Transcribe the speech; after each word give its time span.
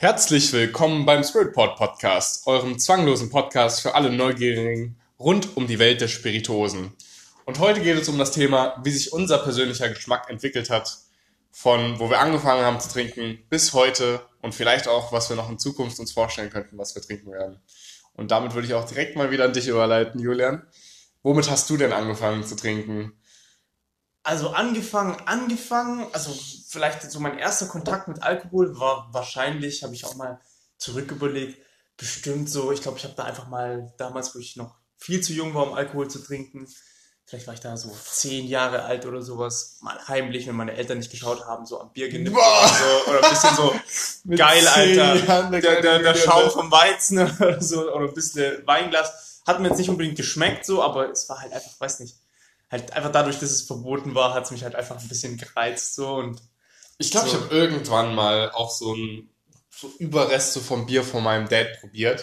Herzlich 0.00 0.50
willkommen 0.54 1.04
beim 1.04 1.22
Spiritport 1.22 1.76
Podcast, 1.76 2.46
eurem 2.46 2.78
zwanglosen 2.78 3.28
Podcast 3.28 3.82
für 3.82 3.94
alle 3.94 4.10
Neugierigen 4.10 4.96
rund 5.18 5.58
um 5.58 5.66
die 5.66 5.78
Welt 5.78 6.00
der 6.00 6.08
Spirituosen. 6.08 6.94
Und 7.44 7.58
heute 7.58 7.82
geht 7.82 7.98
es 7.98 8.08
um 8.08 8.16
das 8.16 8.32
Thema, 8.32 8.80
wie 8.82 8.92
sich 8.92 9.12
unser 9.12 9.36
persönlicher 9.36 9.90
Geschmack 9.90 10.30
entwickelt 10.30 10.70
hat, 10.70 11.00
von 11.50 12.00
wo 12.00 12.08
wir 12.08 12.18
angefangen 12.18 12.64
haben 12.64 12.80
zu 12.80 12.88
trinken 12.88 13.40
bis 13.50 13.74
heute 13.74 14.22
und 14.40 14.54
vielleicht 14.54 14.88
auch, 14.88 15.12
was 15.12 15.28
wir 15.28 15.36
noch 15.36 15.50
in 15.50 15.58
Zukunft 15.58 16.00
uns 16.00 16.12
vorstellen 16.12 16.48
könnten, 16.48 16.78
was 16.78 16.94
wir 16.94 17.02
trinken 17.02 17.30
werden. 17.32 17.60
Und 18.14 18.30
damit 18.30 18.54
würde 18.54 18.68
ich 18.68 18.72
auch 18.72 18.86
direkt 18.86 19.16
mal 19.16 19.30
wieder 19.30 19.44
an 19.44 19.52
dich 19.52 19.68
überleiten, 19.68 20.18
Julian. 20.18 20.66
Womit 21.22 21.50
hast 21.50 21.68
du 21.68 21.76
denn 21.76 21.92
angefangen 21.92 22.42
zu 22.42 22.56
trinken? 22.56 23.12
Also 24.22 24.50
angefangen, 24.50 25.16
angefangen, 25.26 26.06
also 26.12 26.30
vielleicht 26.68 27.10
so 27.10 27.20
mein 27.20 27.38
erster 27.38 27.66
Kontakt 27.66 28.08
mit 28.08 28.22
Alkohol 28.22 28.78
war 28.78 29.08
wahrscheinlich, 29.12 29.82
habe 29.82 29.94
ich 29.94 30.04
auch 30.04 30.14
mal 30.14 30.40
zurück 30.76 31.10
überlegt, 31.10 31.58
bestimmt 31.96 32.50
so, 32.50 32.70
ich 32.72 32.82
glaube, 32.82 32.98
ich 32.98 33.04
habe 33.04 33.14
da 33.14 33.24
einfach 33.24 33.48
mal 33.48 33.92
damals, 33.96 34.34
wo 34.34 34.38
ich 34.38 34.56
noch 34.56 34.74
viel 34.98 35.20
zu 35.22 35.32
jung 35.32 35.54
war, 35.54 35.66
um 35.66 35.74
Alkohol 35.74 36.08
zu 36.08 36.18
trinken, 36.18 36.66
vielleicht 37.24 37.46
war 37.46 37.54
ich 37.54 37.60
da 37.60 37.76
so 37.76 37.96
zehn 38.04 38.46
Jahre 38.46 38.82
alt 38.82 39.06
oder 39.06 39.22
sowas, 39.22 39.78
mal 39.82 39.96
heimlich, 40.08 40.46
wenn 40.46 40.56
meine 40.56 40.74
Eltern 40.74 40.98
nicht 40.98 41.10
geschaut 41.10 41.46
haben, 41.46 41.64
so 41.64 41.80
am 41.80 41.92
Bier 41.92 42.08
genippt 42.08 42.36
oder 42.36 42.68
so, 42.68 43.10
oder 43.10 43.24
ein 43.24 43.30
bisschen 43.30 43.54
so, 43.54 44.34
geil, 44.36 44.66
Alter, 44.66 45.14
Jahren, 45.14 45.52
der, 45.52 45.80
der, 45.80 45.98
der 46.00 46.14
Schaum 46.14 46.50
vom 46.50 46.70
Weizen 46.70 47.18
oder 47.40 47.62
so, 47.62 47.90
oder 47.92 48.08
ein 48.08 48.14
bisschen 48.14 48.66
Weinglas, 48.66 49.42
hat 49.46 49.60
mir 49.60 49.68
jetzt 49.68 49.78
nicht 49.78 49.88
unbedingt 49.88 50.16
geschmeckt 50.16 50.66
so, 50.66 50.82
aber 50.82 51.10
es 51.10 51.28
war 51.28 51.40
halt 51.40 51.52
einfach, 51.52 51.72
weiß 51.78 52.00
nicht, 52.00 52.16
halt 52.70 52.92
einfach 52.92 53.12
dadurch, 53.12 53.38
dass 53.38 53.50
es 53.50 53.62
verboten 53.62 54.14
war, 54.14 54.34
hat 54.34 54.44
es 54.44 54.50
mich 54.50 54.64
halt 54.64 54.74
einfach 54.74 54.98
ein 54.98 55.08
bisschen 55.08 55.36
gereizt 55.36 55.94
so 55.94 56.14
und 56.14 56.40
ich 56.98 57.10
glaube, 57.10 57.28
so. 57.28 57.36
ich 57.36 57.42
habe 57.42 57.54
irgendwann 57.54 58.14
mal 58.14 58.50
auch 58.50 58.70
so 58.70 58.94
ein 58.94 59.30
so 59.70 59.90
Überreste 59.98 60.60
vom 60.60 60.86
Bier 60.86 61.02
von 61.02 61.24
meinem 61.24 61.48
Dad 61.48 61.80
probiert, 61.80 62.22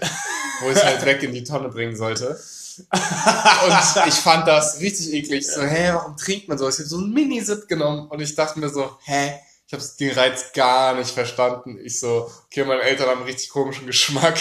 wo 0.61 0.69
ich 0.69 0.75
es 0.75 0.83
halt 0.83 1.03
weg 1.05 1.23
in 1.23 1.33
die 1.33 1.44
Tonne 1.44 1.69
bringen 1.69 1.95
sollte. 1.95 2.39
und 2.77 4.07
ich 4.07 4.13
fand 4.13 4.47
das 4.47 4.80
richtig 4.80 5.13
eklig. 5.13 5.47
So, 5.47 5.63
hä, 5.63 5.94
warum 5.94 6.16
trinkt 6.16 6.47
man 6.47 6.59
so? 6.59 6.69
Ich 6.69 6.77
habe 6.77 6.88
so 6.88 6.97
einen 6.97 7.11
Mini-Sip 7.11 7.67
genommen 7.67 8.07
und 8.07 8.22
ich 8.22 8.35
dachte 8.35 8.59
mir 8.59 8.69
so, 8.69 8.97
hä, 9.05 9.33
ich 9.66 9.73
habe 9.73 9.83
den 10.00 10.11
Reiz 10.11 10.53
gar 10.53 10.94
nicht 10.94 11.09
verstanden. 11.09 11.79
Ich 11.83 12.00
so, 12.00 12.31
okay, 12.45 12.63
meine 12.63 12.81
Eltern 12.81 13.09
haben 13.09 13.17
einen 13.17 13.27
richtig 13.27 13.50
komischen 13.50 13.88
Geschmack. 13.88 14.38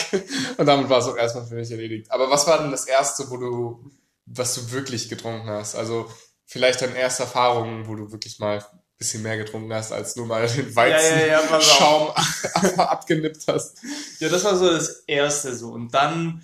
Und 0.56 0.66
damit 0.66 0.88
war 0.88 0.98
es 0.98 1.06
auch 1.06 1.16
erstmal 1.16 1.46
für 1.46 1.54
mich 1.54 1.70
erledigt. 1.70 2.10
Aber 2.12 2.30
was 2.30 2.46
war 2.46 2.58
denn 2.58 2.70
das 2.70 2.86
erste, 2.86 3.28
wo 3.30 3.36
du 3.38 3.90
was 4.26 4.54
du 4.54 4.72
wirklich 4.72 5.08
getrunken 5.08 5.48
hast. 5.48 5.74
Also 5.74 6.10
vielleicht 6.44 6.82
deine 6.82 6.96
erste 6.96 7.22
Erfahrung, 7.24 7.86
wo 7.86 7.94
du 7.94 8.12
wirklich 8.12 8.38
mal 8.38 8.58
ein 8.58 8.64
bisschen 8.98 9.22
mehr 9.22 9.36
getrunken 9.36 9.72
hast, 9.72 9.92
als 9.92 10.16
nur 10.16 10.26
mal 10.26 10.46
den 10.46 10.74
Weizenschaum 10.74 12.12
ja, 12.14 12.68
ja, 12.76 12.78
abgenippt 12.88 13.46
hast. 13.46 13.78
Ja, 14.18 14.28
das 14.28 14.44
war 14.44 14.56
so 14.56 14.70
das 14.70 15.04
erste 15.06 15.54
so. 15.54 15.70
Und 15.70 15.94
dann 15.94 16.42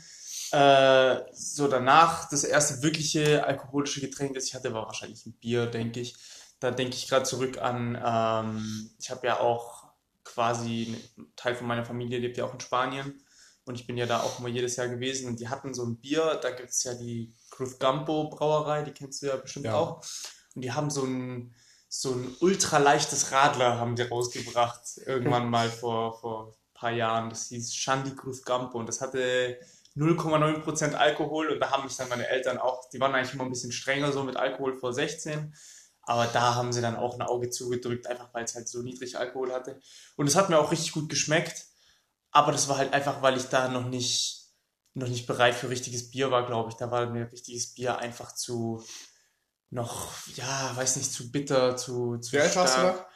äh, 0.52 1.20
so 1.32 1.66
danach, 1.66 2.28
das 2.28 2.44
erste 2.44 2.82
wirkliche 2.82 3.44
alkoholische 3.44 4.00
Getränk, 4.00 4.34
das 4.34 4.44
ich 4.44 4.54
hatte, 4.54 4.72
war 4.72 4.86
wahrscheinlich 4.86 5.26
ein 5.26 5.32
Bier, 5.32 5.66
denke 5.66 6.00
ich. 6.00 6.14
Da 6.60 6.70
denke 6.70 6.94
ich 6.94 7.08
gerade 7.08 7.24
zurück 7.24 7.58
an, 7.58 8.00
ähm, 8.04 8.90
ich 9.00 9.10
habe 9.10 9.26
ja 9.26 9.40
auch 9.40 9.82
quasi, 10.24 10.96
ein 11.16 11.32
Teil 11.36 11.56
von 11.56 11.66
meiner 11.66 11.84
Familie 11.84 12.18
lebt 12.18 12.36
ja 12.36 12.44
auch 12.44 12.54
in 12.54 12.60
Spanien. 12.60 13.24
Und 13.64 13.76
ich 13.76 13.86
bin 13.86 13.96
ja 13.96 14.06
da 14.06 14.20
auch 14.20 14.40
immer 14.40 14.48
jedes 14.48 14.76
Jahr 14.76 14.88
gewesen 14.88 15.28
und 15.28 15.38
die 15.38 15.48
hatten 15.48 15.72
so 15.72 15.84
ein 15.84 16.00
Bier, 16.00 16.38
da 16.42 16.50
gibt 16.50 16.70
es 16.70 16.82
ja 16.82 16.94
die 16.94 17.32
Cruz 17.52 17.78
Campo 17.78 18.28
Brauerei, 18.30 18.82
die 18.82 18.92
kennst 18.92 19.22
du 19.22 19.26
ja 19.26 19.36
bestimmt 19.36 19.66
ja. 19.66 19.74
auch. 19.74 20.04
Und 20.54 20.62
die 20.62 20.72
haben 20.72 20.90
so 20.90 21.04
ein, 21.04 21.54
so 21.88 22.12
ein 22.12 22.34
ultraleichtes 22.40 23.30
Radler 23.30 23.78
haben 23.78 23.94
die 23.94 24.02
rausgebracht, 24.02 24.98
irgendwann 25.06 25.50
mal 25.50 25.70
vor, 25.70 26.18
vor 26.18 26.46
ein 26.48 26.74
paar 26.74 26.90
Jahren. 26.90 27.30
Das 27.30 27.48
hieß 27.48 27.74
Shandy 27.74 28.16
Cruz 28.16 28.42
Campo 28.42 28.78
und 28.78 28.88
das 28.88 29.00
hatte 29.00 29.58
0,9% 29.96 30.94
Alkohol 30.94 31.50
und 31.50 31.60
da 31.60 31.70
haben 31.70 31.84
mich 31.84 31.96
dann 31.96 32.08
meine 32.08 32.26
Eltern 32.26 32.58
auch, 32.58 32.88
die 32.88 32.98
waren 32.98 33.14
eigentlich 33.14 33.34
immer 33.34 33.44
ein 33.44 33.50
bisschen 33.50 33.72
strenger 33.72 34.10
so 34.10 34.24
mit 34.24 34.36
Alkohol 34.36 34.74
vor 34.74 34.92
16. 34.92 35.54
Aber 36.04 36.26
da 36.26 36.54
haben 36.56 36.72
sie 36.72 36.80
dann 36.80 36.96
auch 36.96 37.14
ein 37.14 37.22
Auge 37.22 37.50
zugedrückt, 37.50 38.08
einfach 38.08 38.32
weil 38.32 38.44
es 38.44 38.54
halt 38.54 38.68
so 38.68 38.82
niedrig 38.82 39.18
Alkohol 39.18 39.52
hatte. 39.52 39.78
Und 40.16 40.26
es 40.26 40.34
hat 40.34 40.48
mir 40.48 40.58
auch 40.58 40.72
richtig 40.72 40.92
gut 40.92 41.08
geschmeckt. 41.08 41.66
Aber 42.32 42.50
das 42.50 42.68
war 42.68 42.78
halt 42.78 42.92
einfach, 42.94 43.22
weil 43.22 43.36
ich 43.36 43.44
da 43.44 43.68
noch 43.68 43.84
nicht 43.84 44.41
noch 44.94 45.08
nicht 45.08 45.26
bereit 45.26 45.54
für 45.54 45.70
richtiges 45.70 46.10
Bier 46.10 46.30
war, 46.30 46.46
glaube 46.46 46.70
ich. 46.70 46.76
Da 46.76 46.90
war 46.90 47.06
mir 47.06 47.30
richtiges 47.32 47.74
Bier 47.74 47.98
einfach 47.98 48.34
zu 48.34 48.84
noch, 49.70 50.12
ja, 50.34 50.72
weiß 50.76 50.96
nicht, 50.96 51.12
zu 51.12 51.32
bitter, 51.32 51.76
zu, 51.76 52.18
zu 52.18 52.32
Wie 52.32 52.40
alt 52.40 52.54
warst 52.56 52.76
du 52.76 52.82
da? 52.82 53.06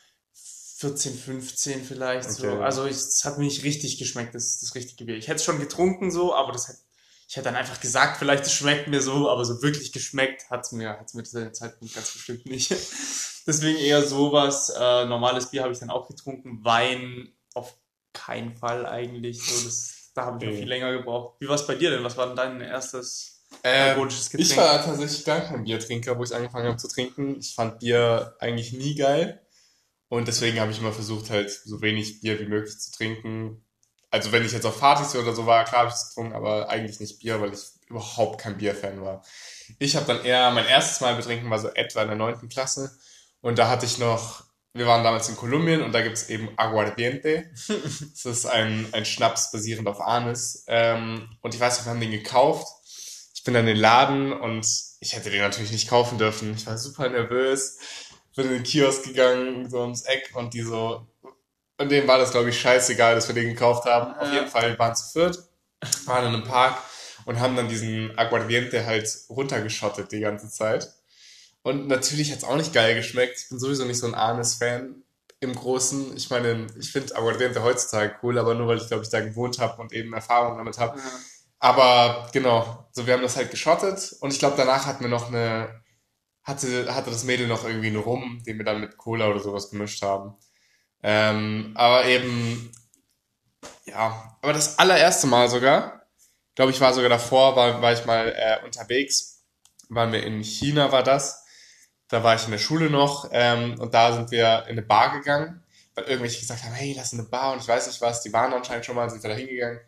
14, 0.78 1.14
15 1.14 1.84
vielleicht 1.84 2.28
okay. 2.28 2.40
so. 2.40 2.60
Also 2.60 2.86
es 2.86 3.24
hat 3.24 3.38
mir 3.38 3.44
nicht 3.44 3.62
richtig 3.62 3.98
geschmeckt, 3.98 4.34
das, 4.34 4.60
das 4.60 4.74
richtige 4.74 5.04
Bier. 5.04 5.16
Ich 5.16 5.28
hätte 5.28 5.36
es 5.36 5.44
schon 5.44 5.58
getrunken 5.58 6.10
so, 6.10 6.34
aber 6.34 6.52
das 6.52 6.68
hat, 6.68 6.76
ich 7.28 7.36
hätte 7.36 7.46
dann 7.46 7.56
einfach 7.56 7.80
gesagt, 7.80 8.18
vielleicht 8.18 8.44
es 8.44 8.52
schmeckt 8.52 8.88
mir 8.88 9.00
so, 9.00 9.30
aber 9.30 9.44
so 9.44 9.62
wirklich 9.62 9.92
geschmeckt 9.92 10.48
hat 10.50 10.64
es 10.64 10.72
mir, 10.72 10.90
hat's 10.98 11.14
mir 11.14 11.24
zu 11.24 11.40
dem 11.40 11.54
Zeitpunkt 11.54 11.94
ganz 11.94 12.12
bestimmt 12.12 12.46
nicht. 12.46 12.70
Deswegen 13.46 13.78
eher 13.78 14.06
sowas. 14.06 14.70
Äh, 14.70 15.06
normales 15.06 15.50
Bier 15.50 15.62
habe 15.62 15.72
ich 15.72 15.78
dann 15.78 15.90
auch 15.90 16.08
getrunken. 16.08 16.64
Wein 16.64 17.32
auf 17.54 17.78
keinen 18.12 18.54
Fall 18.56 18.86
eigentlich. 18.86 19.42
So, 19.42 19.64
das 19.64 19.95
da 20.16 20.24
habe 20.24 20.42
ich 20.42 20.50
noch 20.50 20.58
viel 20.58 20.68
länger 20.68 20.92
gebraucht. 20.92 21.36
Wie 21.40 21.48
war 21.48 21.56
es 21.56 21.66
bei 21.66 21.74
dir 21.74 21.90
denn? 21.90 22.02
Was 22.02 22.16
war 22.16 22.26
denn 22.26 22.36
dein 22.36 22.60
erstes 22.62 23.44
äh, 23.62 23.94
Getränk? 23.94 24.32
Ich 24.32 24.56
war 24.56 24.82
tatsächlich 24.82 25.24
gar 25.24 25.40
kein 25.40 25.64
Biertrinker, 25.64 26.18
wo 26.18 26.24
ich 26.24 26.34
angefangen 26.34 26.66
habe 26.66 26.78
zu 26.78 26.88
trinken. 26.88 27.38
Ich 27.38 27.54
fand 27.54 27.80
Bier 27.80 28.34
eigentlich 28.40 28.72
nie 28.72 28.94
geil. 28.94 29.42
Und 30.08 30.26
deswegen 30.28 30.60
habe 30.60 30.70
ich 30.70 30.78
immer 30.78 30.92
versucht, 30.92 31.30
halt 31.30 31.50
so 31.50 31.82
wenig 31.82 32.20
Bier 32.20 32.40
wie 32.40 32.46
möglich 32.46 32.78
zu 32.78 32.92
trinken. 32.92 33.62
Also 34.10 34.32
wenn 34.32 34.44
ich 34.44 34.52
jetzt 34.52 34.64
auf 34.64 34.80
Partys 34.80 35.14
oder 35.16 35.34
so 35.34 35.46
war, 35.46 35.64
klar 35.64 35.80
habe 35.80 35.90
ich 35.90 35.96
es 35.96 36.08
getrunken, 36.08 36.34
aber 36.34 36.70
eigentlich 36.70 37.00
nicht 37.00 37.18
Bier, 37.18 37.40
weil 37.40 37.52
ich 37.52 37.60
überhaupt 37.88 38.40
kein 38.40 38.56
Bierfan 38.56 39.02
war. 39.02 39.22
Ich 39.78 39.96
habe 39.96 40.06
dann 40.06 40.24
eher, 40.24 40.50
mein 40.52 40.66
erstes 40.66 41.00
Mal 41.00 41.14
betrinken 41.14 41.50
war 41.50 41.58
so 41.58 41.68
etwa 41.68 42.02
in 42.02 42.08
der 42.08 42.16
neunten 42.16 42.48
Klasse. 42.48 42.96
Und 43.42 43.58
da 43.58 43.68
hatte 43.68 43.84
ich 43.84 43.98
noch 43.98 44.44
wir 44.76 44.86
waren 44.86 45.02
damals 45.04 45.28
in 45.28 45.36
Kolumbien 45.36 45.82
und 45.82 45.92
da 45.92 46.02
gibt 46.02 46.16
es 46.16 46.28
eben 46.28 46.50
Aguardiente. 46.56 47.50
Das 47.68 48.24
ist 48.24 48.46
ein, 48.46 48.88
ein 48.92 49.04
Schnaps 49.04 49.50
basierend 49.52 49.88
auf 49.88 50.00
Anis. 50.00 50.64
Ähm, 50.66 51.28
und 51.42 51.54
ich 51.54 51.60
weiß, 51.60 51.84
wir 51.84 51.90
haben 51.90 52.00
den 52.00 52.10
gekauft. 52.10 52.66
Ich 53.34 53.44
bin 53.44 53.54
dann 53.54 53.66
in 53.66 53.74
den 53.74 53.80
Laden 53.80 54.32
und 54.32 54.66
ich 55.00 55.14
hätte 55.14 55.30
den 55.30 55.40
natürlich 55.40 55.70
nicht 55.70 55.88
kaufen 55.88 56.18
dürfen. 56.18 56.54
Ich 56.54 56.66
war 56.66 56.76
super 56.76 57.08
nervös. 57.08 57.78
Bin 58.34 58.46
in 58.46 58.54
den 58.54 58.62
Kiosk 58.64 59.04
gegangen, 59.04 59.70
so 59.70 59.80
ums 59.80 60.02
Eck 60.02 60.32
und 60.34 60.52
die 60.52 60.62
so, 60.62 61.06
und 61.78 61.90
denen 61.90 62.08
war 62.08 62.18
das, 62.18 62.32
glaube 62.32 62.50
ich, 62.50 62.60
scheißegal, 62.60 63.14
dass 63.14 63.28
wir 63.28 63.34
den 63.34 63.48
gekauft 63.48 63.84
haben. 63.84 64.14
Auf 64.14 64.32
jeden 64.32 64.48
Fall, 64.48 64.70
wir 64.70 64.78
waren 64.78 64.96
zu 64.96 65.10
viert, 65.12 65.38
waren 66.06 66.26
in 66.26 66.34
einem 66.34 66.44
Park 66.44 66.76
und 67.24 67.40
haben 67.40 67.56
dann 67.56 67.68
diesen 67.68 68.16
Aguardiente 68.18 68.84
halt 68.86 69.08
runtergeschottet 69.28 70.12
die 70.12 70.20
ganze 70.20 70.50
Zeit. 70.50 70.92
Und 71.66 71.88
natürlich 71.88 72.30
hat 72.30 72.38
es 72.38 72.44
auch 72.44 72.54
nicht 72.54 72.72
geil 72.72 72.94
geschmeckt. 72.94 73.40
Ich 73.40 73.48
bin 73.48 73.58
sowieso 73.58 73.84
nicht 73.84 73.98
so 73.98 74.06
ein 74.06 74.14
Arnes-Fan 74.14 75.02
im 75.40 75.52
Großen. 75.52 76.16
Ich 76.16 76.30
meine, 76.30 76.68
ich 76.78 76.92
finde 76.92 77.16
Aguardiente 77.16 77.60
heutzutage 77.64 78.14
cool, 78.22 78.38
aber 78.38 78.54
nur 78.54 78.68
weil 78.68 78.76
ich, 78.76 78.86
glaube 78.86 79.02
ich, 79.02 79.10
da 79.10 79.18
gewohnt 79.18 79.58
habe 79.58 79.82
und 79.82 79.92
eben 79.92 80.12
Erfahrung 80.12 80.58
damit 80.58 80.78
habe. 80.78 80.96
Ja. 80.96 81.04
Aber 81.58 82.28
genau, 82.32 82.88
so 82.92 83.04
wir 83.04 83.14
haben 83.14 83.22
das 83.22 83.34
halt 83.34 83.50
geschottet 83.50 84.14
und 84.20 84.32
ich 84.32 84.38
glaube, 84.38 84.54
danach 84.56 84.86
hatten 84.86 85.02
wir 85.02 85.10
noch 85.10 85.26
eine, 85.26 85.82
hatte, 86.44 86.94
hatte 86.94 87.10
das 87.10 87.24
Mädel 87.24 87.48
noch 87.48 87.64
irgendwie 87.64 87.88
einen 87.88 87.96
Rum, 87.96 88.44
den 88.46 88.58
wir 88.58 88.64
dann 88.64 88.80
mit 88.80 88.96
Cola 88.96 89.26
oder 89.26 89.40
sowas 89.40 89.68
gemischt 89.68 90.02
haben. 90.02 90.36
Ähm, 91.02 91.72
aber 91.74 92.04
eben, 92.04 92.70
ja, 93.86 94.38
aber 94.40 94.52
das 94.52 94.78
allererste 94.78 95.26
Mal 95.26 95.48
sogar, 95.48 96.06
glaube 96.54 96.70
ich, 96.70 96.80
war 96.80 96.94
sogar 96.94 97.10
davor, 97.10 97.56
war, 97.56 97.82
war 97.82 97.92
ich 97.92 98.06
mal 98.06 98.32
äh, 98.36 98.64
unterwegs, 98.64 99.42
waren 99.88 100.12
wir 100.12 100.22
in 100.22 100.44
China, 100.44 100.92
war 100.92 101.02
das 101.02 101.42
da 102.08 102.22
war 102.22 102.34
ich 102.36 102.44
in 102.44 102.50
der 102.50 102.58
Schule 102.58 102.90
noch 102.90 103.28
ähm, 103.32 103.78
und 103.80 103.94
da 103.94 104.12
sind 104.12 104.30
wir 104.30 104.64
in 104.66 104.72
eine 104.72 104.82
Bar 104.82 105.18
gegangen, 105.18 105.62
weil 105.94 106.04
irgendwelche 106.04 106.40
gesagt 106.40 106.64
haben, 106.64 106.74
hey, 106.74 106.94
lass 106.96 107.12
eine 107.12 107.24
Bar 107.24 107.52
und 107.52 107.60
ich 107.60 107.68
weiß 107.68 107.86
nicht 107.86 108.00
was, 108.00 108.22
die 108.22 108.32
waren 108.32 108.52
anscheinend 108.52 108.84
schon 108.84 108.96
mal, 108.96 109.10
sind 109.10 109.22
wir 109.22 109.30
da 109.30 109.36
hingegangen 109.36 109.80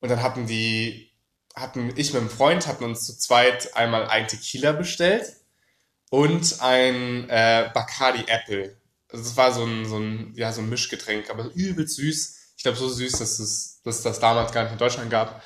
und 0.00 0.10
dann 0.10 0.22
hatten 0.22 0.46
die, 0.46 1.10
hatten 1.54 1.92
ich 1.96 2.12
mit 2.12 2.20
einem 2.20 2.30
Freund, 2.30 2.66
hatten 2.66 2.84
uns 2.84 3.04
zu 3.04 3.18
zweit 3.18 3.74
einmal 3.76 4.06
ein 4.08 4.28
Tequila 4.28 4.72
bestellt 4.72 5.32
und 6.10 6.60
ein 6.60 7.28
äh, 7.28 7.70
Bacardi 7.72 8.24
Apple. 8.26 8.76
Also 9.10 9.24
das 9.24 9.36
war 9.36 9.52
so 9.52 9.64
ein, 9.64 9.86
so 9.86 9.98
ein, 9.98 10.32
ja, 10.36 10.52
so 10.52 10.60
ein 10.60 10.68
Mischgetränk, 10.68 11.30
aber 11.30 11.50
übel 11.54 11.88
süß. 11.88 12.36
Ich 12.56 12.62
glaube, 12.62 12.78
so 12.78 12.88
süß, 12.88 13.12
dass 13.12 13.38
es, 13.38 13.80
dass 13.82 14.02
das 14.02 14.20
damals 14.20 14.52
gar 14.52 14.64
nicht 14.64 14.72
in 14.72 14.78
Deutschland 14.78 15.10
gab. 15.10 15.42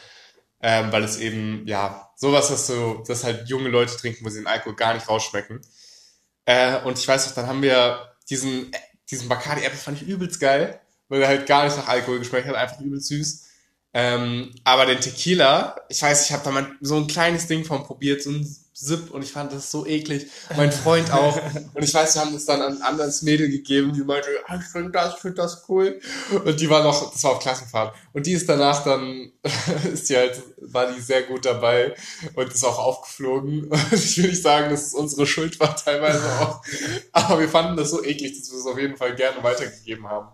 Ähm, 0.64 0.92
weil 0.92 1.02
es 1.02 1.18
eben, 1.18 1.66
ja, 1.66 2.12
sowas, 2.16 2.48
dass 2.48 2.68
so, 2.68 3.02
dass 3.06 3.24
halt 3.24 3.48
junge 3.48 3.68
Leute 3.68 3.96
trinken, 3.96 4.24
wo 4.24 4.28
sie 4.30 4.38
den 4.38 4.46
Alkohol 4.46 4.76
gar 4.76 4.94
nicht 4.94 5.08
rausschmecken. 5.08 5.60
Äh, 6.44 6.80
und 6.82 6.98
ich 6.98 7.06
weiß 7.06 7.26
noch, 7.26 7.34
dann 7.34 7.46
haben 7.46 7.62
wir 7.62 8.14
diesen, 8.28 8.70
diesen 9.10 9.28
Bacardi 9.28 9.64
Apple 9.64 9.78
fand 9.78 10.00
ich 10.00 10.08
übelst 10.08 10.40
geil, 10.40 10.80
weil 11.08 11.22
er 11.22 11.28
halt 11.28 11.46
gar 11.46 11.64
nicht 11.64 11.76
nach 11.76 11.88
Alkohol 11.88 12.18
geschmeckt 12.18 12.48
hat, 12.48 12.54
einfach 12.54 12.80
übelst 12.80 13.08
süß. 13.08 13.48
Ähm, 13.94 14.54
aber 14.64 14.86
den 14.86 15.00
Tequila, 15.00 15.76
ich 15.88 16.00
weiß, 16.00 16.24
ich 16.24 16.32
habe 16.32 16.44
da 16.44 16.50
mal 16.50 16.66
so 16.80 16.96
ein 16.96 17.06
kleines 17.06 17.46
Ding 17.46 17.64
von 17.64 17.84
probiert, 17.84 18.22
so 18.22 18.30
ein 18.30 18.56
Sip 18.74 19.10
und 19.10 19.22
ich 19.22 19.30
fand 19.30 19.52
das 19.52 19.70
so 19.70 19.86
eklig. 19.86 20.26
Mein 20.56 20.72
Freund 20.72 21.12
auch. 21.12 21.36
Und 21.74 21.82
ich 21.82 21.92
weiß, 21.92 22.14
wir 22.14 22.22
haben 22.22 22.32
das 22.32 22.46
dann 22.46 22.62
an 22.62 22.76
ein 22.78 22.82
anderes 22.82 23.22
Mädel 23.22 23.48
gegeben, 23.48 23.92
die 23.92 24.02
meinte, 24.02 24.28
ah, 24.46 24.56
ich 24.56 24.64
finde 24.64 24.90
das, 24.90 25.14
ich 25.14 25.20
finde 25.20 25.36
das 25.36 25.64
cool. 25.68 26.00
Und 26.44 26.58
die 26.58 26.68
war 26.68 26.82
noch, 26.82 27.12
das 27.12 27.22
war 27.22 27.32
auf 27.32 27.38
Klassenfahrt. 27.38 27.94
Und 28.12 28.26
die 28.26 28.32
ist 28.32 28.48
danach 28.48 28.82
dann, 28.82 29.30
ist 29.92 30.08
die 30.08 30.16
halt, 30.16 30.42
war 30.56 30.90
die 30.90 31.00
sehr 31.00 31.22
gut 31.22 31.44
dabei 31.44 31.94
und 32.34 32.52
ist 32.52 32.64
auch 32.64 32.78
aufgeflogen. 32.78 33.64
Und 33.70 33.92
ich 33.92 34.16
will 34.18 34.30
nicht 34.30 34.42
sagen, 34.42 34.70
dass 34.70 34.86
es 34.86 34.94
unsere 34.94 35.26
Schuld 35.26 35.60
war 35.60 35.76
teilweise 35.76 36.24
auch. 36.40 36.62
Aber 37.12 37.38
wir 37.38 37.48
fanden 37.48 37.76
das 37.76 37.90
so 37.90 38.02
eklig, 38.02 38.38
dass 38.38 38.50
wir 38.50 38.58
es 38.58 38.66
auf 38.66 38.78
jeden 38.78 38.96
Fall 38.96 39.14
gerne 39.14 39.42
weitergegeben 39.44 40.08
haben. 40.08 40.28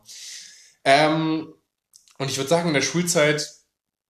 Ähm, 0.85 1.55
und 2.19 2.31
ich 2.31 2.37
würde 2.37 2.51
sagen, 2.51 2.69
in 2.69 2.75
der 2.75 2.83
Schulzeit, 2.83 3.49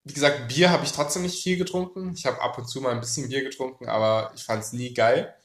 wie 0.03 0.13
gesagt, 0.13 0.47
Bier 0.47 0.71
habe 0.71 0.83
ich 0.83 0.91
trotzdem 0.91 1.21
nicht 1.21 1.43
viel 1.43 1.57
getrunken. 1.57 2.13
Ich 2.15 2.25
habe 2.25 2.41
ab 2.41 2.57
und 2.57 2.67
zu 2.67 2.81
mal 2.81 2.91
ein 2.91 2.99
bisschen 2.99 3.29
Bier 3.29 3.43
getrunken, 3.43 3.87
aber 3.87 4.31
ich 4.35 4.43
fand 4.43 4.63
es 4.63 4.73
nie 4.73 4.93
geil. 4.93 5.35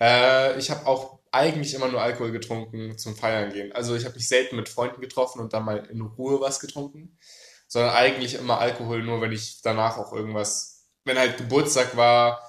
Äh, 0.00 0.58
ich 0.58 0.70
habe 0.70 0.86
auch 0.86 1.18
eigentlich 1.32 1.74
immer 1.74 1.88
nur 1.88 2.02
Alkohol 2.02 2.32
getrunken 2.32 2.98
zum 2.98 3.16
Feiern 3.16 3.52
gehen. 3.52 3.72
Also 3.72 3.94
ich 3.96 4.04
habe 4.04 4.14
mich 4.14 4.28
selten 4.28 4.56
mit 4.56 4.68
Freunden 4.68 5.00
getroffen 5.00 5.40
und 5.40 5.52
dann 5.52 5.64
mal 5.64 5.78
in 5.90 6.00
Ruhe 6.00 6.40
was 6.40 6.60
getrunken, 6.60 7.18
sondern 7.66 7.94
eigentlich 7.94 8.34
immer 8.34 8.58
Alkohol, 8.58 9.02
nur 9.02 9.20
wenn 9.20 9.32
ich 9.32 9.60
danach 9.62 9.98
auch 9.98 10.12
irgendwas, 10.12 10.86
wenn 11.04 11.18
halt 11.18 11.38
Geburtstag 11.38 11.96
war, 11.96 12.42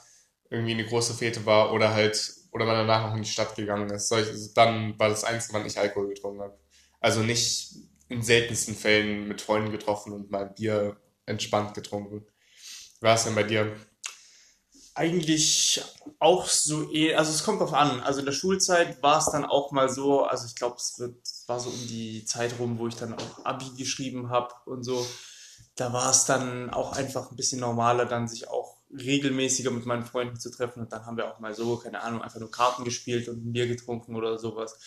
irgendwie 0.50 0.74
eine 0.74 0.86
große 0.86 1.14
Fete 1.14 1.46
war 1.46 1.74
oder 1.74 1.94
halt, 1.94 2.34
oder 2.52 2.66
man 2.66 2.76
danach 2.76 3.08
noch 3.08 3.16
in 3.16 3.24
die 3.24 3.30
Stadt 3.30 3.56
gegangen 3.56 3.90
ist. 3.90 4.10
Solch, 4.10 4.28
dann 4.56 4.98
war 4.98 5.10
das 5.10 5.24
Einzige, 5.24 5.54
wann 5.54 5.66
ich 5.66 5.78
Alkohol 5.78 6.10
getrunken 6.10 6.42
habe. 6.42 6.58
Also 7.00 7.22
nicht 7.22 7.76
in 8.10 8.24
seltensten 8.24 8.76
Fällen 8.76 9.28
mit 9.28 9.42
Freunden 9.42 9.72
getroffen 9.72 10.14
und 10.14 10.32
mal 10.32 10.46
Bier 10.46 10.98
entspannt 11.26 11.76
getrunken. 11.76 12.26
Wie 13.00 13.06
war 13.06 13.16
es 13.16 13.24
denn 13.24 13.36
bei 13.36 13.44
dir? 13.44 13.76
Eigentlich 14.96 15.82
auch 16.18 16.48
so 16.48 16.92
eh, 16.92 17.16
also 17.16 17.32
es 17.32 17.44
kommt 17.44 17.62
drauf 17.62 17.74
an. 17.74 18.02
Also 18.02 18.20
in 18.20 18.26
der 18.26 18.34
Schulzeit 18.34 19.02
war 19.02 19.20
es 19.20 19.32
dann 19.32 19.46
auch 19.46 19.72
mal 19.72 19.90
so, 19.90 20.24
also 20.24 20.48
ich 20.48 20.56
glaube, 20.56 20.76
es 20.78 21.00
wird, 21.00 21.16
war 21.48 21.60
so 21.60 21.70
um 21.70 21.88
die 21.88 22.26
Zeit 22.26 22.56
rum, 22.60 22.80
wo 22.80 22.88
ich 22.88 22.96
dann 22.96 23.14
auch 23.14 23.46
Abi 23.46 23.70
geschrieben 23.78 24.30
habe 24.30 24.54
und 24.66 24.84
so. 24.84 25.06
Da 25.76 25.94
war 25.94 26.10
es 26.10 26.26
dann 26.26 26.72
auch 26.72 26.94
einfach 26.94 27.32
ein 27.32 27.38
bisschen 27.38 27.62
normaler, 27.62 28.06
dann 28.06 28.28
sich 28.28 28.50
auch 28.50 28.80
regelmäßiger 28.92 29.72
mit 29.72 29.86
meinen 29.86 30.04
Freunden 30.04 30.40
zu 30.40 30.50
treffen 30.50 30.82
und 30.82 30.92
dann 30.92 31.06
haben 31.06 31.16
wir 31.16 31.32
auch 31.32 31.40
mal 31.40 31.54
so, 31.54 31.78
keine 31.78 32.02
Ahnung, 32.02 32.22
einfach 32.22 32.40
nur 32.40 32.52
Karten 32.52 32.84
gespielt 32.84 33.30
und 33.30 33.46
ein 33.46 33.54
Bier 33.54 33.68
getrunken 33.68 34.16
oder 34.16 34.38
sowas. 34.40 34.78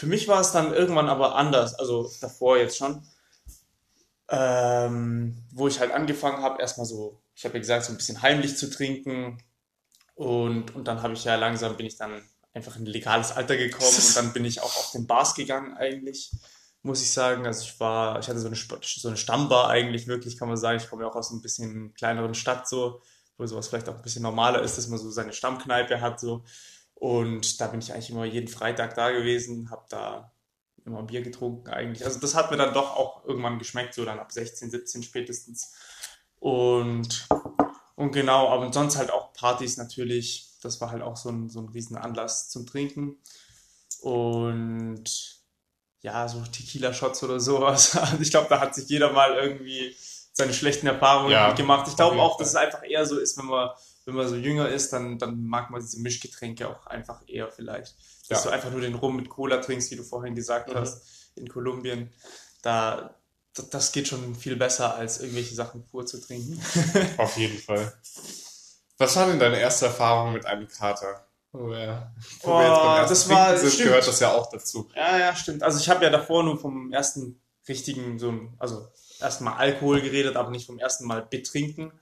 Für 0.00 0.06
mich 0.06 0.28
war 0.28 0.40
es 0.40 0.50
dann 0.50 0.72
irgendwann 0.72 1.10
aber 1.10 1.34
anders, 1.34 1.74
also 1.74 2.10
davor 2.22 2.56
jetzt 2.56 2.78
schon, 2.78 3.06
ähm, 4.30 5.44
wo 5.52 5.68
ich 5.68 5.78
halt 5.78 5.92
angefangen 5.92 6.42
habe, 6.42 6.58
erstmal 6.58 6.86
so, 6.86 7.20
ich 7.34 7.44
habe 7.44 7.56
ja 7.56 7.60
gesagt, 7.60 7.84
so 7.84 7.92
ein 7.92 7.98
bisschen 7.98 8.22
heimlich 8.22 8.56
zu 8.56 8.70
trinken 8.70 9.44
und, 10.14 10.74
und 10.74 10.88
dann 10.88 11.02
habe 11.02 11.12
ich 11.12 11.24
ja 11.24 11.34
langsam, 11.34 11.76
bin 11.76 11.84
ich 11.84 11.98
dann 11.98 12.22
einfach 12.54 12.76
in 12.76 12.84
ein 12.84 12.86
legales 12.86 13.32
Alter 13.32 13.58
gekommen 13.58 13.94
und 13.94 14.16
dann 14.16 14.32
bin 14.32 14.46
ich 14.46 14.62
auch 14.62 14.74
auf 14.74 14.90
den 14.92 15.06
Bars 15.06 15.34
gegangen 15.34 15.76
eigentlich, 15.76 16.30
muss 16.80 17.02
ich 17.02 17.12
sagen. 17.12 17.44
Also 17.44 17.64
ich 17.64 17.78
war, 17.78 18.20
ich 18.20 18.28
hatte 18.28 18.40
so 18.40 18.46
eine, 18.46 18.56
so 18.56 19.08
eine 19.08 19.18
Stammbar 19.18 19.68
eigentlich 19.68 20.06
wirklich, 20.06 20.38
kann 20.38 20.48
man 20.48 20.56
sagen. 20.56 20.80
Ich 20.82 20.88
komme 20.88 21.02
ja 21.02 21.10
auch 21.10 21.16
aus 21.16 21.30
ein 21.30 21.42
bisschen 21.42 21.92
kleineren 21.92 22.32
Stadt 22.32 22.66
so, 22.66 23.02
wo 23.36 23.44
sowas 23.44 23.68
vielleicht 23.68 23.90
auch 23.90 23.96
ein 23.96 24.02
bisschen 24.02 24.22
normaler 24.22 24.62
ist, 24.62 24.78
dass 24.78 24.88
man 24.88 24.98
so 24.98 25.10
seine 25.10 25.34
Stammkneipe 25.34 26.00
hat 26.00 26.20
so. 26.20 26.42
Und 27.00 27.62
da 27.62 27.68
bin 27.68 27.80
ich 27.80 27.94
eigentlich 27.94 28.10
immer 28.10 28.26
jeden 28.26 28.46
Freitag 28.46 28.94
da 28.94 29.10
gewesen, 29.10 29.70
habe 29.70 29.86
da 29.88 30.34
immer 30.84 31.02
Bier 31.02 31.22
getrunken 31.22 31.70
eigentlich. 31.70 32.04
Also 32.04 32.20
das 32.20 32.34
hat 32.34 32.50
mir 32.50 32.58
dann 32.58 32.74
doch 32.74 32.94
auch 32.94 33.24
irgendwann 33.24 33.58
geschmeckt, 33.58 33.94
so 33.94 34.04
dann 34.04 34.18
ab 34.18 34.30
16, 34.30 34.70
17 34.70 35.02
spätestens. 35.02 35.72
Und, 36.40 37.26
und 37.96 38.12
genau, 38.12 38.50
aber 38.50 38.70
sonst 38.70 38.98
halt 38.98 39.10
auch 39.10 39.32
Partys 39.32 39.78
natürlich. 39.78 40.50
Das 40.60 40.78
war 40.82 40.90
halt 40.90 41.00
auch 41.00 41.16
so 41.16 41.30
ein, 41.30 41.48
so 41.48 41.60
ein 41.60 41.70
riesen 41.70 41.96
Anlass 41.96 42.50
zum 42.50 42.66
Trinken. 42.66 43.16
Und 44.02 45.40
ja, 46.02 46.28
so 46.28 46.42
Tequila-Shots 46.42 47.22
oder 47.22 47.40
sowas. 47.40 47.98
Ich 48.20 48.30
glaube, 48.30 48.48
da 48.50 48.60
hat 48.60 48.74
sich 48.74 48.90
jeder 48.90 49.10
mal 49.10 49.36
irgendwie 49.36 49.96
seine 50.34 50.52
schlechten 50.52 50.86
Erfahrungen 50.86 51.32
ja, 51.32 51.52
gemacht. 51.52 51.88
Ich 51.88 51.96
glaube 51.96 52.20
auch, 52.20 52.36
dass 52.36 52.48
es 52.48 52.56
einfach 52.56 52.82
eher 52.86 53.06
so 53.06 53.18
ist, 53.18 53.38
wenn 53.38 53.46
man 53.46 53.70
wenn 54.10 54.16
man 54.16 54.28
so 54.28 54.36
jünger 54.36 54.68
ist, 54.68 54.92
dann, 54.92 55.18
dann 55.18 55.44
mag 55.44 55.70
man 55.70 55.80
diese 55.80 56.00
Mischgetränke 56.00 56.68
auch 56.68 56.86
einfach 56.86 57.22
eher 57.26 57.48
vielleicht. 57.48 57.94
Dass 58.28 58.44
ja. 58.44 58.50
du 58.50 58.54
einfach 58.54 58.70
nur 58.70 58.80
den 58.80 58.94
Rum 58.94 59.16
mit 59.16 59.28
Cola 59.28 59.58
trinkst, 59.58 59.90
wie 59.90 59.96
du 59.96 60.02
vorhin 60.02 60.34
gesagt 60.34 60.68
mhm. 60.68 60.74
hast, 60.74 61.02
in 61.36 61.48
Kolumbien. 61.48 62.12
Da, 62.62 63.14
das 63.70 63.92
geht 63.92 64.08
schon 64.08 64.34
viel 64.34 64.56
besser, 64.56 64.96
als 64.96 65.20
irgendwelche 65.20 65.54
Sachen 65.54 65.84
pur 65.84 66.06
zu 66.06 66.20
trinken. 66.20 66.60
Auf 67.18 67.36
jeden 67.36 67.58
Fall. 67.58 67.92
Was 68.98 69.16
war 69.16 69.26
denn 69.28 69.38
deine 69.38 69.60
erste 69.60 69.86
Erfahrung 69.86 70.32
mit 70.32 70.44
einem 70.44 70.68
Kater? 70.68 71.26
Oh, 71.52 71.72
ja. 71.72 72.12
Wo 72.42 72.50
oh, 72.50 72.58
wir 72.58 72.68
jetzt 72.68 72.82
beim 72.82 73.08
das 73.08 73.28
war, 73.28 73.56
sind, 73.56 73.72
stimmt. 73.72 73.88
gehört 73.88 74.06
das 74.08 74.20
ja 74.20 74.32
auch 74.32 74.50
dazu. 74.50 74.90
Ja, 74.94 75.18
ja, 75.18 75.34
stimmt. 75.34 75.62
Also 75.62 75.78
ich 75.78 75.88
habe 75.88 76.04
ja 76.04 76.10
davor 76.10 76.42
nur 76.42 76.58
vom 76.58 76.92
ersten 76.92 77.40
richtigen, 77.68 78.18
so 78.18 78.34
also 78.58 78.88
erstmal 79.20 79.54
Alkohol 79.54 80.00
geredet, 80.00 80.36
aber 80.36 80.50
nicht 80.50 80.66
vom 80.66 80.78
ersten 80.78 81.06
Mal 81.06 81.22
betrinken 81.22 81.92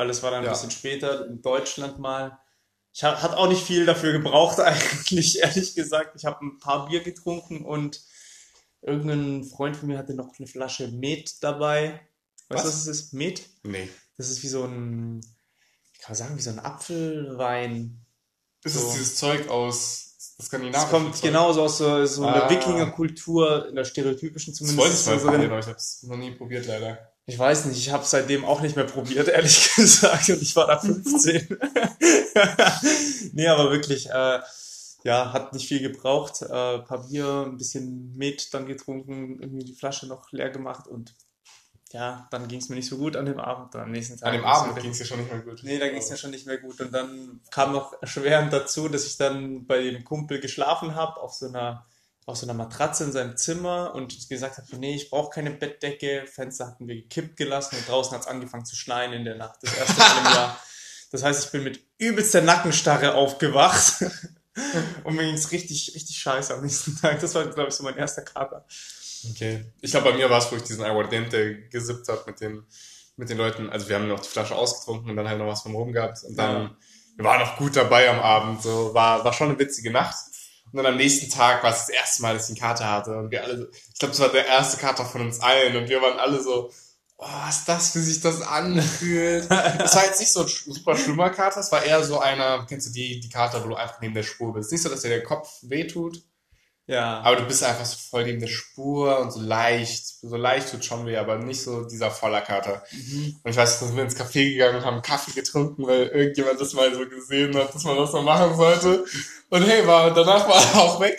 weil 0.00 0.08
es 0.08 0.22
war 0.22 0.30
dann 0.30 0.40
ein 0.40 0.46
ja. 0.46 0.52
bisschen 0.52 0.70
später 0.70 1.26
in 1.26 1.42
Deutschland 1.42 1.98
mal. 1.98 2.40
Ich 2.90 3.04
hab, 3.04 3.22
hat 3.22 3.34
auch 3.34 3.48
nicht 3.48 3.62
viel 3.62 3.84
dafür 3.84 4.12
gebraucht 4.12 4.58
eigentlich, 4.60 5.40
ehrlich 5.40 5.74
gesagt. 5.74 6.16
Ich 6.16 6.24
habe 6.24 6.42
ein 6.42 6.58
paar 6.58 6.88
Bier 6.88 7.02
getrunken 7.02 7.66
und 7.66 8.00
irgendein 8.80 9.44
Freund 9.44 9.76
von 9.76 9.88
mir 9.88 9.98
hatte 9.98 10.14
noch 10.14 10.32
eine 10.38 10.48
Flasche 10.48 10.88
Met 10.88 11.44
dabei. 11.44 12.00
Weißt 12.48 12.64
du, 12.64 12.68
was 12.68 12.84
das 12.84 12.86
ist? 12.86 13.12
Met? 13.12 13.42
Nee. 13.62 13.90
Das 14.16 14.30
ist 14.30 14.42
wie 14.42 14.48
so 14.48 14.64
ein, 14.64 15.20
ich 15.92 16.00
kann 16.00 16.16
sagen, 16.16 16.38
wie 16.38 16.42
so 16.42 16.50
ein 16.50 16.60
Apfelwein. 16.60 18.00
Ist 18.64 18.76
so. 18.76 18.86
es 18.86 18.92
dieses 18.94 19.16
Zeug 19.16 19.50
aus 19.50 20.16
Skandinavien? 20.40 20.82
Es 20.82 20.90
kommt 20.90 21.20
genauso 21.20 21.64
aus 21.64 21.76
so, 21.76 22.06
so 22.06 22.26
ah. 22.26 22.48
der 22.48 22.56
Wikingerkultur, 22.56 23.68
in 23.68 23.76
der 23.76 23.84
stereotypischen 23.84 24.54
zumindest. 24.54 25.06
Das 25.06 25.06
wollte 25.06 25.18
ich 25.18 25.24
mal 25.24 25.30
probieren, 25.30 25.50
aber 25.50 25.60
ich 25.60 25.66
habe 25.66 25.76
es 25.76 26.02
noch 26.04 26.16
nie 26.16 26.30
probiert 26.30 26.66
leider. 26.66 27.09
Ich 27.26 27.38
weiß 27.38 27.66
nicht, 27.66 27.78
ich 27.78 27.90
habe 27.90 28.04
seitdem 28.04 28.44
auch 28.44 28.60
nicht 28.60 28.76
mehr 28.76 28.86
probiert, 28.86 29.28
ehrlich 29.28 29.72
gesagt, 29.76 30.28
und 30.30 30.42
ich 30.42 30.56
war 30.56 30.66
da 30.66 30.78
15. 30.78 31.58
nee, 33.32 33.46
aber 33.46 33.70
wirklich, 33.70 34.10
äh, 34.10 34.40
ja, 35.04 35.32
hat 35.32 35.52
nicht 35.52 35.68
viel 35.68 35.80
gebraucht. 35.80 36.42
Äh, 36.42 36.48
paar 36.80 37.06
Bier, 37.08 37.46
ein 37.46 37.56
bisschen 37.56 38.16
Met 38.16 38.52
dann 38.52 38.66
getrunken, 38.66 39.40
irgendwie 39.40 39.64
die 39.64 39.74
Flasche 39.74 40.06
noch 40.06 40.30
leer 40.32 40.50
gemacht 40.50 40.86
und 40.88 41.14
ja, 41.92 42.28
dann 42.30 42.46
ging 42.46 42.60
es 42.60 42.68
mir 42.68 42.76
nicht 42.76 42.88
so 42.88 42.98
gut 42.98 43.16
an 43.16 43.26
dem 43.26 43.40
Abend. 43.40 43.74
Dann 43.74 43.82
am 43.82 43.90
nächsten 43.90 44.16
Tag. 44.16 44.28
An 44.28 44.34
dem 44.34 44.44
Abend 44.44 44.80
ging 44.80 44.92
es 44.92 45.00
ja 45.00 45.06
schon 45.06 45.18
nicht 45.18 45.32
mehr 45.32 45.42
gut. 45.42 45.60
Nee, 45.64 45.78
da 45.78 45.88
ging 45.88 45.98
es 45.98 46.08
ja 46.08 46.16
schon 46.16 46.30
nicht 46.30 46.46
mehr 46.46 46.58
gut. 46.58 46.80
Und 46.80 46.92
dann 46.92 47.40
kam 47.50 47.72
noch 47.72 48.00
erschwerend 48.00 48.52
dazu, 48.52 48.88
dass 48.88 49.06
ich 49.06 49.16
dann 49.16 49.66
bei 49.66 49.82
dem 49.82 50.04
Kumpel 50.04 50.38
geschlafen 50.38 50.94
habe 50.94 51.20
auf 51.20 51.34
so 51.34 51.48
einer 51.48 51.84
auf 52.26 52.36
so 52.36 52.46
einer 52.46 52.54
Matratze 52.54 53.04
in 53.04 53.12
seinem 53.12 53.36
Zimmer 53.36 53.94
und 53.94 54.28
gesagt 54.28 54.58
habe, 54.58 54.76
nee, 54.76 54.94
ich 54.94 55.10
brauche 55.10 55.30
keine 55.30 55.50
Bettdecke. 55.50 56.24
Fenster 56.26 56.66
hatten 56.66 56.86
wir 56.86 56.94
gekippt 56.96 57.36
gelassen 57.36 57.76
und 57.76 57.88
draußen 57.88 58.12
hat 58.12 58.22
es 58.22 58.26
angefangen 58.26 58.64
zu 58.64 58.76
schneien 58.76 59.12
in 59.12 59.24
der 59.24 59.36
Nacht. 59.36 59.58
Das 59.62 59.76
erste 59.76 59.98
Mal 59.98 60.18
im 60.18 60.24
Jahr. 60.34 60.60
Das 61.10 61.24
heißt, 61.24 61.46
ich 61.46 61.50
bin 61.50 61.64
mit 61.64 61.80
übelster 61.98 62.40
Nackenstarre 62.40 63.14
aufgewacht 63.14 63.94
und 65.04 65.16
mir 65.16 65.24
ging 65.24 65.34
es 65.34 65.50
richtig, 65.50 65.92
richtig 65.94 66.16
scheiße 66.18 66.54
am 66.54 66.62
nächsten 66.62 66.96
Tag. 66.96 67.20
Das 67.20 67.34
war, 67.34 67.46
glaube 67.46 67.70
ich, 67.70 67.74
so 67.74 67.82
mein 67.82 67.96
erster 67.96 68.22
Kater. 68.22 68.64
Okay. 69.30 69.64
Ich 69.80 69.90
glaube, 69.90 70.10
bei 70.10 70.16
mir 70.16 70.30
war 70.30 70.38
es, 70.38 70.50
wo 70.50 70.56
ich 70.56 70.62
diesen 70.62 70.84
Aguardiente 70.84 71.68
gesippt 71.68 72.08
habe 72.08 72.22
mit 72.26 72.40
den, 72.40 72.64
mit 73.16 73.28
den 73.28 73.38
Leuten. 73.38 73.68
Also 73.70 73.88
wir 73.88 73.96
haben 73.96 74.08
noch 74.08 74.20
die 74.20 74.28
Flasche 74.28 74.54
ausgetrunken 74.54 75.10
und 75.10 75.16
dann 75.16 75.28
halt 75.28 75.38
noch 75.38 75.46
was 75.46 75.62
vom 75.62 75.74
Rum 75.74 75.92
gehabt. 75.92 76.22
Und 76.24 76.36
dann, 76.36 76.62
ja. 76.62 76.76
wir 77.16 77.24
waren 77.24 77.40
noch 77.40 77.56
gut 77.56 77.76
dabei 77.76 78.08
am 78.08 78.20
Abend. 78.20 78.62
So, 78.62 78.94
war, 78.94 79.24
war 79.24 79.32
schon 79.32 79.48
eine 79.48 79.58
witzige 79.58 79.90
Nacht. 79.90 80.16
Und 80.72 80.76
dann 80.76 80.86
am 80.86 80.96
nächsten 80.96 81.30
Tag 81.30 81.62
war 81.62 81.72
es 81.72 81.86
das 81.86 81.88
erste 81.88 82.22
Mal, 82.22 82.34
dass 82.34 82.44
ich 82.48 82.50
einen 82.50 82.68
Kater 82.68 82.90
hatte. 82.90 83.16
Und 83.16 83.30
wir 83.30 83.42
alle 83.42 83.70
ich 83.72 83.98
glaube, 83.98 84.12
das 84.12 84.20
war 84.20 84.28
der 84.28 84.46
erste 84.46 84.76
Kater 84.78 85.04
von 85.04 85.22
uns 85.22 85.40
allen. 85.40 85.76
Und 85.76 85.88
wir 85.88 86.00
waren 86.00 86.18
alle 86.18 86.40
so, 86.40 86.70
oh, 87.18 87.26
was 87.26 87.58
ist 87.58 87.68
das, 87.68 87.94
wie 87.94 88.00
sich 88.00 88.20
das 88.20 88.40
anfühlt. 88.42 89.50
das 89.50 89.96
war 89.96 90.04
jetzt 90.04 90.20
nicht 90.20 90.32
so 90.32 90.42
ein 90.42 90.48
super 90.48 90.96
schlimmer 90.96 91.30
Kater, 91.30 91.60
es 91.60 91.70
war 91.70 91.84
eher 91.84 92.02
so 92.02 92.18
einer, 92.18 92.66
kennst 92.66 92.88
du 92.88 92.92
die, 92.92 93.20
die 93.20 93.28
Kater, 93.28 93.62
wo 93.64 93.68
du 93.68 93.74
einfach 93.74 94.00
neben 94.00 94.14
der 94.14 94.22
Spur 94.22 94.52
bist. 94.52 94.72
Nicht 94.72 94.82
so, 94.82 94.88
dass 94.88 95.02
dir 95.02 95.08
der 95.08 95.22
Kopf 95.22 95.58
wehtut. 95.62 96.22
Ja. 96.86 97.20
Aber 97.20 97.36
du 97.36 97.44
bist 97.44 97.62
einfach 97.62 97.84
so 97.84 97.96
voll 97.96 98.24
neben 98.24 98.40
der 98.40 98.48
Spur 98.48 99.20
und 99.20 99.30
so 99.30 99.40
leicht. 99.40 100.04
So 100.22 100.36
leicht 100.36 100.70
tut 100.70 100.84
schon 100.84 101.06
weh, 101.06 101.16
aber 101.16 101.38
nicht 101.38 101.62
so 101.62 101.84
dieser 101.84 102.10
voller 102.10 102.40
Kater. 102.40 102.82
Mhm. 102.90 103.36
Und 103.42 103.50
ich 103.50 103.56
weiß, 103.56 103.80
dass 103.80 103.94
wir 103.94 104.02
ins 104.02 104.16
Café 104.16 104.50
gegangen 104.50 104.78
und 104.78 104.84
haben 104.84 105.02
Kaffee 105.02 105.32
getrunken, 105.32 105.86
weil 105.86 106.08
irgendjemand 106.08 106.60
das 106.60 106.72
mal 106.72 106.92
so 106.92 107.08
gesehen 107.08 107.54
hat, 107.56 107.74
dass 107.74 107.84
man 107.84 107.96
das 107.96 108.12
mal 108.12 108.22
machen 108.22 108.56
sollte. 108.56 109.04
Und 109.50 109.62
hey, 109.62 109.86
war, 109.86 110.12
danach 110.12 110.48
war 110.48 110.60
er 110.60 110.80
auch 110.80 111.00
weg. 111.00 111.16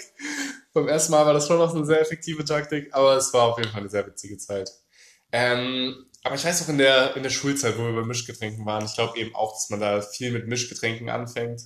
Beim 0.73 0.87
ersten 0.87 1.11
Mal 1.11 1.25
war 1.25 1.33
das 1.33 1.47
schon 1.47 1.57
noch 1.57 1.73
eine 1.73 1.85
sehr 1.85 2.01
effektive 2.01 2.45
Taktik, 2.45 2.93
aber 2.93 3.15
es 3.15 3.33
war 3.33 3.43
auf 3.43 3.57
jeden 3.57 3.71
Fall 3.71 3.81
eine 3.81 3.89
sehr 3.89 4.05
witzige 4.05 4.37
Zeit. 4.37 4.71
Ähm, 5.31 6.05
aber 6.23 6.35
ich 6.35 6.45
weiß 6.45 6.63
auch 6.63 6.69
in 6.69 6.77
der, 6.77 7.15
in 7.15 7.23
der 7.23 7.29
Schulzeit, 7.29 7.77
wo 7.77 7.83
wir 7.83 7.93
bei 7.93 8.05
Mischgetränken 8.05 8.65
waren, 8.65 8.85
ich 8.85 8.93
glaube 8.93 9.17
eben 9.17 9.35
auch, 9.35 9.53
dass 9.53 9.69
man 9.69 9.79
da 9.79 10.01
viel 10.01 10.31
mit 10.31 10.47
Mischgetränken 10.47 11.09
anfängt. 11.09 11.61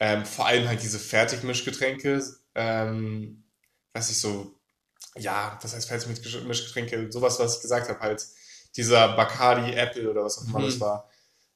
Ähm, 0.00 0.24
vor 0.24 0.46
allem 0.46 0.68
halt 0.68 0.82
diese 0.82 0.98
Fertigmischgetränke 0.98 2.22
ähm, 2.58 3.44
weiß 3.94 4.10
ich 4.10 4.20
so, 4.20 4.54
ja, 5.16 5.58
was 5.62 5.74
heißt 5.74 5.88
Fertigmischgetränke, 5.88 7.10
sowas, 7.10 7.38
was 7.38 7.56
ich 7.56 7.62
gesagt 7.62 7.88
habe, 7.88 8.00
halt 8.00 8.26
dieser 8.76 9.16
Bacardi 9.16 9.72
Apple 9.74 10.10
oder 10.10 10.24
was 10.24 10.38
auch 10.38 10.48
immer 10.48 10.60
Mhm. 10.60 10.64
das 10.66 10.80
war. 10.80 11.08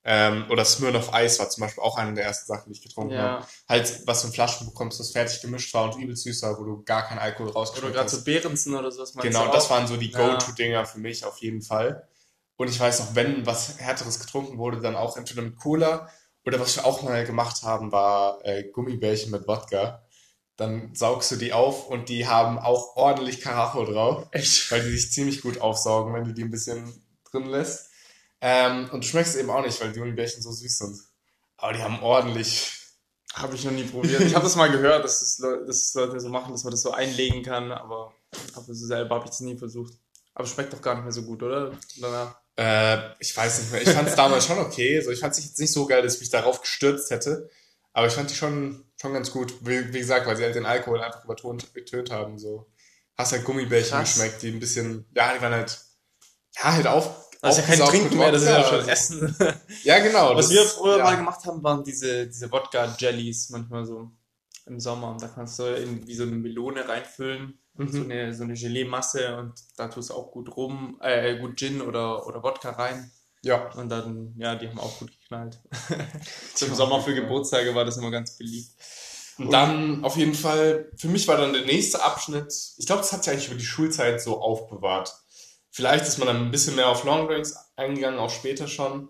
Ähm, 0.04 0.46
oder 0.50 0.64
Smirnoff 0.64 1.10
Ice 1.14 1.38
war 1.38 1.48
zum 1.48 1.60
Beispiel 1.62 1.82
auch 1.84 1.96
eine 1.96 2.14
der 2.14 2.24
ersten 2.24 2.46
Sachen, 2.46 2.72
die 2.72 2.78
ich 2.78 2.82
getrunken 2.82 3.14
Ja. 3.14 3.22
habe. 3.22 3.46
Halt, 3.68 4.02
was 4.06 4.22
du 4.22 4.28
in 4.28 4.32
Flaschen 4.32 4.66
bekommst, 4.66 4.98
das 4.98 5.10
fertig 5.12 5.40
gemischt 5.42 5.72
war 5.74 5.84
und 5.84 6.02
übel 6.02 6.16
süß 6.16 6.42
war, 6.42 6.58
wo 6.58 6.64
du 6.64 6.82
gar 6.82 7.06
keinen 7.06 7.18
Alkohol 7.20 7.48
Oder 7.50 7.54
rausgeschmeckt 7.60 7.94
gerade 7.94 8.06
hast. 8.06 8.18
so 8.18 8.24
Behrensen 8.24 8.74
oder 8.74 8.90
sowas. 8.90 9.14
meinst 9.14 9.28
Genau, 9.30 9.52
das 9.52 9.70
waren 9.70 9.86
so 9.86 9.96
die. 9.96 10.10
Go-To-Dinger 10.10 10.86
für 10.86 10.98
mich 10.98 11.24
auf 11.24 11.38
jeden 11.38 11.62
Fall. 11.62 12.08
Und 12.56 12.68
ich 12.68 12.80
weiß 12.80 12.98
noch, 13.00 13.14
wenn 13.14 13.46
was 13.46 13.78
Härteres 13.78 14.18
getrunken 14.18 14.58
wurde, 14.58 14.80
dann 14.80 14.96
auch 14.96 15.16
entweder 15.16 15.42
mit 15.42 15.56
Cola 15.56 16.08
oder 16.44 16.58
was 16.58 16.74
wir 16.76 16.84
auch 16.84 17.02
mal 17.02 17.24
gemacht 17.24 17.62
haben, 17.62 17.92
war 17.92 18.44
äh, 18.44 18.64
Gummibärchen 18.72 19.30
mit 19.30 19.46
Wodka. 19.46 20.02
Dann 20.56 20.94
saugst 20.94 21.30
du 21.30 21.36
die 21.36 21.52
auf 21.52 21.88
und 21.88 22.08
die 22.08 22.26
haben 22.26 22.58
auch 22.58 22.96
ordentlich 22.96 23.40
Karacho 23.40 23.84
drauf, 23.84 24.28
Echt? 24.32 24.70
weil 24.70 24.82
die 24.82 24.96
sich 24.96 25.10
ziemlich 25.10 25.40
gut 25.40 25.60
aufsaugen, 25.60 26.12
wenn 26.12 26.24
du 26.24 26.32
die 26.32 26.44
ein 26.44 26.50
bisschen 26.50 26.92
drin 27.30 27.46
lässt. 27.46 27.90
Ähm, 28.40 28.90
und 28.92 29.02
du 29.02 29.08
schmeckst 29.08 29.36
eben 29.36 29.50
auch 29.50 29.64
nicht, 29.64 29.80
weil 29.80 29.92
die 29.92 29.98
Gummibärchen 29.98 30.42
so 30.42 30.52
süß 30.52 30.78
sind. 30.78 30.98
Aber 31.56 31.72
die 31.72 31.82
haben 31.82 32.02
ordentlich. 32.02 32.72
Habe 33.34 33.54
ich 33.54 33.64
noch 33.64 33.72
nie 33.72 33.84
probiert. 33.84 34.20
Ich 34.20 34.34
habe 34.34 34.44
das 34.44 34.56
mal 34.56 34.70
gehört, 34.70 35.04
dass 35.04 35.20
das, 35.20 35.38
Leu 35.38 35.64
dass 35.64 35.92
das 35.92 35.94
Leute 35.94 36.20
so 36.20 36.28
machen, 36.28 36.52
dass 36.52 36.64
man 36.64 36.72
das 36.72 36.82
so 36.82 36.90
einlegen 36.90 37.42
kann, 37.42 37.72
aber, 37.72 38.12
aber 38.54 38.74
so 38.74 38.86
selber 38.86 39.14
habe 39.14 39.24
ich 39.24 39.30
das 39.30 39.40
nie 39.40 39.56
versucht. 39.56 39.94
Aber 40.34 40.46
schmeckt 40.46 40.72
doch 40.72 40.82
gar 40.82 40.94
nicht 40.94 41.04
mehr 41.04 41.12
so 41.12 41.22
gut, 41.22 41.42
oder? 41.42 41.72
Danach. 42.00 42.36
Äh, 42.56 43.14
ich 43.20 43.34
weiß 43.34 43.60
nicht 43.60 43.72
mehr. 43.72 43.82
Ich 43.82 43.90
fand 43.90 44.08
es 44.08 44.16
damals 44.16 44.44
schon 44.44 44.58
okay. 44.58 45.00
So, 45.00 45.10
ich 45.10 45.20
fand 45.20 45.32
es 45.32 45.44
jetzt 45.44 45.58
nicht 45.58 45.72
so 45.72 45.86
geil, 45.86 46.02
dass 46.02 46.14
ich 46.14 46.20
mich 46.20 46.30
darauf 46.30 46.60
gestürzt 46.60 47.10
hätte. 47.10 47.48
Aber 47.92 48.06
ich 48.06 48.12
fand 48.14 48.30
die 48.30 48.34
schon, 48.34 48.84
schon 49.00 49.12
ganz 49.12 49.30
gut. 49.30 49.54
Wie, 49.66 49.92
wie 49.92 49.98
gesagt, 49.98 50.26
weil 50.26 50.36
sie 50.36 50.44
halt 50.44 50.54
den 50.54 50.66
Alkohol 50.66 51.00
einfach 51.02 51.24
übertont, 51.24 51.74
getönt 51.74 52.10
haben. 52.10 52.38
So. 52.38 52.70
Hast 53.16 53.32
halt 53.32 53.44
Gummibärchen 53.44 53.98
Krass. 53.98 54.14
geschmeckt, 54.14 54.42
die 54.42 54.48
ein 54.50 54.60
bisschen, 54.60 55.06
ja, 55.14 55.34
die 55.34 55.42
waren 55.42 55.52
halt, 55.52 55.78
ja, 56.56 56.72
halt 56.72 56.86
auf. 56.86 57.28
Das 57.42 57.58
ist 57.58 57.68
ja 57.68 57.74
kein 57.76 57.86
Trinken 57.88 58.18
mehr, 58.18 58.30
das 58.30 58.42
ist 58.42 58.48
ja 58.48 58.64
schon 58.64 58.88
Essen. 58.88 59.36
Ja, 59.82 59.98
genau. 59.98 60.34
Was 60.36 60.46
das- 60.46 60.54
wir 60.54 60.64
früher 60.64 60.98
ja. 60.98 61.04
mal 61.04 61.16
gemacht 61.16 61.44
haben, 61.44 61.62
waren 61.62 61.82
diese, 61.82 62.26
diese 62.28 62.50
Wodka-Jellies, 62.52 63.50
manchmal 63.50 63.84
so 63.84 64.10
im 64.66 64.78
Sommer. 64.78 65.16
Da 65.20 65.26
kannst 65.28 65.58
du 65.58 65.64
in 65.64 66.06
wie 66.06 66.14
so 66.14 66.22
eine 66.22 66.32
Melone 66.36 66.88
reinfüllen, 66.88 67.58
Mhm. 67.74 67.88
so 67.90 68.02
eine, 68.02 68.34
so 68.34 68.42
eine 68.44 68.52
Gelee-Masse 68.54 69.34
und 69.38 69.54
da 69.76 69.88
tust 69.88 70.10
du 70.10 70.14
auch 70.14 70.30
gut 70.30 70.54
rum, 70.56 70.98
äh, 71.00 71.38
gut 71.38 71.56
Gin 71.58 71.80
oder, 71.80 72.26
oder 72.26 72.42
Wodka 72.42 72.70
rein. 72.70 73.10
Ja. 73.42 73.70
Und 73.72 73.88
dann, 73.88 74.34
ja, 74.38 74.54
die 74.54 74.68
haben 74.68 74.78
auch 74.78 74.98
gut 74.98 75.10
geknallt. 75.20 75.58
Zum 76.54 76.74
Sommer 76.74 77.00
für 77.00 77.14
Geburtstage 77.14 77.74
war 77.74 77.84
das 77.84 77.96
immer 77.96 78.10
ganz 78.10 78.38
beliebt. 78.38 78.70
Und 79.38 79.52
dann 79.52 80.04
auf 80.04 80.16
jeden 80.16 80.34
Fall, 80.34 80.90
für 80.96 81.08
mich 81.08 81.26
war 81.26 81.36
dann 81.36 81.52
der 81.52 81.64
nächste 81.64 82.02
Abschnitt, 82.02 82.52
ich 82.76 82.86
glaube, 82.86 83.02
das 83.02 83.12
hat 83.12 83.24
sich 83.24 83.32
eigentlich 83.32 83.48
über 83.48 83.58
die 83.58 83.64
Schulzeit 83.64 84.20
so 84.20 84.40
aufbewahrt. 84.40 85.14
Vielleicht 85.70 86.06
ist 86.06 86.18
man 86.18 86.28
dann 86.28 86.36
ein 86.36 86.50
bisschen 86.50 86.76
mehr 86.76 86.88
auf 86.88 87.04
Longdrinks 87.04 87.56
eingegangen, 87.76 88.20
auch 88.20 88.30
später 88.30 88.68
schon. 88.68 89.08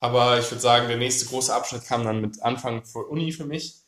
Aber 0.00 0.38
ich 0.38 0.50
würde 0.50 0.60
sagen, 0.60 0.88
der 0.88 0.96
nächste 0.96 1.26
große 1.26 1.52
Abschnitt 1.52 1.84
kam 1.84 2.04
dann 2.04 2.20
mit 2.20 2.40
Anfang 2.42 2.84
vor 2.84 3.08
Uni 3.10 3.32
für 3.32 3.44
mich. 3.44 3.82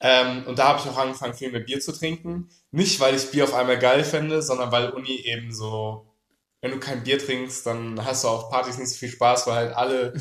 Ähm, 0.00 0.46
und 0.46 0.60
da 0.60 0.68
habe 0.68 0.80
ich 0.80 0.88
auch 0.88 0.96
angefangen, 0.96 1.34
viel 1.34 1.50
mehr 1.50 1.60
Bier 1.60 1.80
zu 1.80 1.92
trinken. 1.92 2.48
Nicht, 2.70 3.00
weil 3.00 3.16
ich 3.16 3.32
Bier 3.32 3.44
auf 3.44 3.54
einmal 3.54 3.78
geil 3.78 4.04
fände, 4.04 4.40
sondern 4.40 4.70
weil 4.70 4.90
Uni 4.90 5.16
eben 5.24 5.52
so, 5.52 6.07
wenn 6.60 6.72
du 6.72 6.78
kein 6.78 7.04
Bier 7.04 7.18
trinkst, 7.18 7.66
dann 7.66 8.04
hast 8.04 8.24
du 8.24 8.28
auf 8.28 8.50
Partys 8.50 8.78
nicht 8.78 8.90
so 8.90 8.96
viel 8.96 9.10
Spaß, 9.10 9.46
weil 9.46 9.54
halt 9.54 9.76
alle, 9.76 10.14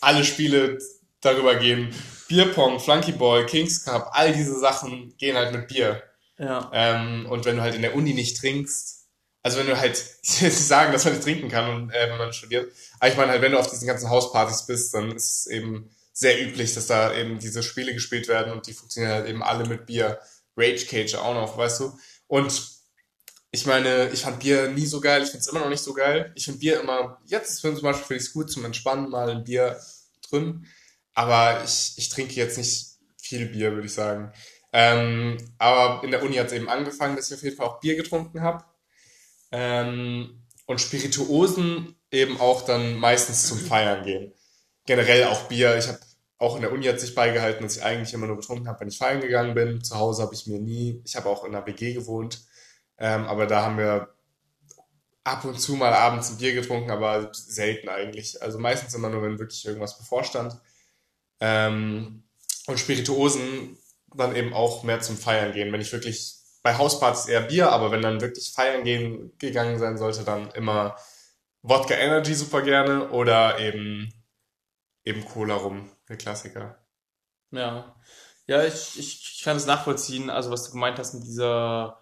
alle 0.00 0.24
Spiele 0.24 0.78
darüber 1.20 1.56
gehen. 1.56 1.94
Bierpong, 2.28 2.80
Flunkyball, 2.80 3.46
Kings 3.46 3.84
Cup, 3.84 4.10
all 4.12 4.32
diese 4.32 4.58
Sachen 4.58 5.16
gehen 5.16 5.36
halt 5.36 5.52
mit 5.52 5.68
Bier. 5.68 6.02
Ja. 6.38 6.70
Ähm, 6.72 7.26
und 7.26 7.44
wenn 7.44 7.56
du 7.56 7.62
halt 7.62 7.74
in 7.74 7.82
der 7.82 7.94
Uni 7.94 8.14
nicht 8.14 8.36
trinkst, 8.38 9.06
also 9.42 9.58
wenn 9.58 9.66
du 9.68 9.78
halt, 9.78 10.02
ich 10.22 10.42
will 10.42 10.48
nicht 10.48 10.58
sagen, 10.58 10.92
dass 10.92 11.04
man 11.04 11.14
nicht 11.14 11.22
trinken 11.22 11.48
kann, 11.48 11.70
und, 11.70 11.90
äh, 11.90 12.10
wenn 12.10 12.18
man 12.18 12.32
studiert, 12.32 12.72
aber 12.98 13.10
ich 13.10 13.16
meine 13.16 13.32
halt, 13.32 13.42
wenn 13.42 13.52
du 13.52 13.58
auf 13.58 13.70
diesen 13.70 13.86
ganzen 13.86 14.10
Hauspartys 14.10 14.66
bist, 14.66 14.92
dann 14.92 15.12
ist 15.12 15.40
es 15.40 15.46
eben 15.46 15.90
sehr 16.12 16.42
üblich, 16.42 16.74
dass 16.74 16.86
da 16.86 17.14
eben 17.14 17.38
diese 17.38 17.62
Spiele 17.62 17.92
gespielt 17.94 18.26
werden 18.26 18.52
und 18.52 18.66
die 18.66 18.72
funktionieren 18.72 19.12
halt 19.12 19.28
eben 19.28 19.42
alle 19.42 19.66
mit 19.66 19.86
Bier. 19.86 20.18
Rage 20.56 20.86
Cage 20.86 21.16
auch 21.16 21.34
noch, 21.34 21.58
weißt 21.58 21.80
du? 21.80 21.98
Und 22.28 22.75
ich 23.50 23.66
meine, 23.66 24.10
ich 24.10 24.22
fand 24.22 24.40
Bier 24.40 24.68
nie 24.68 24.86
so 24.86 25.00
geil, 25.00 25.22
ich 25.22 25.30
finde 25.30 25.40
es 25.40 25.48
immer 25.48 25.60
noch 25.60 25.68
nicht 25.68 25.82
so 25.82 25.94
geil. 25.94 26.32
Ich 26.34 26.44
finde 26.44 26.60
Bier 26.60 26.80
immer, 26.80 27.18
jetzt 27.26 27.58
zum 27.58 27.80
Beispiel 27.80 28.04
finde 28.04 28.22
ich 28.22 28.28
es 28.28 28.32
gut 28.32 28.50
zum 28.50 28.64
Entspannen, 28.64 29.08
mal 29.08 29.30
ein 29.30 29.44
Bier 29.44 29.80
drin. 30.28 30.66
Aber 31.14 31.62
ich, 31.64 31.94
ich 31.96 32.08
trinke 32.08 32.34
jetzt 32.34 32.58
nicht 32.58 32.86
viel 33.16 33.46
Bier, 33.46 33.72
würde 33.72 33.86
ich 33.86 33.94
sagen. 33.94 34.32
Ähm, 34.72 35.38
aber 35.58 36.04
in 36.04 36.10
der 36.10 36.22
Uni 36.22 36.36
hat 36.36 36.48
es 36.48 36.52
eben 36.52 36.68
angefangen, 36.68 37.16
dass 37.16 37.30
ich 37.30 37.36
auf 37.36 37.42
jeden 37.42 37.56
Fall 37.56 37.66
auch 37.66 37.80
Bier 37.80 37.96
getrunken 37.96 38.42
habe. 38.42 38.64
Ähm, 39.52 40.42
und 40.66 40.80
Spirituosen 40.80 41.96
eben 42.10 42.38
auch 42.40 42.62
dann 42.62 42.96
meistens 42.96 43.46
zum 43.46 43.58
Feiern 43.58 44.04
gehen. 44.04 44.32
Generell 44.84 45.24
auch 45.24 45.42
Bier. 45.44 45.76
Ich 45.78 45.88
habe 45.88 46.00
auch 46.38 46.56
in 46.56 46.62
der 46.62 46.72
Uni 46.72 46.84
hat 46.86 47.00
sich 47.00 47.14
beigehalten, 47.14 47.62
dass 47.62 47.76
ich 47.76 47.82
eigentlich 47.82 48.12
immer 48.12 48.26
nur 48.26 48.36
getrunken 48.36 48.68
habe, 48.68 48.80
wenn 48.80 48.88
ich 48.88 48.98
feiern 48.98 49.20
gegangen 49.20 49.54
bin. 49.54 49.82
Zu 49.82 49.96
Hause 49.96 50.22
habe 50.22 50.34
ich 50.34 50.46
mir 50.46 50.58
nie, 50.58 51.00
ich 51.04 51.16
habe 51.16 51.28
auch 51.28 51.44
in 51.44 51.54
einer 51.54 51.66
WG 51.66 51.94
gewohnt, 51.94 52.42
ähm, 52.98 53.26
aber 53.26 53.46
da 53.46 53.62
haben 53.62 53.78
wir 53.78 54.14
ab 55.24 55.44
und 55.44 55.60
zu 55.60 55.74
mal 55.74 55.92
abends 55.92 56.30
ein 56.30 56.38
Bier 56.38 56.54
getrunken, 56.54 56.90
aber 56.90 57.30
selten 57.32 57.88
eigentlich. 57.88 58.40
Also 58.42 58.58
meistens 58.58 58.94
immer 58.94 59.08
nur, 59.08 59.22
wenn 59.22 59.38
wirklich 59.38 59.66
irgendwas 59.66 59.98
bevorstand. 59.98 60.56
Ähm, 61.40 62.24
und 62.66 62.80
Spirituosen 62.80 63.76
dann 64.14 64.34
eben 64.34 64.54
auch 64.54 64.82
mehr 64.82 65.00
zum 65.00 65.16
Feiern 65.16 65.52
gehen. 65.52 65.72
Wenn 65.72 65.80
ich 65.80 65.92
wirklich 65.92 66.36
bei 66.62 66.76
Hauspartys 66.76 67.26
eher 67.26 67.42
Bier, 67.42 67.70
aber 67.70 67.90
wenn 67.90 68.02
dann 68.02 68.20
wirklich 68.20 68.52
feiern 68.52 68.84
gehen 68.84 69.32
gegangen 69.38 69.78
sein 69.78 69.98
sollte, 69.98 70.24
dann 70.24 70.50
immer 70.52 70.96
Wodka 71.62 71.94
Energy 71.94 72.34
super 72.34 72.62
gerne 72.62 73.10
oder 73.10 73.58
eben 73.58 74.12
eben 75.04 75.24
Cola 75.24 75.54
rum, 75.54 75.90
der 76.08 76.16
Klassiker. 76.16 76.78
Ja. 77.50 77.96
Ja, 78.48 78.64
ich, 78.64 78.98
ich, 78.98 79.36
ich 79.38 79.42
kann 79.42 79.56
es 79.56 79.66
nachvollziehen, 79.66 80.30
also 80.30 80.50
was 80.50 80.64
du 80.64 80.72
gemeint 80.72 80.98
hast 80.98 81.14
mit 81.14 81.24
dieser 81.24 82.00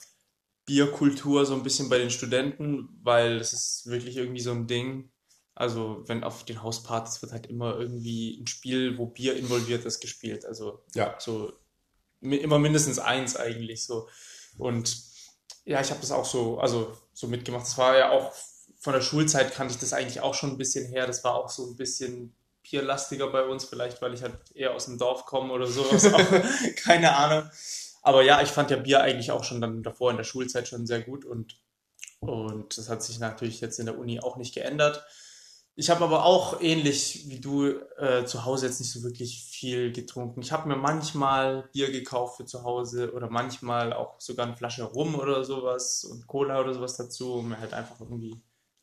Bierkultur 0.66 1.44
so 1.46 1.54
ein 1.54 1.62
bisschen 1.62 1.88
bei 1.88 1.98
den 1.98 2.10
Studenten, 2.10 2.88
weil 3.02 3.36
es 3.36 3.52
ist 3.52 3.86
wirklich 3.86 4.16
irgendwie 4.16 4.40
so 4.40 4.52
ein 4.52 4.66
Ding. 4.66 5.10
Also 5.54 6.02
wenn 6.06 6.24
auf 6.24 6.44
den 6.44 6.62
Hauspartys 6.62 7.22
wird 7.22 7.32
halt 7.32 7.46
immer 7.46 7.78
irgendwie 7.78 8.40
ein 8.40 8.46
Spiel, 8.46 8.98
wo 8.98 9.06
Bier 9.06 9.36
involviert 9.36 9.84
ist, 9.84 10.00
gespielt. 10.00 10.44
Also 10.44 10.82
Ja. 10.94 11.14
so 11.18 11.52
immer 12.20 12.58
mindestens 12.58 12.98
eins 12.98 13.36
eigentlich 13.36 13.84
so. 13.84 14.08
Und 14.58 14.96
ja, 15.64 15.80
ich 15.80 15.90
habe 15.90 16.00
das 16.00 16.10
auch 16.10 16.24
so, 16.24 16.58
also 16.58 16.96
so 17.12 17.28
mitgemacht. 17.28 17.66
Das 17.66 17.78
war 17.78 17.96
ja 17.96 18.10
auch 18.10 18.32
von 18.78 18.92
der 18.92 19.00
Schulzeit 19.00 19.54
kannte 19.54 19.74
ich 19.74 19.80
das 19.80 19.92
eigentlich 19.92 20.20
auch 20.20 20.34
schon 20.34 20.50
ein 20.50 20.58
bisschen 20.58 20.86
her. 20.86 21.06
Das 21.06 21.24
war 21.24 21.34
auch 21.34 21.48
so 21.48 21.66
ein 21.70 21.76
bisschen 21.76 22.34
bierlastiger 22.62 23.28
bei 23.28 23.44
uns, 23.44 23.64
vielleicht 23.64 24.02
weil 24.02 24.14
ich 24.14 24.22
halt 24.22 24.38
eher 24.54 24.74
aus 24.74 24.86
dem 24.86 24.98
Dorf 24.98 25.26
komme 25.26 25.52
oder 25.52 25.66
sowas. 25.66 26.04
Auch, 26.12 26.74
keine 26.76 27.14
Ahnung. 27.14 27.50
Aber 28.04 28.22
ja, 28.22 28.42
ich 28.42 28.50
fand 28.50 28.70
ja 28.70 28.76
Bier 28.76 29.00
eigentlich 29.00 29.30
auch 29.30 29.44
schon 29.44 29.62
dann 29.62 29.82
davor 29.82 30.10
in 30.10 30.18
der 30.18 30.24
Schulzeit 30.24 30.68
schon 30.68 30.86
sehr 30.86 31.00
gut 31.00 31.24
und, 31.24 31.56
und 32.20 32.76
das 32.76 32.90
hat 32.90 33.02
sich 33.02 33.18
natürlich 33.18 33.62
jetzt 33.62 33.78
in 33.78 33.86
der 33.86 33.98
Uni 33.98 34.20
auch 34.20 34.36
nicht 34.36 34.54
geändert. 34.54 35.04
Ich 35.74 35.88
habe 35.88 36.04
aber 36.04 36.24
auch 36.24 36.60
ähnlich 36.60 37.24
wie 37.28 37.40
du 37.40 37.66
äh, 37.96 38.26
zu 38.26 38.44
Hause 38.44 38.66
jetzt 38.66 38.78
nicht 38.78 38.92
so 38.92 39.02
wirklich 39.02 39.42
viel 39.42 39.90
getrunken. 39.90 40.42
Ich 40.42 40.52
habe 40.52 40.68
mir 40.68 40.76
manchmal 40.76 41.68
Bier 41.72 41.90
gekauft 41.90 42.36
für 42.36 42.44
zu 42.44 42.62
Hause 42.62 43.12
oder 43.14 43.30
manchmal 43.30 43.94
auch 43.94 44.20
sogar 44.20 44.46
eine 44.46 44.56
Flasche 44.56 44.84
Rum 44.84 45.14
oder 45.14 45.42
sowas 45.42 46.04
und 46.04 46.26
Cola 46.26 46.60
oder 46.60 46.74
sowas 46.74 46.96
dazu, 46.98 47.32
um 47.32 47.58
halt 47.58 47.72
einfach 47.72 47.98
irgendwie 48.00 48.40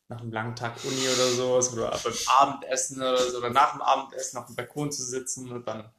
nach 0.08 0.20
einem 0.20 0.32
langen 0.32 0.56
Tag 0.56 0.74
Uni 0.84 1.08
oder 1.08 1.28
sowas 1.28 1.72
oder 1.72 1.90
beim 2.02 2.12
Abendessen 2.26 2.98
oder 2.98 3.18
so 3.18 3.38
oder 3.38 3.50
nach 3.50 3.72
dem 3.72 3.82
Abendessen 3.82 4.38
auf 4.38 4.46
dem 4.46 4.56
Balkon 4.56 4.90
zu 4.90 5.04
sitzen 5.04 5.50
und 5.52 5.66
dann 5.66 5.90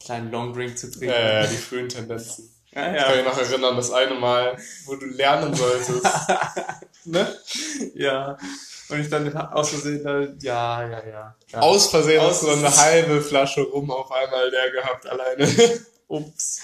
kleinen 0.00 0.30
Longdrink 0.30 0.78
zu 0.78 0.90
trinken. 0.90 1.14
Äh, 1.14 1.48
die 1.48 1.56
frühen 1.56 1.88
Tendenzen. 1.88 2.50
ja, 2.72 2.94
Ich 2.96 3.02
kann 3.04 3.16
mich 3.16 3.24
noch 3.24 3.38
erinnern, 3.38 3.76
das 3.76 3.90
eine 3.90 4.14
Mal, 4.14 4.56
wo 4.86 4.96
du 4.96 5.06
lernen 5.06 5.54
solltest. 5.54 6.04
ne? 7.04 7.36
ja. 7.94 8.36
Und 8.88 9.00
ich 9.00 9.10
dann 9.10 9.36
aus 9.36 9.68
Versehen 9.68 10.06
halt, 10.06 10.42
ja, 10.42 10.82
ja, 10.88 11.06
ja. 11.06 11.36
ja. 11.52 11.58
Aus 11.60 11.88
Versehen 11.88 12.20
Aus- 12.20 12.30
hast 12.30 12.42
du 12.42 12.46
dann 12.46 12.58
eine 12.64 12.76
halbe 12.76 13.20
Flasche 13.20 13.60
rum 13.62 13.90
auf 13.90 14.10
einmal 14.10 14.48
leer 14.48 14.70
gehabt, 14.70 15.06
alleine. 15.06 15.46
Ups. 16.08 16.62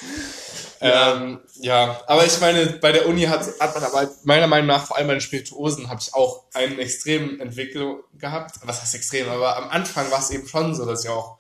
Ähm, 0.81 1.38
ja, 1.61 2.00
aber 2.07 2.25
ich 2.25 2.40
meine, 2.40 2.64
bei 2.81 2.93
der 2.93 3.07
Uni 3.07 3.25
hat, 3.25 3.43
hat 3.61 3.75
man 3.75 3.85
aber 3.85 4.11
meiner 4.23 4.47
Meinung 4.47 4.69
nach, 4.69 4.87
vor 4.87 4.97
allem 4.97 5.07
bei 5.07 5.14
den 5.14 5.21
Spirituosen, 5.21 5.90
habe 5.90 6.00
ich 6.00 6.14
auch 6.14 6.45
eine 6.54 6.78
extreme 6.78 7.43
Entwicklung 7.43 8.02
gehabt. 8.14 8.57
Was 8.62 8.81
heißt 8.81 8.95
extrem? 8.95 9.28
Aber 9.28 9.57
am 9.59 9.69
Anfang 9.69 10.11
war 10.11 10.21
es 10.21 10.31
eben 10.31 10.49
schon 10.49 10.75
so, 10.75 10.87
dass 10.87 11.04
ich 11.04 11.11
auch 11.11 11.37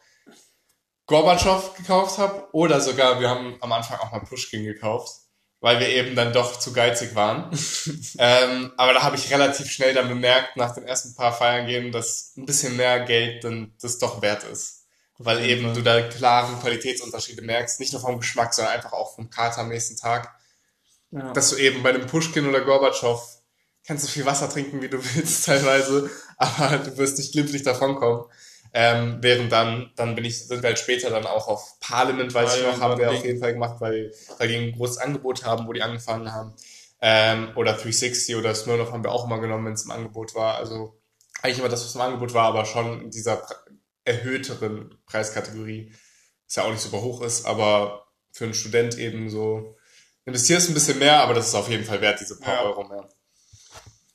Gorbatschow 1.06 1.74
gekauft 1.74 2.18
habe 2.18 2.48
oder 2.52 2.80
sogar, 2.80 3.20
wir 3.20 3.28
haben 3.28 3.56
am 3.60 3.72
Anfang 3.72 3.98
auch 3.98 4.12
mal 4.12 4.20
Pushkin 4.20 4.64
gekauft, 4.64 5.12
weil 5.60 5.80
wir 5.80 5.88
eben 5.88 6.14
dann 6.16 6.32
doch 6.32 6.58
zu 6.58 6.72
geizig 6.72 7.14
waren. 7.14 7.50
ähm, 8.18 8.72
aber 8.76 8.94
da 8.94 9.02
habe 9.02 9.16
ich 9.16 9.30
relativ 9.30 9.70
schnell 9.70 9.94
dann 9.94 10.08
bemerkt, 10.08 10.56
nach 10.56 10.74
den 10.74 10.84
ersten 10.84 11.14
paar 11.14 11.32
Feiern 11.32 11.66
gehen, 11.66 11.92
dass 11.92 12.32
ein 12.36 12.46
bisschen 12.46 12.76
mehr 12.76 13.00
Geld 13.00 13.44
dann 13.44 13.74
das 13.80 13.98
doch 13.98 14.22
wert 14.22 14.44
ist. 14.44 14.86
Weil 15.18 15.44
eben 15.44 15.74
du 15.74 15.82
da 15.82 16.02
klaren 16.02 16.58
Qualitätsunterschiede 16.60 17.42
merkst, 17.42 17.80
nicht 17.80 17.92
nur 17.92 18.02
vom 18.02 18.18
Geschmack, 18.18 18.52
sondern 18.52 18.74
einfach 18.74 18.92
auch 18.92 19.14
vom 19.14 19.30
Kater 19.30 19.60
am 19.60 19.68
nächsten 19.68 19.96
Tag. 19.96 20.34
Ja. 21.12 21.32
Dass 21.32 21.50
du 21.50 21.56
eben 21.56 21.82
bei 21.82 21.90
einem 21.90 22.06
Pushkin 22.06 22.48
oder 22.48 22.62
Gorbatschow 22.62 23.22
kannst 23.86 24.06
so 24.06 24.10
viel 24.10 24.26
Wasser 24.26 24.48
trinken, 24.48 24.82
wie 24.82 24.88
du 24.88 24.98
willst 25.14 25.46
teilweise, 25.46 26.10
aber 26.36 26.78
du 26.78 26.96
wirst 26.96 27.18
nicht 27.18 27.32
glimpflich 27.32 27.62
davonkommen. 27.62 28.24
Ähm, 28.76 29.18
während 29.20 29.52
dann, 29.52 29.92
dann 29.94 30.16
bin 30.16 30.24
ich, 30.24 30.48
sind 30.48 30.62
wir 30.62 30.70
halt 30.70 30.80
später 30.80 31.08
dann 31.08 31.26
auch 31.26 31.46
auf 31.46 31.78
Parliament, 31.78 32.34
weiß 32.34 32.56
ich 32.56 32.62
noch, 32.64 32.80
haben 32.80 32.98
wir 32.98 33.08
auf 33.08 33.24
jeden 33.24 33.38
Fall 33.38 33.52
gemacht, 33.52 33.80
weil, 33.80 34.12
weil 34.38 34.48
die 34.48 34.56
ein 34.56 34.72
großes 34.72 34.98
Angebot 34.98 35.44
haben, 35.44 35.68
wo 35.68 35.72
die 35.72 35.82
angefangen 35.82 36.32
haben. 36.32 36.54
Ähm, 37.00 37.52
oder 37.54 37.74
360 37.74 38.34
oder 38.34 38.52
Smirnoff 38.52 38.90
haben 38.90 39.04
wir 39.04 39.12
auch 39.12 39.26
immer 39.26 39.38
genommen, 39.38 39.66
wenn 39.66 39.74
es 39.74 39.84
im 39.84 39.92
Angebot 39.92 40.34
war. 40.34 40.56
Also 40.56 41.00
eigentlich 41.40 41.60
immer 41.60 41.68
das, 41.68 41.84
was 41.84 41.94
im 41.94 42.00
Angebot 42.00 42.34
war, 42.34 42.46
aber 42.46 42.64
schon 42.64 43.02
in 43.02 43.10
dieser 43.10 43.46
erhöhteren 44.04 44.98
Preiskategorie. 45.06 45.92
Was 46.46 46.56
ja 46.56 46.64
auch 46.64 46.70
nicht 46.70 46.80
super 46.80 47.02
hoch 47.02 47.22
ist, 47.22 47.46
aber 47.46 48.08
für 48.32 48.44
einen 48.44 48.54
Student 48.54 48.98
eben 48.98 49.30
so 49.30 49.76
investierst 50.24 50.68
ein 50.68 50.74
bisschen 50.74 50.98
mehr, 50.98 51.20
aber 51.22 51.34
das 51.34 51.48
ist 51.48 51.54
auf 51.54 51.68
jeden 51.68 51.84
Fall 51.84 52.00
wert, 52.00 52.20
diese 52.20 52.40
paar 52.40 52.54
ja. 52.54 52.62
Euro 52.62 52.88
mehr. 52.88 53.08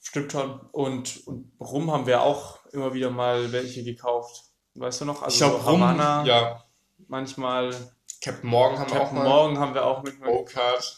Stimmt 0.01 0.31
schon. 0.31 0.59
Und, 0.71 1.25
und 1.27 1.53
Rum 1.59 1.91
haben 1.91 2.07
wir 2.07 2.21
auch 2.21 2.65
immer 2.73 2.93
wieder 2.93 3.09
mal 3.09 3.51
welche 3.51 3.83
gekauft. 3.83 4.49
Weißt 4.79 5.01
du 5.01 5.05
noch? 5.05 5.21
Also 5.21 5.33
ich 5.33 5.39
glaube, 5.39 5.63
Rum, 5.63 5.81
Havana, 5.81 6.24
ja. 6.24 6.63
Manchmal. 7.07 7.75
Captain 8.21 8.50
Morgan 8.50 8.79
haben 8.79 8.88
Captain 8.88 9.00
wir 9.00 9.07
auch 9.07 9.12
mal. 9.12 9.24
Morgan 9.24 9.59
haben 9.59 9.74
wir 9.74 9.86
auch 9.86 10.03
mit. 10.03 10.15
O-Card. 10.25 10.98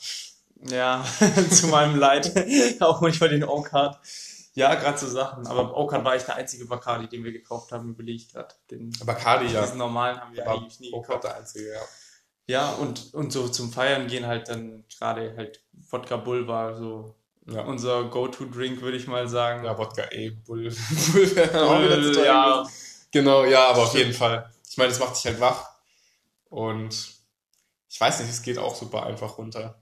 Ja, 0.69 1.03
zu 1.49 1.67
meinem 1.67 1.95
Leid. 1.95 2.31
auch 2.81 3.01
manchmal 3.01 3.29
den 3.29 3.43
O-Card. 3.43 3.99
Ja, 4.53 4.75
gerade 4.75 4.97
so 4.97 5.07
Sachen. 5.07 5.47
Aber 5.47 5.75
O-Card 5.75 6.05
war 6.05 6.13
echt 6.13 6.27
der 6.27 6.35
einzige 6.35 6.65
Bacardi, 6.65 7.07
den 7.07 7.23
wir 7.23 7.31
gekauft 7.31 7.71
haben, 7.71 7.89
überlege 7.89 8.17
ich 8.17 8.31
gerade. 8.31 8.53
Bacardi, 9.03 9.51
ja. 9.51 9.61
Diesen 9.61 9.77
normalen 9.77 10.19
haben 10.19 10.35
wir 10.35 10.47
eigentlich 10.47 10.79
nie 10.79 10.91
gekauft. 10.91 11.23
der 11.23 11.37
einzige, 11.37 11.73
ja. 11.73 11.81
Ja, 12.47 12.69
und, 12.73 13.13
und 13.13 13.31
so 13.31 13.47
zum 13.47 13.71
Feiern 13.71 14.07
gehen 14.07 14.27
halt 14.27 14.49
dann 14.49 14.83
gerade 14.97 15.35
halt 15.37 15.63
Wodka 15.89 16.17
Bull 16.17 16.47
war 16.47 16.75
so 16.75 17.15
ja. 17.47 17.61
unser 17.61 18.03
Go-To-Drink, 18.05 18.81
würde 18.81 18.97
ich 18.97 19.07
mal 19.07 19.27
sagen. 19.27 19.63
Ja, 19.63 19.77
Wodka 19.77 20.03
E, 20.11 20.31
Bull. 20.31 20.69
Bull, 21.13 21.27
Bull 21.27 22.25
ja. 22.25 22.65
Genau, 23.11 23.45
ja, 23.45 23.69
aber 23.69 23.83
auf 23.83 23.93
jeden 23.93 24.13
Fall. 24.13 24.49
Ich 24.69 24.77
meine, 24.77 24.91
es 24.91 24.99
macht 24.99 25.17
dich 25.17 25.25
halt 25.25 25.39
wach. 25.39 25.69
Und 26.49 27.21
ich 27.89 27.99
weiß 27.99 28.19
nicht, 28.19 28.29
es 28.29 28.41
geht 28.41 28.57
auch 28.57 28.75
super 28.75 29.03
einfach 29.03 29.37
runter. 29.37 29.81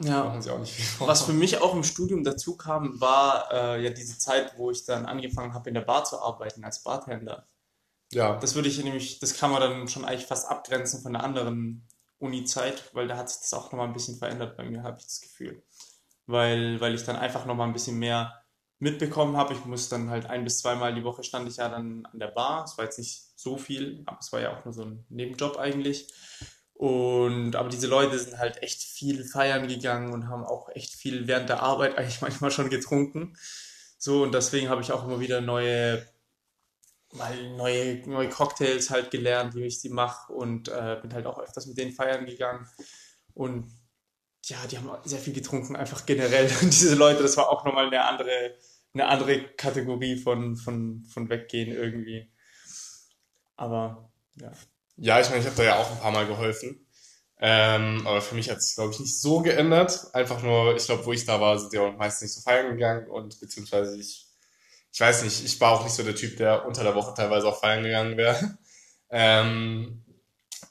Ja. 0.00 0.24
Machen 0.24 0.42
sie 0.42 0.50
auch 0.50 0.58
nicht 0.58 0.72
viel 0.72 1.06
Was 1.06 1.22
für 1.22 1.32
mich 1.32 1.58
auch 1.58 1.74
im 1.74 1.82
Studium 1.82 2.22
dazu 2.22 2.56
kam, 2.56 3.00
war 3.00 3.50
äh, 3.50 3.82
ja 3.82 3.90
diese 3.90 4.18
Zeit, 4.18 4.54
wo 4.58 4.70
ich 4.70 4.84
dann 4.84 5.06
angefangen 5.06 5.54
habe, 5.54 5.70
in 5.70 5.74
der 5.74 5.80
Bar 5.82 6.04
zu 6.04 6.20
arbeiten 6.20 6.64
als 6.64 6.82
Bartender. 6.82 7.46
Ja. 8.12 8.36
Das 8.36 8.54
würde 8.54 8.68
ich 8.68 8.82
nämlich, 8.82 9.20
das 9.20 9.36
kann 9.36 9.50
man 9.50 9.60
dann 9.60 9.88
schon 9.88 10.04
eigentlich 10.04 10.26
fast 10.26 10.48
abgrenzen 10.48 11.02
von 11.02 11.14
der 11.14 11.24
anderen 11.24 11.86
Uni-Zeit, 12.18 12.90
weil 12.94 13.08
da 13.08 13.16
hat 13.16 13.30
sich 13.30 13.40
das 13.40 13.54
auch 13.54 13.72
nochmal 13.72 13.86
ein 13.86 13.94
bisschen 13.94 14.16
verändert 14.16 14.56
bei 14.56 14.64
mir, 14.64 14.82
habe 14.82 14.98
ich 14.98 15.04
das 15.04 15.20
Gefühl. 15.20 15.62
Weil, 16.26 16.80
weil 16.80 16.94
ich 16.94 17.04
dann 17.04 17.16
einfach 17.16 17.46
nochmal 17.46 17.66
ein 17.66 17.72
bisschen 17.72 17.98
mehr 17.98 18.34
mitbekommen 18.78 19.36
habe. 19.36 19.54
Ich 19.54 19.64
muss 19.64 19.88
dann 19.88 20.10
halt 20.10 20.26
ein 20.26 20.44
bis 20.44 20.58
zweimal 20.58 20.94
die 20.94 21.04
Woche 21.04 21.24
stand 21.24 21.48
ich 21.48 21.56
ja 21.56 21.68
dann 21.68 22.06
an 22.06 22.18
der 22.18 22.28
Bar. 22.28 22.64
Es 22.64 22.76
war 22.76 22.84
jetzt 22.84 22.98
nicht 22.98 23.22
so 23.36 23.56
viel, 23.56 24.02
aber 24.06 24.18
es 24.20 24.32
war 24.32 24.40
ja 24.40 24.56
auch 24.56 24.64
nur 24.64 24.74
so 24.74 24.82
ein 24.82 25.04
Nebenjob 25.08 25.56
eigentlich. 25.56 26.12
Und 26.74 27.56
aber 27.56 27.70
diese 27.70 27.86
Leute 27.86 28.18
sind 28.18 28.38
halt 28.38 28.62
echt 28.62 28.82
viel 28.82 29.24
feiern 29.24 29.66
gegangen 29.66 30.12
und 30.12 30.28
haben 30.28 30.44
auch 30.44 30.68
echt 30.68 30.94
viel 30.94 31.26
während 31.26 31.48
der 31.48 31.62
Arbeit 31.62 31.96
eigentlich 31.98 32.20
manchmal 32.20 32.50
schon 32.50 32.70
getrunken. 32.70 33.36
So, 33.98 34.22
und 34.22 34.32
deswegen 34.32 34.68
habe 34.68 34.82
ich 34.82 34.92
auch 34.92 35.04
immer 35.04 35.20
wieder 35.20 35.40
neue, 35.40 36.06
mal 37.12 37.56
neue, 37.56 38.06
neue 38.06 38.28
Cocktails 38.28 38.90
halt 38.90 39.10
gelernt, 39.10 39.54
wie 39.54 39.64
ich 39.64 39.80
sie 39.80 39.88
mache 39.88 40.32
und 40.32 40.68
äh, 40.68 40.98
bin 41.00 41.14
halt 41.14 41.26
auch 41.26 41.38
öfters 41.38 41.66
mit 41.66 41.78
denen 41.78 41.92
feiern 41.92 42.26
gegangen. 42.26 42.68
Und 43.32 43.70
ja, 44.48 44.58
die 44.70 44.78
haben 44.78 44.90
sehr 45.04 45.18
viel 45.18 45.32
getrunken, 45.32 45.76
einfach 45.76 46.06
generell. 46.06 46.50
Und 46.62 46.72
diese 46.72 46.94
Leute, 46.94 47.22
das 47.22 47.36
war 47.36 47.48
auch 47.48 47.64
nochmal 47.64 47.86
eine 47.86 48.04
andere, 48.04 48.56
eine 48.94 49.06
andere 49.06 49.42
Kategorie 49.56 50.16
von, 50.16 50.56
von, 50.56 51.04
von 51.12 51.28
Weggehen 51.28 51.72
irgendwie. 51.72 52.30
Aber 53.56 54.10
ja. 54.36 54.52
Ja, 54.98 55.20
ich 55.20 55.28
meine, 55.28 55.40
ich 55.40 55.46
habe 55.46 55.56
da 55.56 55.62
ja 55.62 55.76
auch 55.76 55.90
ein 55.90 55.98
paar 55.98 56.12
Mal 56.12 56.26
geholfen. 56.26 56.86
Ähm, 57.38 58.06
aber 58.06 58.22
für 58.22 58.34
mich 58.34 58.48
hat 58.48 58.58
es, 58.58 58.76
glaube 58.76 58.92
ich, 58.92 59.00
nicht 59.00 59.20
so 59.20 59.40
geändert. 59.40 60.14
Einfach 60.14 60.42
nur, 60.42 60.74
ich 60.74 60.86
glaube, 60.86 61.04
wo 61.04 61.12
ich 61.12 61.26
da 61.26 61.40
war, 61.40 61.58
sind 61.58 61.72
die 61.72 61.78
auch 61.78 61.94
meistens 61.96 62.22
nicht 62.22 62.34
so 62.34 62.40
feiern 62.40 62.70
gegangen 62.70 63.10
und 63.10 63.38
beziehungsweise 63.40 63.98
ich, 63.98 64.26
ich 64.90 65.00
weiß 65.00 65.22
nicht, 65.22 65.44
ich 65.44 65.60
war 65.60 65.72
auch 65.72 65.84
nicht 65.84 65.92
so 65.92 66.02
der 66.02 66.14
Typ, 66.14 66.38
der 66.38 66.64
unter 66.64 66.82
der 66.82 66.94
Woche 66.94 67.12
teilweise 67.14 67.46
auch 67.48 67.60
feiern 67.60 67.82
gegangen 67.82 68.16
wäre. 68.16 68.58
Ähm, 69.08 70.04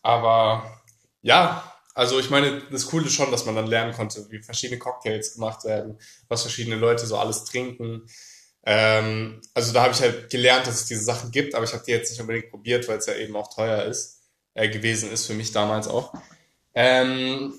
aber 0.02 0.82
ja, 1.22 1.75
also 1.96 2.20
ich 2.20 2.30
meine, 2.30 2.62
das 2.72 2.88
Coole 2.88 3.06
ist 3.06 3.14
schon, 3.14 3.32
dass 3.32 3.46
man 3.46 3.56
dann 3.56 3.68
lernen 3.68 3.94
konnte, 3.94 4.30
wie 4.30 4.44
verschiedene 4.44 4.78
Cocktails 4.78 5.36
gemacht 5.36 5.64
werden, 5.64 5.98
was 6.28 6.42
verschiedene 6.42 6.76
Leute 6.76 7.06
so 7.08 7.18
alles 7.18 7.46
trinken. 7.46 8.06
Ähm, 8.66 9.42
also 9.54 9.72
da 9.72 9.84
habe 9.84 9.94
ich 9.94 10.02
halt 10.02 10.30
gelernt, 10.30 10.68
dass 10.68 10.82
es 10.82 10.86
diese 10.88 11.06
Sachen 11.06 11.32
gibt, 11.32 11.56
aber 11.56 11.64
ich 11.64 11.74
habe 11.74 11.84
die 11.86 11.92
jetzt 11.92 12.12
nicht 12.12 12.20
unbedingt 12.20 12.50
probiert, 12.50 12.88
weil 12.90 12.98
es 12.98 13.06
ja 13.06 13.16
eben 13.16 13.36
auch 13.38 13.54
teuer 13.54 13.84
ist 13.86 14.24
äh, 14.56 14.68
gewesen 14.68 15.10
ist, 15.10 15.26
für 15.26 15.36
mich 15.36 15.54
damals 15.54 15.88
auch. 15.88 16.14
Ähm, 16.74 17.54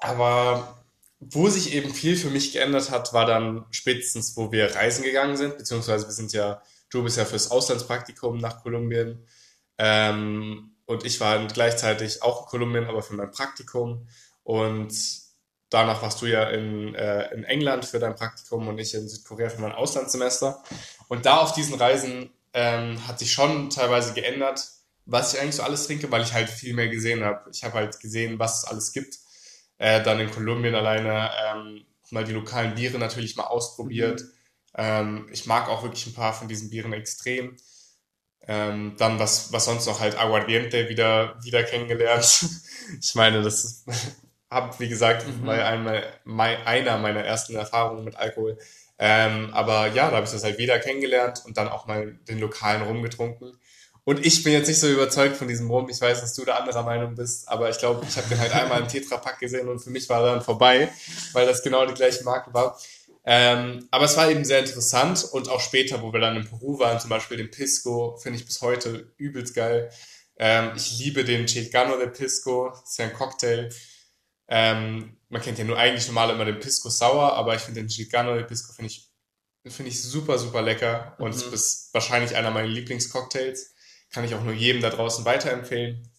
aber 0.00 0.84
wo 1.20 1.48
sich 1.48 1.72
eben 1.72 1.94
viel 1.94 2.16
für 2.16 2.30
mich 2.30 2.52
geändert 2.52 2.90
hat, 2.90 3.12
war 3.12 3.26
dann 3.26 3.64
spätestens, 3.70 4.36
wo 4.36 4.50
wir 4.50 4.74
reisen 4.74 5.04
gegangen 5.04 5.36
sind, 5.36 5.56
beziehungsweise 5.56 6.06
wir 6.06 6.12
sind 6.12 6.32
ja, 6.32 6.62
du 6.90 7.04
bist 7.04 7.16
ja 7.16 7.24
fürs 7.24 7.52
Auslandspraktikum 7.52 8.38
nach 8.38 8.62
Kolumbien 8.62 9.24
ähm, 9.78 10.74
und 10.88 11.04
ich 11.04 11.20
war 11.20 11.46
gleichzeitig 11.46 12.22
auch 12.22 12.42
in 12.42 12.46
Kolumbien, 12.48 12.86
aber 12.86 13.02
für 13.02 13.14
mein 13.14 13.30
Praktikum 13.30 14.08
und 14.42 14.92
danach 15.68 16.00
warst 16.00 16.22
du 16.22 16.26
ja 16.26 16.48
in, 16.48 16.94
äh, 16.94 17.32
in 17.34 17.44
England 17.44 17.84
für 17.84 17.98
dein 17.98 18.16
Praktikum 18.16 18.66
und 18.68 18.78
ich 18.78 18.94
in 18.94 19.06
Südkorea 19.06 19.50
für 19.50 19.60
mein 19.60 19.72
Auslandssemester 19.72 20.62
und 21.08 21.26
da 21.26 21.38
auf 21.38 21.52
diesen 21.52 21.74
Reisen 21.74 22.30
ähm, 22.54 23.06
hat 23.06 23.18
sich 23.18 23.30
schon 23.30 23.68
teilweise 23.68 24.14
geändert, 24.14 24.66
was 25.04 25.34
ich 25.34 25.40
eigentlich 25.40 25.56
so 25.56 25.62
alles 25.62 25.86
trinke, 25.86 26.10
weil 26.10 26.22
ich 26.22 26.32
halt 26.32 26.48
viel 26.48 26.72
mehr 26.74 26.88
gesehen 26.88 27.22
habe. 27.22 27.50
Ich 27.50 27.64
habe 27.64 27.74
halt 27.74 28.00
gesehen, 28.00 28.38
was 28.38 28.58
es 28.58 28.64
alles 28.64 28.92
gibt. 28.92 29.18
Äh, 29.76 30.02
dann 30.02 30.20
in 30.20 30.30
Kolumbien 30.30 30.74
alleine 30.74 31.30
ähm, 31.46 31.84
mal 32.10 32.24
die 32.24 32.32
lokalen 32.32 32.74
Biere 32.74 32.98
natürlich 32.98 33.36
mal 33.36 33.44
ausprobiert. 33.44 34.22
Mhm. 34.22 34.30
Ähm, 34.74 35.28
ich 35.30 35.44
mag 35.44 35.68
auch 35.68 35.82
wirklich 35.82 36.06
ein 36.06 36.14
paar 36.14 36.32
von 36.32 36.48
diesen 36.48 36.70
Bieren 36.70 36.94
extrem. 36.94 37.56
Ähm, 38.50 38.94
dann 38.96 39.18
was, 39.18 39.52
was 39.52 39.66
sonst 39.66 39.86
noch 39.86 40.00
halt 40.00 40.18
Aguardiente 40.18 40.88
wieder, 40.88 41.36
wieder 41.42 41.62
kennengelernt. 41.62 42.46
ich 43.00 43.14
meine, 43.14 43.42
das 43.42 43.84
habe, 44.50 44.74
wie 44.78 44.88
gesagt, 44.88 45.26
mhm. 45.26 45.44
bei 45.44 45.64
einem, 45.64 46.02
einer 46.64 46.98
meiner 46.98 47.24
ersten 47.24 47.54
Erfahrungen 47.54 48.04
mit 48.04 48.16
Alkohol. 48.16 48.58
Ähm, 48.98 49.50
aber 49.52 49.88
ja, 49.88 50.10
da 50.10 50.16
habe 50.16 50.26
ich 50.26 50.32
das 50.32 50.42
halt 50.42 50.58
wieder 50.58 50.78
kennengelernt 50.78 51.42
und 51.44 51.56
dann 51.56 51.68
auch 51.68 51.86
mal 51.86 52.18
den 52.26 52.40
lokalen 52.40 52.82
rumgetrunken. 52.82 53.58
Und 54.04 54.24
ich 54.24 54.42
bin 54.42 54.54
jetzt 54.54 54.68
nicht 54.68 54.80
so 54.80 54.88
überzeugt 54.88 55.36
von 55.36 55.48
diesem 55.48 55.70
Rum. 55.70 55.86
Ich 55.90 56.00
weiß, 56.00 56.22
dass 56.22 56.32
du 56.32 56.46
da 56.46 56.56
anderer 56.56 56.82
Meinung 56.82 57.14
bist, 57.14 57.46
aber 57.46 57.68
ich 57.68 57.76
glaube, 57.76 58.06
ich 58.08 58.16
habe 58.16 58.26
den 58.28 58.40
halt 58.40 58.54
einmal 58.54 58.80
im 58.80 58.88
Tetrapack 58.88 59.38
gesehen 59.38 59.68
und 59.68 59.80
für 59.80 59.90
mich 59.90 60.08
war 60.08 60.24
dann 60.24 60.40
vorbei, 60.40 60.88
weil 61.34 61.46
das 61.46 61.62
genau 61.62 61.84
die 61.84 61.92
gleiche 61.92 62.24
Marke 62.24 62.54
war. 62.54 62.78
Ähm, 63.30 63.86
aber 63.90 64.06
es 64.06 64.16
war 64.16 64.30
eben 64.30 64.42
sehr 64.42 64.60
interessant 64.60 65.22
und 65.32 65.50
auch 65.50 65.60
später, 65.60 66.00
wo 66.00 66.14
wir 66.14 66.20
dann 66.20 66.36
in 66.36 66.48
Peru 66.48 66.78
waren, 66.78 66.98
zum 66.98 67.10
Beispiel 67.10 67.36
den 67.36 67.50
Pisco, 67.50 68.16
finde 68.16 68.38
ich 68.38 68.46
bis 68.46 68.62
heute 68.62 69.12
übelst 69.18 69.54
geil. 69.54 69.90
Ähm, 70.38 70.72
ich 70.74 70.98
liebe 70.98 71.24
den 71.24 71.44
Chilcano 71.44 71.98
de 71.98 72.08
Pisco, 72.08 72.70
das 72.70 72.88
ist 72.88 72.98
ja 72.98 73.04
ein 73.04 73.12
Cocktail. 73.12 73.68
Ähm, 74.48 75.18
man 75.28 75.42
kennt 75.42 75.58
ja 75.58 75.64
nur 75.64 75.76
eigentlich 75.76 76.06
normal 76.06 76.30
immer 76.30 76.46
den 76.46 76.58
Pisco 76.58 76.88
Sauer, 76.88 77.34
aber 77.34 77.54
ich 77.54 77.60
finde 77.60 77.82
den 77.82 77.88
Chilcano 77.88 78.34
de 78.34 78.44
Pisco 78.44 78.72
finde 78.72 78.92
ich, 78.92 79.10
finde 79.66 79.90
ich 79.90 80.02
super, 80.02 80.38
super 80.38 80.62
lecker 80.62 81.14
und 81.18 81.36
mhm. 81.36 81.52
ist 81.52 81.90
wahrscheinlich 81.92 82.34
einer 82.34 82.50
meiner 82.50 82.68
Lieblingscocktails. 82.68 83.74
Kann 84.10 84.24
ich 84.24 84.34
auch 84.34 84.42
nur 84.42 84.54
jedem 84.54 84.80
da 84.80 84.88
draußen 84.88 85.26
weiterempfehlen. 85.26 86.10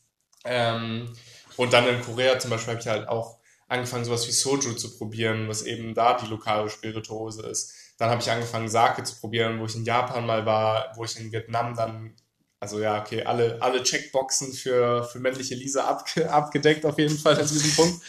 Ähm, 0.46 1.12
und 1.58 1.74
dann 1.74 1.88
in 1.88 2.04
Korea 2.04 2.38
zum 2.38 2.52
Beispiel 2.52 2.74
habe 2.74 2.82
ich 2.82 2.88
halt 2.88 3.08
auch 3.08 3.39
angefangen, 3.70 4.04
sowas 4.04 4.28
wie 4.28 4.32
Soju 4.32 4.74
zu 4.74 4.98
probieren, 4.98 5.48
was 5.48 5.62
eben 5.62 5.94
da 5.94 6.18
die 6.18 6.28
lokale 6.28 6.70
Spirituose 6.70 7.44
ist. 7.44 7.74
Dann 7.98 8.10
habe 8.10 8.22
ich 8.22 8.30
angefangen, 8.30 8.68
Sake 8.68 9.04
zu 9.04 9.16
probieren, 9.20 9.60
wo 9.60 9.66
ich 9.66 9.76
in 9.76 9.86
Japan 9.86 10.26
mal 10.26 10.46
war, 10.46 10.92
wo 10.96 11.06
ich 11.06 11.20
in 11.20 11.32
Vietnam 11.32 11.76
dann, 11.76 12.16
also 12.60 12.80
ja, 12.80 13.00
okay, 13.00 13.24
alle, 13.24 13.62
alle 13.62 13.84
Checkboxen 13.84 14.54
für, 14.54 15.04
für 15.04 15.20
männliche 15.20 15.56
Lisa 15.56 15.86
abge, 15.86 16.30
abgedeckt 16.30 16.86
auf 16.86 16.98
jeden 16.98 17.18
Fall 17.18 17.38
an 17.40 17.48
diesem 17.48 17.72
Punkt. 17.76 18.02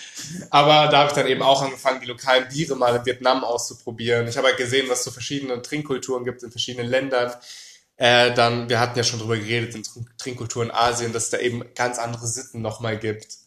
Aber 0.50 0.88
da 0.88 1.00
habe 1.00 1.08
ich 1.08 1.14
dann 1.14 1.26
eben 1.26 1.42
auch 1.42 1.62
angefangen, 1.62 2.00
die 2.00 2.06
lokalen 2.06 2.48
Biere 2.48 2.76
mal 2.76 2.96
in 2.96 3.04
Vietnam 3.04 3.44
auszuprobieren. 3.44 4.28
Ich 4.28 4.36
habe 4.36 4.48
halt 4.48 4.56
gesehen, 4.56 4.88
was 4.88 5.00
es 5.00 5.04
so 5.04 5.10
verschiedene 5.10 5.60
Trinkkulturen 5.60 6.24
gibt 6.24 6.42
in 6.42 6.50
verschiedenen 6.50 6.88
Ländern. 6.88 7.32
Äh, 7.96 8.32
dann, 8.32 8.70
wir 8.70 8.80
hatten 8.80 8.96
ja 8.96 9.04
schon 9.04 9.18
drüber 9.18 9.36
geredet 9.36 9.74
in 9.74 9.82
Trinkkultur 10.16 10.62
in 10.62 10.70
Asien, 10.70 11.12
dass 11.12 11.24
es 11.24 11.30
da 11.30 11.38
eben 11.38 11.62
ganz 11.74 11.98
andere 11.98 12.26
Sitten 12.26 12.62
nochmal 12.62 12.98
gibt. 12.98 13.40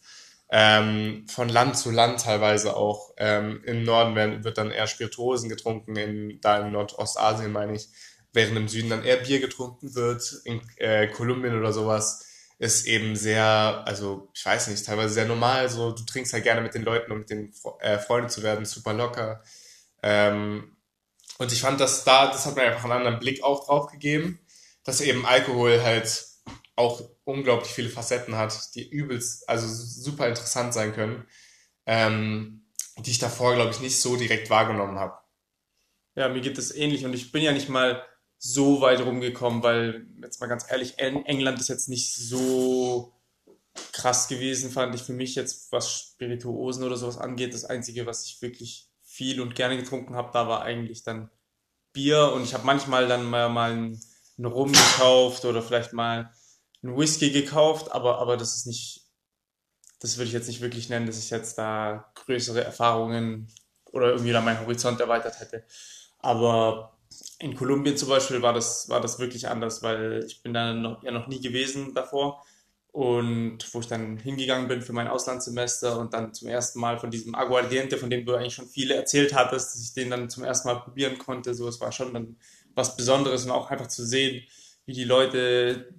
Ähm, 0.50 1.26
von 1.28 1.48
Land 1.48 1.76
zu 1.76 1.90
Land 1.90 2.20
teilweise 2.20 2.76
auch. 2.76 3.12
Ähm, 3.16 3.62
Im 3.64 3.82
Norden 3.82 4.14
werden, 4.14 4.44
wird 4.44 4.58
dann 4.58 4.70
eher 4.70 4.86
Spirituosen 4.86 5.48
getrunken, 5.48 5.96
in, 5.96 6.40
da 6.40 6.58
in 6.58 6.72
Nordostasien 6.72 7.50
meine 7.52 7.74
ich, 7.74 7.88
während 8.32 8.56
im 8.56 8.68
Süden 8.68 8.90
dann 8.90 9.04
eher 9.04 9.16
Bier 9.16 9.40
getrunken 9.40 9.94
wird. 9.94 10.40
In 10.44 10.60
äh, 10.76 11.08
Kolumbien 11.08 11.58
oder 11.58 11.72
sowas 11.72 12.26
ist 12.58 12.86
eben 12.86 13.16
sehr, 13.16 13.82
also 13.86 14.28
ich 14.34 14.44
weiß 14.44 14.68
nicht, 14.68 14.84
teilweise 14.86 15.14
sehr 15.14 15.26
normal. 15.26 15.68
So, 15.68 15.92
du 15.92 16.04
trinkst 16.04 16.32
halt 16.32 16.44
gerne 16.44 16.60
mit 16.60 16.74
den 16.74 16.82
Leuten, 16.82 17.10
um 17.10 17.18
mit 17.18 17.30
den 17.30 17.52
äh, 17.80 17.98
Freunden 17.98 18.28
zu 18.28 18.42
werden, 18.42 18.64
super 18.64 18.92
locker. 18.92 19.42
Ähm, 20.02 20.76
Und 21.38 21.52
ich 21.52 21.60
fand, 21.60 21.80
dass 21.80 22.04
da, 22.04 22.28
das 22.28 22.46
hat 22.46 22.54
mir 22.54 22.62
einfach 22.62 22.84
einen 22.84 22.92
anderen 22.92 23.18
Blick 23.18 23.42
auch 23.42 23.66
drauf 23.66 23.90
gegeben, 23.90 24.38
dass 24.84 25.00
eben 25.00 25.26
Alkohol 25.26 25.82
halt 25.82 26.26
auch 26.76 27.02
unglaublich 27.24 27.70
viele 27.70 27.88
Facetten 27.88 28.36
hat, 28.36 28.74
die 28.74 28.88
übelst, 28.88 29.48
also 29.48 29.66
super 29.68 30.28
interessant 30.28 30.74
sein 30.74 30.92
können, 30.92 31.26
ähm, 31.86 32.66
die 32.98 33.10
ich 33.10 33.18
davor, 33.18 33.54
glaube 33.54 33.70
ich, 33.70 33.80
nicht 33.80 34.00
so 34.00 34.16
direkt 34.16 34.50
wahrgenommen 34.50 34.98
habe. 34.98 35.18
Ja, 36.14 36.28
mir 36.28 36.40
geht 36.40 36.58
es 36.58 36.74
ähnlich 36.74 37.04
und 37.04 37.14
ich 37.14 37.32
bin 37.32 37.42
ja 37.42 37.52
nicht 37.52 37.68
mal 37.68 38.04
so 38.38 38.80
weit 38.80 39.00
rumgekommen, 39.00 39.62
weil, 39.62 40.06
jetzt 40.22 40.40
mal 40.40 40.46
ganz 40.46 40.70
ehrlich, 40.70 40.98
England 40.98 41.60
ist 41.60 41.68
jetzt 41.68 41.88
nicht 41.88 42.14
so 42.14 43.14
krass 43.92 44.28
gewesen, 44.28 44.70
fand 44.70 44.94
ich 44.94 45.02
für 45.02 45.12
mich 45.12 45.34
jetzt, 45.34 45.72
was 45.72 45.90
Spirituosen 45.90 46.84
oder 46.84 46.96
sowas 46.96 47.18
angeht. 47.18 47.54
Das 47.54 47.64
Einzige, 47.64 48.06
was 48.06 48.26
ich 48.26 48.40
wirklich 48.42 48.90
viel 49.02 49.40
und 49.40 49.54
gerne 49.54 49.76
getrunken 49.76 50.14
habe, 50.14 50.30
da 50.32 50.46
war 50.46 50.62
eigentlich 50.62 51.02
dann 51.02 51.30
Bier 51.92 52.32
und 52.34 52.44
ich 52.44 52.54
habe 52.54 52.66
manchmal 52.66 53.08
dann 53.08 53.24
mal, 53.24 53.48
mal 53.48 53.72
einen, 53.72 54.00
einen 54.36 54.46
Rum 54.46 54.72
gekauft 54.72 55.44
oder 55.44 55.62
vielleicht 55.62 55.92
mal 55.92 56.32
einen 56.84 56.96
Whisky 56.96 57.30
gekauft, 57.30 57.92
aber, 57.92 58.18
aber 58.18 58.36
das 58.36 58.56
ist 58.56 58.66
nicht, 58.66 59.06
das 60.00 60.18
würde 60.18 60.28
ich 60.28 60.32
jetzt 60.32 60.48
nicht 60.48 60.60
wirklich 60.60 60.88
nennen, 60.88 61.06
dass 61.06 61.18
ich 61.18 61.30
jetzt 61.30 61.56
da 61.56 62.12
größere 62.14 62.62
Erfahrungen 62.62 63.48
oder 63.90 64.10
irgendwie 64.10 64.32
da 64.32 64.40
meinen 64.40 64.60
Horizont 64.60 65.00
erweitert 65.00 65.40
hätte. 65.40 65.64
Aber 66.18 66.98
in 67.38 67.56
Kolumbien 67.56 67.96
zum 67.96 68.08
Beispiel 68.08 68.42
war 68.42 68.52
das, 68.52 68.88
war 68.88 69.00
das 69.00 69.18
wirklich 69.18 69.48
anders, 69.48 69.82
weil 69.82 70.24
ich 70.26 70.42
bin 70.42 70.52
da 70.52 70.74
noch, 70.74 71.02
ja 71.02 71.10
noch 71.10 71.26
nie 71.26 71.40
gewesen 71.40 71.94
davor 71.94 72.44
und 72.92 73.58
wo 73.72 73.80
ich 73.80 73.86
dann 73.86 74.18
hingegangen 74.18 74.68
bin 74.68 74.82
für 74.82 74.92
mein 74.92 75.08
Auslandssemester 75.08 75.98
und 75.98 76.12
dann 76.12 76.34
zum 76.34 76.48
ersten 76.48 76.80
Mal 76.80 76.98
von 76.98 77.10
diesem 77.10 77.34
Aguardiente, 77.34 77.96
von 77.96 78.10
dem 78.10 78.24
du 78.26 78.34
eigentlich 78.34 78.54
schon 78.54 78.68
viele 78.68 78.94
erzählt 78.94 79.34
hattest, 79.34 79.74
dass 79.74 79.82
ich 79.82 79.94
den 79.94 80.10
dann 80.10 80.28
zum 80.28 80.44
ersten 80.44 80.68
Mal 80.68 80.80
probieren 80.80 81.18
konnte. 81.18 81.54
So, 81.54 81.66
es 81.66 81.80
war 81.80 81.92
schon 81.92 82.12
dann 82.12 82.36
was 82.74 82.96
Besonderes 82.96 83.44
und 83.44 83.50
auch 83.50 83.70
einfach 83.70 83.88
zu 83.88 84.04
sehen, 84.04 84.44
wie 84.86 84.92
die 84.92 85.04
Leute 85.04 85.94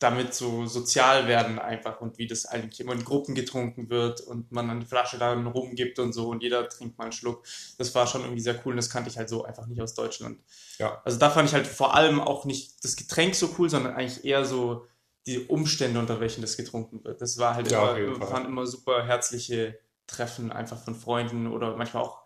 damit 0.00 0.34
so 0.34 0.64
sozial 0.66 1.28
werden 1.28 1.58
einfach 1.58 2.00
und 2.00 2.16
wie 2.16 2.26
das 2.26 2.46
eigentlich 2.46 2.80
immer 2.80 2.94
in 2.94 3.04
Gruppen 3.04 3.34
getrunken 3.34 3.90
wird 3.90 4.22
und 4.22 4.50
man 4.50 4.66
dann 4.66 4.80
die 4.80 4.86
Flasche 4.86 5.18
dann 5.18 5.46
rumgibt 5.46 5.98
und 5.98 6.14
so 6.14 6.28
und 6.30 6.42
jeder 6.42 6.68
trinkt 6.70 6.96
mal 6.96 7.04
einen 7.04 7.12
Schluck. 7.12 7.44
Das 7.76 7.94
war 7.94 8.06
schon 8.06 8.22
irgendwie 8.22 8.40
sehr 8.40 8.58
cool 8.64 8.72
und 8.72 8.78
das 8.78 8.88
kannte 8.88 9.10
ich 9.10 9.18
halt 9.18 9.28
so 9.28 9.44
einfach 9.44 9.66
nicht 9.66 9.80
aus 9.80 9.94
Deutschland. 9.94 10.40
Ja. 10.78 11.02
Also 11.04 11.18
da 11.18 11.28
fand 11.28 11.48
ich 11.48 11.54
halt 11.54 11.66
vor 11.66 11.94
allem 11.94 12.18
auch 12.18 12.46
nicht 12.46 12.82
das 12.82 12.96
Getränk 12.96 13.34
so 13.34 13.54
cool, 13.58 13.68
sondern 13.68 13.94
eigentlich 13.94 14.24
eher 14.24 14.46
so 14.46 14.86
die 15.26 15.46
Umstände, 15.46 16.00
unter 16.00 16.18
welchen 16.18 16.40
das 16.40 16.56
getrunken 16.56 17.04
wird. 17.04 17.20
Das 17.20 17.36
war 17.36 17.54
halt 17.54 17.70
ja, 17.70 17.94
immer, 17.94 18.30
waren 18.30 18.46
immer 18.46 18.66
super 18.66 19.04
herzliche 19.04 19.78
Treffen 20.06 20.50
einfach 20.50 20.82
von 20.82 20.94
Freunden 20.94 21.46
oder 21.46 21.76
manchmal 21.76 22.04
auch 22.04 22.22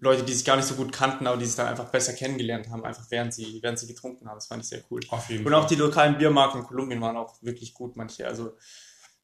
Leute, 0.00 0.22
die 0.22 0.32
sich 0.32 0.44
gar 0.44 0.56
nicht 0.56 0.66
so 0.66 0.74
gut 0.74 0.92
kannten, 0.92 1.26
aber 1.26 1.36
die 1.36 1.46
sich 1.46 1.56
dann 1.56 1.66
einfach 1.66 1.90
besser 1.90 2.12
kennengelernt 2.12 2.70
haben, 2.70 2.84
einfach 2.84 3.04
während 3.10 3.34
sie, 3.34 3.58
während 3.62 3.78
sie 3.78 3.88
getrunken 3.88 4.28
haben. 4.28 4.36
Das 4.36 4.46
fand 4.46 4.62
ich 4.62 4.68
sehr 4.68 4.82
cool. 4.90 5.00
Auf 5.08 5.28
jeden 5.28 5.44
Und 5.44 5.52
Fall. 5.52 5.60
auch 5.60 5.66
die 5.66 5.74
lokalen 5.74 6.18
Biermarken 6.18 6.60
in 6.60 6.66
Kolumbien 6.66 7.00
waren 7.00 7.16
auch 7.16 7.42
wirklich 7.42 7.74
gut, 7.74 7.96
manche. 7.96 8.26
Also 8.26 8.56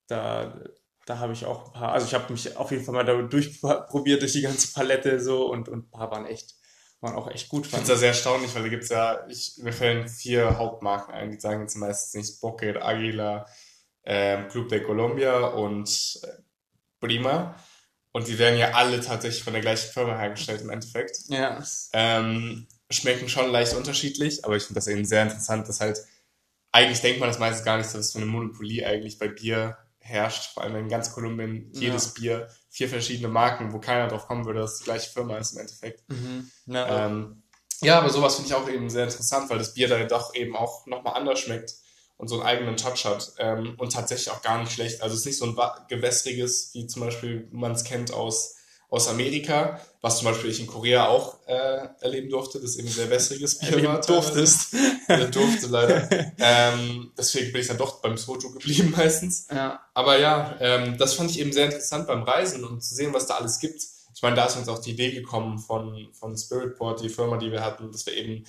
da, 0.08 0.60
da 1.06 1.18
habe 1.18 1.32
ich 1.32 1.44
auch 1.44 1.66
ein 1.66 1.72
paar, 1.72 1.92
also 1.92 2.06
ich 2.06 2.14
habe 2.14 2.32
mich 2.32 2.56
auf 2.56 2.70
jeden 2.72 2.84
Fall 2.84 2.94
mal 2.94 3.04
da 3.04 3.22
durchprobiert 3.22 4.22
durch 4.22 4.32
die 4.32 4.42
ganze 4.42 4.72
Palette 4.72 5.20
so 5.20 5.50
und, 5.50 5.68
und 5.68 5.86
ein 5.86 5.90
paar 5.90 6.10
waren 6.10 6.26
echt 6.26 6.56
man 7.04 7.14
auch 7.14 7.30
echt 7.30 7.48
gut. 7.48 7.66
Ich 7.66 7.70
finde 7.70 7.84
es 7.84 7.88
ja 7.90 7.96
sehr 7.96 8.08
erstaunlich, 8.08 8.54
weil 8.54 8.62
da 8.62 8.68
gibt 8.68 8.82
es 8.84 8.88
ja, 8.88 9.26
ich, 9.28 9.58
mir 9.58 9.72
fällen 9.72 10.08
vier 10.08 10.58
Hauptmarken 10.58 11.14
ein, 11.14 11.30
die 11.30 11.38
sagen 11.38 11.60
jetzt 11.60 11.76
meistens 11.76 12.14
nicht 12.14 12.40
Boquer, 12.40 12.82
Aguila, 12.84 13.46
ähm, 14.04 14.48
Club 14.48 14.68
de 14.68 14.80
Colombia 14.80 15.46
und 15.48 16.18
äh, 16.22 16.42
Prima. 17.00 17.54
Und 18.14 18.28
die 18.28 18.38
werden 18.38 18.60
ja 18.60 18.70
alle 18.74 19.00
tatsächlich 19.00 19.42
von 19.42 19.54
der 19.54 19.62
gleichen 19.62 19.90
Firma 19.90 20.16
hergestellt 20.16 20.60
im 20.60 20.70
Endeffekt. 20.70 21.18
Ja. 21.26 21.60
Ähm, 21.92 22.68
schmecken 22.88 23.28
schon 23.28 23.50
leicht 23.50 23.74
unterschiedlich, 23.74 24.44
aber 24.44 24.54
ich 24.54 24.62
finde 24.62 24.78
das 24.78 24.86
eben 24.86 25.04
sehr 25.04 25.24
interessant, 25.24 25.68
dass 25.68 25.80
halt, 25.80 25.98
eigentlich 26.70 27.00
denkt 27.00 27.18
man 27.18 27.28
das 27.28 27.40
meistens 27.40 27.64
gar 27.64 27.76
nicht, 27.76 27.88
dass 27.88 27.96
es 27.96 28.12
so 28.12 28.20
eine 28.20 28.26
Monopolie 28.26 28.86
eigentlich 28.86 29.18
bei 29.18 29.26
Bier 29.26 29.78
herrscht, 29.98 30.54
vor 30.54 30.62
allem 30.62 30.76
in 30.76 30.88
ganz 30.88 31.12
Kolumbien, 31.12 31.72
jedes 31.72 32.06
ja. 32.06 32.12
Bier, 32.14 32.48
vier 32.70 32.88
verschiedene 32.88 33.26
Marken, 33.26 33.72
wo 33.72 33.80
keiner 33.80 34.06
drauf 34.06 34.28
kommen 34.28 34.44
würde, 34.44 34.60
dass 34.60 34.74
es 34.74 34.78
die 34.78 34.84
gleiche 34.84 35.10
Firma 35.10 35.36
ist 35.38 35.54
im 35.54 35.62
Endeffekt. 35.62 36.08
Mhm. 36.08 36.50
Ja. 36.66 37.06
Ähm, 37.06 37.42
ja, 37.80 37.98
aber 37.98 38.10
sowas 38.10 38.36
finde 38.36 38.48
ich 38.48 38.54
auch 38.54 38.68
eben 38.68 38.90
sehr 38.90 39.04
interessant, 39.04 39.50
weil 39.50 39.58
das 39.58 39.74
Bier 39.74 39.88
da 39.88 40.02
doch 40.04 40.36
eben 40.36 40.54
auch 40.54 40.86
nochmal 40.86 41.14
anders 41.14 41.40
schmeckt 41.40 41.74
und 42.16 42.28
so 42.28 42.36
einen 42.36 42.44
eigenen 42.44 42.76
Touch 42.76 43.04
hat 43.04 43.32
ähm, 43.38 43.74
und 43.78 43.92
tatsächlich 43.92 44.30
auch 44.30 44.42
gar 44.42 44.60
nicht 44.60 44.72
schlecht. 44.72 45.02
Also 45.02 45.14
es 45.14 45.20
ist 45.20 45.26
nicht 45.26 45.38
so 45.38 45.46
ein 45.46 45.56
gewässriges, 45.88 46.70
wie 46.72 46.86
zum 46.86 47.02
Beispiel 47.02 47.48
man 47.50 47.72
es 47.72 47.84
kennt 47.84 48.12
aus 48.12 48.56
aus 48.94 49.08
Amerika, 49.08 49.80
was 50.02 50.18
zum 50.18 50.26
Beispiel 50.26 50.50
ich 50.50 50.60
in 50.60 50.68
Korea 50.68 51.08
auch 51.08 51.38
äh, 51.46 51.88
erleben 52.00 52.30
durfte, 52.30 52.60
das 52.60 52.76
eben 52.76 52.86
sehr 52.86 53.10
wässriges 53.10 53.58
Bier 53.58 53.82
war. 53.82 54.00
durftest. 54.00 54.72
Ja, 55.08 55.24
durfte 55.24 55.66
leider. 55.66 56.08
ähm, 56.38 57.10
deswegen 57.18 57.50
bin 57.50 57.60
ich 57.60 57.66
dann 57.66 57.76
doch 57.76 58.00
beim 58.00 58.16
Soju 58.16 58.52
geblieben 58.52 58.94
meistens. 58.96 59.48
Ja. 59.50 59.80
Aber 59.94 60.18
ja, 60.20 60.56
ähm, 60.60 60.96
das 60.96 61.14
fand 61.14 61.30
ich 61.30 61.40
eben 61.40 61.52
sehr 61.52 61.64
interessant 61.64 62.06
beim 62.06 62.22
Reisen 62.22 62.64
und 62.64 62.84
zu 62.84 62.94
sehen, 62.94 63.12
was 63.12 63.26
da 63.26 63.34
alles 63.34 63.58
gibt. 63.58 63.82
Ich 64.14 64.22
meine, 64.22 64.36
da 64.36 64.44
ist 64.44 64.56
uns 64.56 64.68
auch 64.68 64.78
die 64.78 64.92
Idee 64.92 65.10
gekommen 65.10 65.58
von, 65.58 66.08
von 66.12 66.36
Spiritport, 66.36 67.02
die 67.02 67.08
Firma, 67.08 67.36
die 67.36 67.50
wir 67.50 67.64
hatten, 67.64 67.90
dass 67.90 68.06
wir 68.06 68.14
eben 68.14 68.44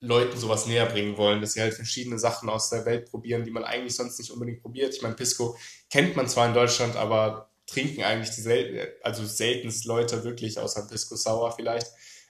Leuten 0.00 0.36
sowas 0.36 0.66
näher 0.66 0.86
bringen 0.86 1.16
wollen, 1.16 1.40
dass 1.40 1.52
sie 1.52 1.60
halt 1.60 1.74
verschiedene 1.74 2.18
Sachen 2.18 2.48
aus 2.48 2.70
der 2.70 2.84
Welt 2.84 3.10
probieren, 3.10 3.44
die 3.44 3.50
man 3.50 3.64
eigentlich 3.64 3.94
sonst 3.94 4.18
nicht 4.18 4.30
unbedingt 4.30 4.62
probiert. 4.62 4.94
Ich 4.94 5.02
meine, 5.02 5.14
Pisco 5.14 5.56
kennt 5.90 6.16
man 6.16 6.28
zwar 6.28 6.46
in 6.48 6.54
Deutschland, 6.54 6.96
aber 6.96 7.50
trinken 7.66 8.02
eigentlich 8.02 8.34
die 8.34 8.40
sel 8.40 8.96
also 9.02 9.24
seltenst 9.24 9.84
Leute 9.84 10.24
wirklich, 10.24 10.58
außer 10.58 10.86
Pisco 10.88 11.16
Sour 11.16 11.52
vielleicht. 11.52 11.86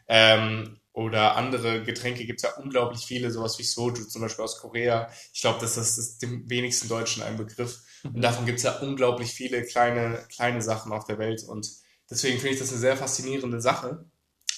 Ähm, 0.09 0.79
oder 0.93 1.37
andere 1.37 1.83
Getränke 1.83 2.27
gibt 2.27 2.41
es 2.41 2.51
ja 2.51 2.57
unglaublich 2.57 3.07
viele, 3.07 3.31
sowas 3.31 3.59
wie 3.59 3.63
Soju 3.63 4.05
zum 4.05 4.21
Beispiel 4.21 4.45
aus 4.45 4.59
Korea. 4.59 5.11
Ich 5.33 5.41
glaube, 5.41 5.59
das 5.61 5.79
ist 5.79 6.21
dem 6.21 6.49
wenigsten 6.51 6.89
Deutschen 6.89 7.23
ein 7.23 7.39
Begriff. 7.39 7.81
Und 8.05 8.17
mhm. 8.17 8.21
davon 8.21 8.45
gibt 8.45 8.59
es 8.59 8.65
ja 8.65 8.79
unglaublich 8.81 9.33
viele 9.33 9.63
kleine, 9.65 10.27
kleine 10.35 10.61
Sachen 10.61 10.93
auf 10.93 11.05
der 11.05 11.19
Welt. 11.19 11.45
Und 11.45 11.71
deswegen 12.11 12.39
finde 12.39 12.55
ich 12.55 12.59
das 12.59 12.71
eine 12.71 12.81
sehr 12.81 12.97
faszinierende 12.97 13.61
Sache. 13.63 14.05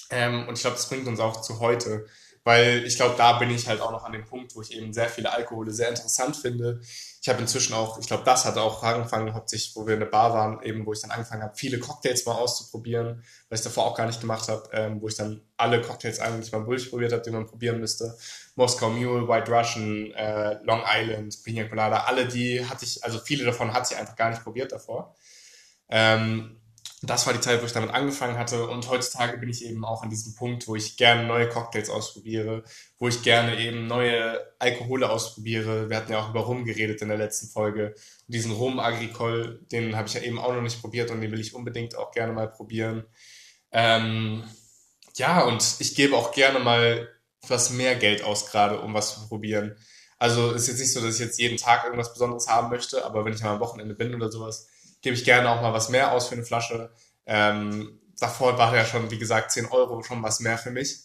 Ähm, 0.09 0.47
und 0.47 0.55
ich 0.55 0.61
glaube, 0.61 0.75
das 0.75 0.89
bringt 0.89 1.07
uns 1.07 1.21
auch 1.21 1.41
zu 1.41 1.59
heute. 1.59 2.05
Weil 2.45 2.85
ich 2.85 2.95
glaube, 2.95 3.15
da 3.17 3.39
bin 3.39 3.49
ich 3.49 3.67
halt 3.67 3.81
auch 3.81 3.91
noch 3.91 4.03
an 4.03 4.11
dem 4.11 4.23
Punkt, 4.23 4.55
wo 4.55 4.61
ich 4.61 4.71
eben 4.71 4.93
sehr 4.93 5.09
viele 5.09 5.33
Alkohole 5.33 5.71
sehr 5.71 5.89
interessant 5.89 6.37
finde. 6.37 6.79
Ich 7.19 7.27
habe 7.27 7.41
inzwischen 7.41 7.73
auch, 7.73 7.97
ich 7.97 8.05
glaube, 8.05 8.23
das 8.23 8.45
hat 8.45 8.55
auch 8.57 8.83
angefangen, 8.83 9.33
hauptsächlich, 9.33 9.75
wo 9.75 9.87
wir 9.87 9.95
in 9.95 10.01
der 10.01 10.07
Bar 10.07 10.31
waren, 10.31 10.61
eben, 10.61 10.85
wo 10.85 10.93
ich 10.93 11.01
dann 11.01 11.09
angefangen 11.09 11.41
habe, 11.41 11.55
viele 11.55 11.79
Cocktails 11.79 12.23
mal 12.27 12.35
auszuprobieren, 12.35 13.23
weil 13.49 13.57
ich 13.57 13.63
davor 13.63 13.87
auch 13.87 13.97
gar 13.97 14.05
nicht 14.05 14.21
gemacht 14.21 14.47
habe, 14.47 14.69
ähm, 14.73 15.01
wo 15.01 15.07
ich 15.07 15.15
dann 15.15 15.41
alle 15.57 15.81
Cocktails 15.81 16.19
eigentlich 16.19 16.51
mal 16.51 16.63
durchprobiert 16.63 17.13
habe, 17.13 17.23
die 17.23 17.31
man 17.31 17.47
probieren 17.47 17.79
müsste. 17.79 18.15
Moskau 18.53 18.91
Mule, 18.91 19.27
White 19.27 19.51
Russian, 19.51 20.11
äh, 20.11 20.59
Long 20.65 20.83
Island, 20.87 21.43
Pina 21.43 21.63
Colada, 21.67 22.03
alle 22.03 22.27
die 22.27 22.63
hatte 22.63 22.85
ich, 22.85 23.03
also 23.03 23.17
viele 23.17 23.43
davon 23.43 23.73
hatte 23.73 23.91
ich 23.91 23.99
einfach 23.99 24.15
gar 24.15 24.29
nicht 24.29 24.43
probiert 24.43 24.71
davor. 24.71 25.15
Ähm, 25.89 26.61
das 27.09 27.25
war 27.25 27.33
die 27.33 27.41
Zeit, 27.41 27.61
wo 27.61 27.65
ich 27.65 27.73
damit 27.73 27.91
angefangen 27.91 28.37
hatte. 28.37 28.67
Und 28.67 28.89
heutzutage 28.89 29.37
bin 29.37 29.49
ich 29.49 29.65
eben 29.65 29.83
auch 29.83 30.03
an 30.03 30.09
diesem 30.09 30.35
Punkt, 30.35 30.67
wo 30.67 30.75
ich 30.75 30.97
gerne 30.97 31.27
neue 31.27 31.49
Cocktails 31.49 31.89
ausprobiere, 31.89 32.63
wo 32.97 33.07
ich 33.07 33.21
gerne 33.21 33.59
eben 33.59 33.87
neue 33.87 34.39
Alkohole 34.59 35.09
ausprobiere. 35.09 35.89
Wir 35.89 35.97
hatten 35.97 36.11
ja 36.11 36.19
auch 36.19 36.29
über 36.29 36.41
Rum 36.41 36.65
geredet 36.65 37.01
in 37.01 37.09
der 37.09 37.17
letzten 37.17 37.47
Folge. 37.47 37.95
Und 38.27 38.33
diesen 38.33 38.51
Rum 38.51 38.79
Agricole, 38.79 39.59
den 39.71 39.95
habe 39.95 40.07
ich 40.07 40.13
ja 40.13 40.21
eben 40.21 40.39
auch 40.39 40.53
noch 40.53 40.61
nicht 40.61 40.81
probiert 40.81 41.11
und 41.11 41.21
den 41.21 41.31
will 41.31 41.39
ich 41.39 41.53
unbedingt 41.53 41.97
auch 41.97 42.11
gerne 42.11 42.33
mal 42.33 42.49
probieren. 42.49 43.05
Ähm, 43.71 44.43
ja, 45.15 45.43
und 45.43 45.75
ich 45.79 45.95
gebe 45.95 46.15
auch 46.15 46.31
gerne 46.31 46.59
mal 46.59 47.09
etwas 47.43 47.71
mehr 47.71 47.95
Geld 47.95 48.23
aus 48.23 48.49
gerade, 48.49 48.79
um 48.79 48.93
was 48.93 49.15
zu 49.15 49.27
probieren. 49.27 49.75
Also 50.17 50.51
ist 50.51 50.67
jetzt 50.67 50.79
nicht 50.79 50.93
so, 50.93 51.01
dass 51.01 51.15
ich 51.15 51.21
jetzt 51.21 51.39
jeden 51.39 51.57
Tag 51.57 51.83
irgendwas 51.83 52.13
Besonderes 52.13 52.47
haben 52.47 52.69
möchte, 52.69 53.05
aber 53.05 53.25
wenn 53.25 53.33
ich 53.33 53.41
mal 53.41 53.53
am 53.53 53.59
Wochenende 53.59 53.95
bin 53.95 54.15
oder 54.15 54.31
sowas, 54.31 54.67
gebe 55.05 55.15
ich 55.15 55.23
gerne 55.23 55.51
auch 55.51 55.61
mal 55.61 55.71
was 55.71 55.89
mehr 55.89 56.13
aus 56.13 56.29
für 56.29 56.33
eine 56.33 56.43
Flasche. 56.43 56.89
Ähm, 57.27 57.99
davor 58.19 58.57
war 58.57 58.75
ja 58.75 58.83
schon, 58.85 59.11
wie 59.11 59.19
gesagt, 59.19 59.51
10 59.51 59.67
Euro 59.67 60.01
schon 60.01 60.23
was 60.23 60.39
mehr 60.39 60.57
für 60.57 60.71
mich, 60.71 60.97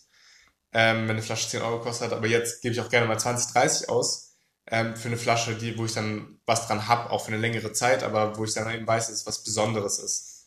ähm, 0.72 1.02
wenn 1.02 1.16
eine 1.16 1.22
Flasche 1.22 1.50
10 1.50 1.60
Euro 1.60 1.80
kostet. 1.80 2.14
Aber 2.14 2.26
jetzt 2.26 2.62
gebe 2.62 2.72
ich 2.72 2.80
auch 2.80 2.88
gerne 2.88 3.06
mal 3.06 3.18
20, 3.18 3.52
30 3.52 3.88
aus 3.90 4.32
ähm, 4.68 4.96
für 4.96 5.08
eine 5.08 5.18
Flasche, 5.18 5.54
die, 5.54 5.76
wo 5.76 5.84
ich 5.84 5.92
dann 5.92 6.40
was 6.46 6.66
dran 6.66 6.88
hab, 6.88 7.12
auch 7.12 7.26
für 7.26 7.32
eine 7.32 7.42
längere 7.42 7.74
Zeit, 7.74 8.02
aber 8.02 8.38
wo 8.38 8.44
ich 8.44 8.54
dann 8.54 8.72
eben 8.72 8.86
weiß, 8.86 9.08
dass 9.08 9.16
es 9.16 9.26
was 9.26 9.44
Besonderes 9.44 9.98
ist. 9.98 10.46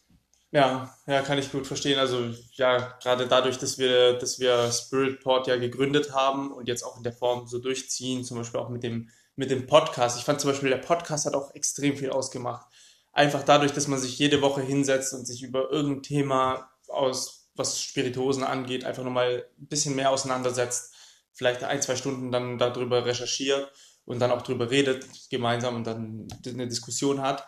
Ja, 0.49 0.95
ja, 1.05 1.21
kann 1.21 1.37
ich 1.37 1.51
gut 1.51 1.67
verstehen. 1.67 1.99
Also 1.99 2.31
ja, 2.53 2.97
gerade 3.03 3.27
dadurch, 3.27 3.59
dass 3.59 3.77
wir, 3.77 4.13
dass 4.13 4.39
wir 4.39 4.71
Spiritport 4.71 5.45
ja 5.45 5.57
gegründet 5.57 6.11
haben 6.11 6.51
und 6.51 6.67
jetzt 6.67 6.81
auch 6.81 6.97
in 6.97 7.03
der 7.03 7.13
Form 7.13 7.45
so 7.45 7.59
durchziehen, 7.59 8.23
zum 8.23 8.39
Beispiel 8.39 8.59
auch 8.59 8.69
mit 8.69 8.81
dem, 8.81 9.09
mit 9.35 9.51
dem 9.51 9.67
Podcast. 9.67 10.17
Ich 10.17 10.25
fand 10.25 10.41
zum 10.41 10.49
Beispiel, 10.49 10.69
der 10.69 10.77
Podcast 10.77 11.27
hat 11.27 11.35
auch 11.35 11.53
extrem 11.53 11.97
viel 11.97 12.09
ausgemacht 12.09 12.72
einfach 13.13 13.43
dadurch, 13.43 13.71
dass 13.71 13.87
man 13.87 13.99
sich 13.99 14.17
jede 14.19 14.41
Woche 14.41 14.61
hinsetzt 14.61 15.13
und 15.13 15.25
sich 15.25 15.43
über 15.43 15.71
irgendein 15.71 16.03
Thema 16.03 16.69
aus, 16.87 17.47
was 17.55 17.79
Spirituosen 17.81 18.43
angeht, 18.43 18.83
einfach 18.83 19.03
nochmal 19.03 19.45
ein 19.59 19.67
bisschen 19.67 19.95
mehr 19.95 20.09
auseinandersetzt, 20.09 20.93
vielleicht 21.31 21.63
ein, 21.63 21.81
zwei 21.81 21.95
Stunden 21.95 22.31
dann 22.31 22.57
darüber 22.57 23.05
recherchiert 23.05 23.71
und 24.05 24.19
dann 24.19 24.31
auch 24.31 24.41
darüber 24.41 24.69
redet 24.69 25.05
gemeinsam 25.29 25.75
und 25.75 25.85
dann 25.85 26.27
eine 26.45 26.67
Diskussion 26.67 27.21
hat. 27.21 27.45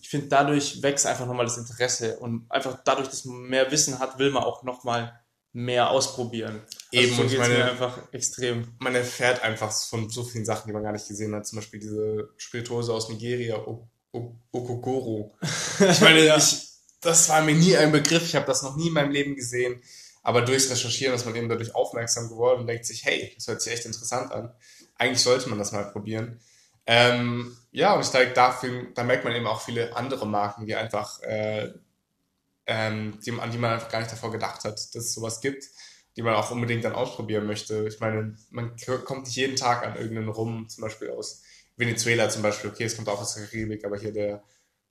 Ich 0.00 0.08
finde, 0.10 0.28
dadurch 0.28 0.82
wächst 0.82 1.06
einfach 1.06 1.26
nochmal 1.26 1.46
das 1.46 1.56
Interesse 1.56 2.18
und 2.18 2.46
einfach 2.50 2.78
dadurch, 2.84 3.08
dass 3.08 3.24
man 3.24 3.42
mehr 3.42 3.70
Wissen 3.72 3.98
hat, 3.98 4.18
will 4.18 4.30
man 4.30 4.44
auch 4.44 4.62
nochmal 4.62 5.18
mehr 5.52 5.90
ausprobieren. 5.90 6.60
Also 6.66 6.76
Eben, 6.92 7.16
so 7.16 7.22
und 7.22 7.32
ich 7.32 7.38
meine- 7.38 7.54
mir 7.54 7.64
einfach 7.64 7.98
extrem. 8.12 8.74
man 8.78 8.94
erfährt 8.94 9.42
einfach 9.42 9.72
von 9.72 10.10
so 10.10 10.22
vielen 10.22 10.44
Sachen, 10.44 10.66
die 10.68 10.74
man 10.74 10.82
gar 10.82 10.92
nicht 10.92 11.08
gesehen 11.08 11.34
hat. 11.34 11.46
Zum 11.46 11.56
Beispiel 11.56 11.80
diese 11.80 12.28
Spirituose 12.36 12.92
aus 12.92 13.08
Nigeria, 13.08 13.56
O- 13.56 13.88
O- 14.12 14.34
Okokoro. 14.52 15.34
Ich 15.80 16.00
meine, 16.00 16.24
Ja. 16.24 16.36
ich, 16.36 16.68
das 17.00 17.28
war 17.28 17.42
mir 17.42 17.54
nie 17.54 17.76
ein 17.76 17.92
Begriff. 17.92 18.24
Ich 18.24 18.34
habe 18.36 18.46
das 18.46 18.62
noch 18.62 18.76
nie 18.76 18.88
in 18.88 18.94
meinem 18.94 19.10
Leben 19.10 19.36
gesehen. 19.36 19.82
Aber 20.22 20.42
durchs 20.42 20.70
Recherchieren 20.70 21.14
ist 21.14 21.24
man 21.24 21.36
eben 21.36 21.48
dadurch 21.48 21.74
aufmerksam 21.74 22.28
geworden 22.28 22.60
und 22.62 22.66
denkt 22.66 22.84
sich, 22.86 23.04
hey, 23.04 23.32
das 23.36 23.46
hört 23.46 23.62
sich 23.62 23.72
echt 23.72 23.84
interessant 23.86 24.32
an. 24.32 24.52
Eigentlich 24.96 25.20
sollte 25.22 25.48
man 25.48 25.58
das 25.58 25.70
mal 25.72 25.84
probieren. 25.92 26.40
Ähm, 26.86 27.56
ja, 27.70 27.94
und 27.94 28.00
ich 28.04 28.08
denke, 28.10 28.34
dafür, 28.34 28.88
da 28.94 29.04
merkt 29.04 29.24
man 29.24 29.34
eben 29.34 29.46
auch 29.46 29.60
viele 29.60 29.94
andere 29.96 30.26
Marken, 30.26 30.66
die 30.66 30.74
einfach, 30.74 31.20
äh, 31.22 31.72
ähm, 32.66 33.18
die, 33.24 33.32
an 33.32 33.50
die 33.50 33.58
man 33.58 33.72
einfach 33.72 33.88
gar 33.88 34.00
nicht 34.00 34.12
davor 34.12 34.32
gedacht 34.32 34.64
hat, 34.64 34.74
dass 34.74 34.94
es 34.94 35.14
sowas 35.14 35.40
gibt, 35.40 35.64
die 36.16 36.22
man 36.22 36.34
auch 36.34 36.50
unbedingt 36.50 36.84
dann 36.84 36.94
ausprobieren 36.94 37.46
möchte. 37.46 37.86
Ich 37.86 38.00
meine, 38.00 38.36
man 38.50 38.76
kommt 39.04 39.26
nicht 39.26 39.36
jeden 39.36 39.56
Tag 39.56 39.86
an 39.86 39.96
irgendeinen 39.96 40.28
Rum, 40.28 40.68
zum 40.68 40.82
Beispiel 40.82 41.10
aus 41.10 41.42
Venezuela 41.76 42.28
zum 42.28 42.42
Beispiel. 42.42 42.70
Okay, 42.70 42.84
es 42.84 42.96
kommt 42.96 43.08
auch 43.08 43.20
aus 43.20 43.34
der 43.34 43.46
Karibik, 43.46 43.84
aber 43.84 43.98
hier 43.98 44.12
der, 44.12 44.42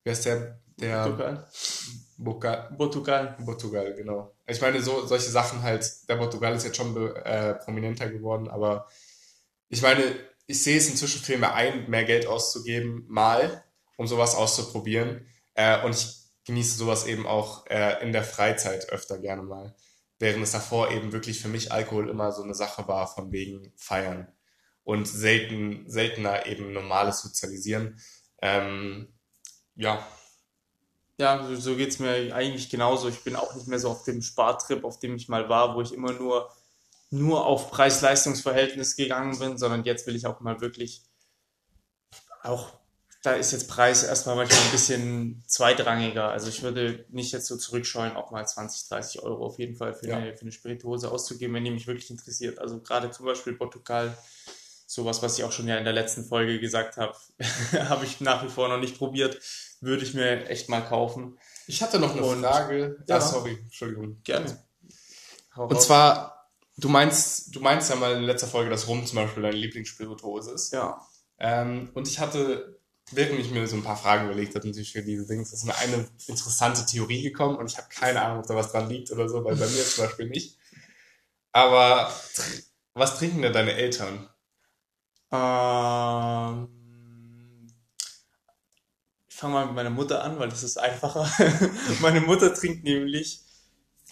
wer 0.04 0.14
ist 0.14 0.26
der? 0.26 0.60
Der 0.78 1.04
Portugal. 1.04 1.48
Boca, 2.18 2.56
Portugal. 2.78 3.38
Portugal, 3.44 3.94
genau. 3.94 4.36
Ich 4.48 4.62
meine, 4.62 4.82
so, 4.82 5.06
solche 5.06 5.30
Sachen 5.30 5.62
halt, 5.64 5.90
der 6.08 6.16
Portugal 6.16 6.54
ist 6.56 6.64
jetzt 6.64 6.78
schon 6.78 6.96
äh, 7.16 7.56
prominenter 7.56 8.10
geworden, 8.10 8.48
aber 8.48 8.88
ich 9.70 9.82
meine, 9.82 10.04
ich 10.48 10.64
sehe 10.64 10.78
es 10.78 10.90
inzwischen 10.90 11.22
viel 11.22 11.38
mehr 11.38 11.56
ein, 11.56 11.90
mehr 11.90 12.04
Geld 12.04 12.28
auszugeben, 12.28 13.06
mal, 13.08 13.64
um 13.98 14.08
sowas 14.08 14.36
auszuprobieren. 14.36 15.26
Äh, 15.56 15.84
und 15.84 15.96
ich 15.96 16.26
genieße 16.46 16.78
sowas 16.78 17.08
eben 17.08 17.26
auch 17.26 17.66
äh, 17.68 18.02
in 18.04 18.12
der 18.12 18.24
Freizeit 18.24 18.90
öfter 18.90 19.18
gerne 19.18 19.42
mal. 19.42 19.76
Während 20.20 20.44
es 20.44 20.52
davor 20.52 20.92
eben 20.92 21.12
wirklich 21.12 21.42
für 21.42 21.48
mich 21.48 21.72
Alkohol 21.72 22.10
immer 22.10 22.32
so 22.32 22.44
eine 22.44 22.54
Sache 22.54 22.88
war, 22.88 23.08
von 23.08 23.32
wegen 23.32 23.74
Feiern. 23.76 24.28
Und 24.86 25.08
selten, 25.08 25.90
seltener 25.90 26.46
eben 26.48 26.72
normales 26.74 27.22
Sozialisieren. 27.22 28.00
Ähm, 28.42 29.10
ja, 29.76 30.08
Ja, 31.18 31.46
so, 31.48 31.56
so 31.56 31.76
geht's 31.76 32.00
mir 32.00 32.34
eigentlich 32.36 32.70
genauso. 32.70 33.08
Ich 33.10 33.24
bin 33.24 33.36
auch 33.36 33.56
nicht 33.56 33.68
mehr 33.68 33.80
so 33.80 33.90
auf 33.90 34.04
dem 34.04 34.22
Spartrip, 34.22 34.84
auf 34.86 35.00
dem 35.00 35.16
ich 35.16 35.30
mal 35.30 35.50
war, 35.50 35.76
wo 35.76 35.82
ich 35.82 35.94
immer 35.94 36.14
nur, 36.14 36.50
nur 37.10 37.46
auf 37.46 37.72
Preis-Leistungs-Verhältnis 37.72 38.96
gegangen 38.98 39.40
bin, 39.40 39.58
sondern 39.58 39.86
jetzt 39.86 40.08
will 40.08 40.16
ich 40.16 40.28
auch 40.28 40.42
mal 40.42 40.62
wirklich 40.62 41.04
auch, 42.44 42.72
da 43.24 43.34
ist 43.34 43.52
jetzt 43.52 43.68
Preis 43.68 44.04
erstmal 44.04 44.36
manchmal 44.36 44.62
ein 44.62 44.72
bisschen 44.72 45.44
zweitrangiger. 45.48 46.30
Also 46.30 46.48
ich 46.50 46.62
würde 46.62 47.06
nicht 47.10 47.32
jetzt 47.32 47.48
so 47.48 47.58
zurückscheuen, 47.58 48.16
auch 48.16 48.32
mal 48.32 48.46
20, 48.46 48.88
30 48.88 49.24
Euro 49.24 49.46
auf 49.48 49.58
jeden 49.58 49.76
Fall 49.76 49.94
für 49.96 50.08
Ja. 50.08 50.18
eine, 50.18 50.36
für 50.36 50.42
eine 50.42 50.52
Spirituose 50.52 51.12
auszugeben, 51.12 51.56
wenn 51.56 51.66
die 51.66 51.72
mich 51.72 51.88
wirklich 51.88 52.12
interessiert. 52.12 52.60
Also 52.60 52.80
gerade 52.82 53.10
zum 53.12 53.26
Beispiel 53.26 53.54
Portugal, 53.54 54.16
sowas, 54.86 55.22
was 55.24 55.38
ich 55.38 55.44
auch 55.44 55.52
schon 55.52 55.68
ja 55.68 55.78
in 55.78 55.84
der 55.84 55.94
letzten 55.94 56.26
Folge 56.26 56.60
gesagt 56.60 56.98
habe, 56.98 57.16
habe 57.90 58.06
ich 58.06 58.22
nach 58.22 58.44
wie 58.44 58.50
vor 58.50 58.68
noch 58.68 58.80
nicht 58.80 58.98
probiert, 58.98 59.40
würde 59.82 60.04
ich 60.04 60.14
mir 60.14 60.48
echt 60.50 60.70
mal 60.70 60.82
kaufen. 60.82 61.38
Ich 61.68 61.82
hatte 61.82 62.00
noch 62.00 62.12
eine 62.16 62.24
Und- 62.24 62.42
Frage. 62.44 63.04
Ja. 63.08 63.18
Ah, 63.18 63.22
sorry, 63.22 63.58
Entschuldigung. 63.64 64.22
Gerne. 64.24 64.64
Hau 65.56 65.64
Und 65.64 65.74
raus. 65.76 65.86
zwar, 65.86 66.50
du 66.78 66.90
meinst, 66.90 67.56
du 67.56 67.60
meinst 67.60 67.90
ja 67.90 67.96
mal 67.96 68.16
in 68.16 68.24
letzter 68.24 68.48
Folge, 68.48 68.70
dass 68.70 68.88
Rum 68.88 69.06
zum 69.06 69.16
Beispiel 69.18 69.44
deine 69.44 69.56
Lieblingsspirituose 69.58 70.52
ist. 70.52 70.72
ja. 70.74 71.00
Ähm, 71.40 71.90
und 71.94 72.08
ich 72.08 72.20
hatte, 72.20 72.80
während 73.12 73.40
ich 73.40 73.52
mir 73.52 73.68
so 73.68 73.76
ein 73.76 73.84
paar 73.84 73.98
Fragen 73.98 74.26
überlegt 74.26 74.56
habe, 74.56 74.66
natürlich 74.68 74.94
für 74.94 75.02
diese 75.02 75.26
Dings, 75.28 75.52
ist 75.52 75.66
mir 75.66 75.76
eine 75.78 76.08
interessante 76.28 76.86
Theorie 76.86 77.24
gekommen 77.24 77.58
und 77.58 77.70
ich 77.70 77.78
habe 77.78 77.88
keine 77.90 78.22
Ahnung, 78.22 78.40
ob 78.40 78.48
da 78.48 78.56
was 78.56 78.72
dran 78.72 78.88
liegt 78.90 79.12
oder 79.12 79.28
so, 79.28 79.44
weil 79.44 79.56
bei 79.58 79.68
mir 79.68 79.84
zum 79.84 80.06
Beispiel 80.06 80.30
nicht. 80.30 80.58
Aber 81.52 82.14
was 82.94 83.18
trinken 83.18 83.42
denn 83.42 83.54
deine 83.54 83.74
Eltern? 83.74 84.30
Ähm, 85.32 86.68
ich 89.28 89.36
fange 89.36 89.54
mal 89.54 89.66
mit 89.66 89.76
meiner 89.76 89.90
Mutter 89.90 90.24
an, 90.24 90.40
weil 90.40 90.50
das 90.50 90.64
ist 90.64 90.78
einfacher. 90.78 91.30
Meine 92.02 92.22
Mutter 92.22 92.54
trinkt 92.54 92.84
nämlich 92.84 93.42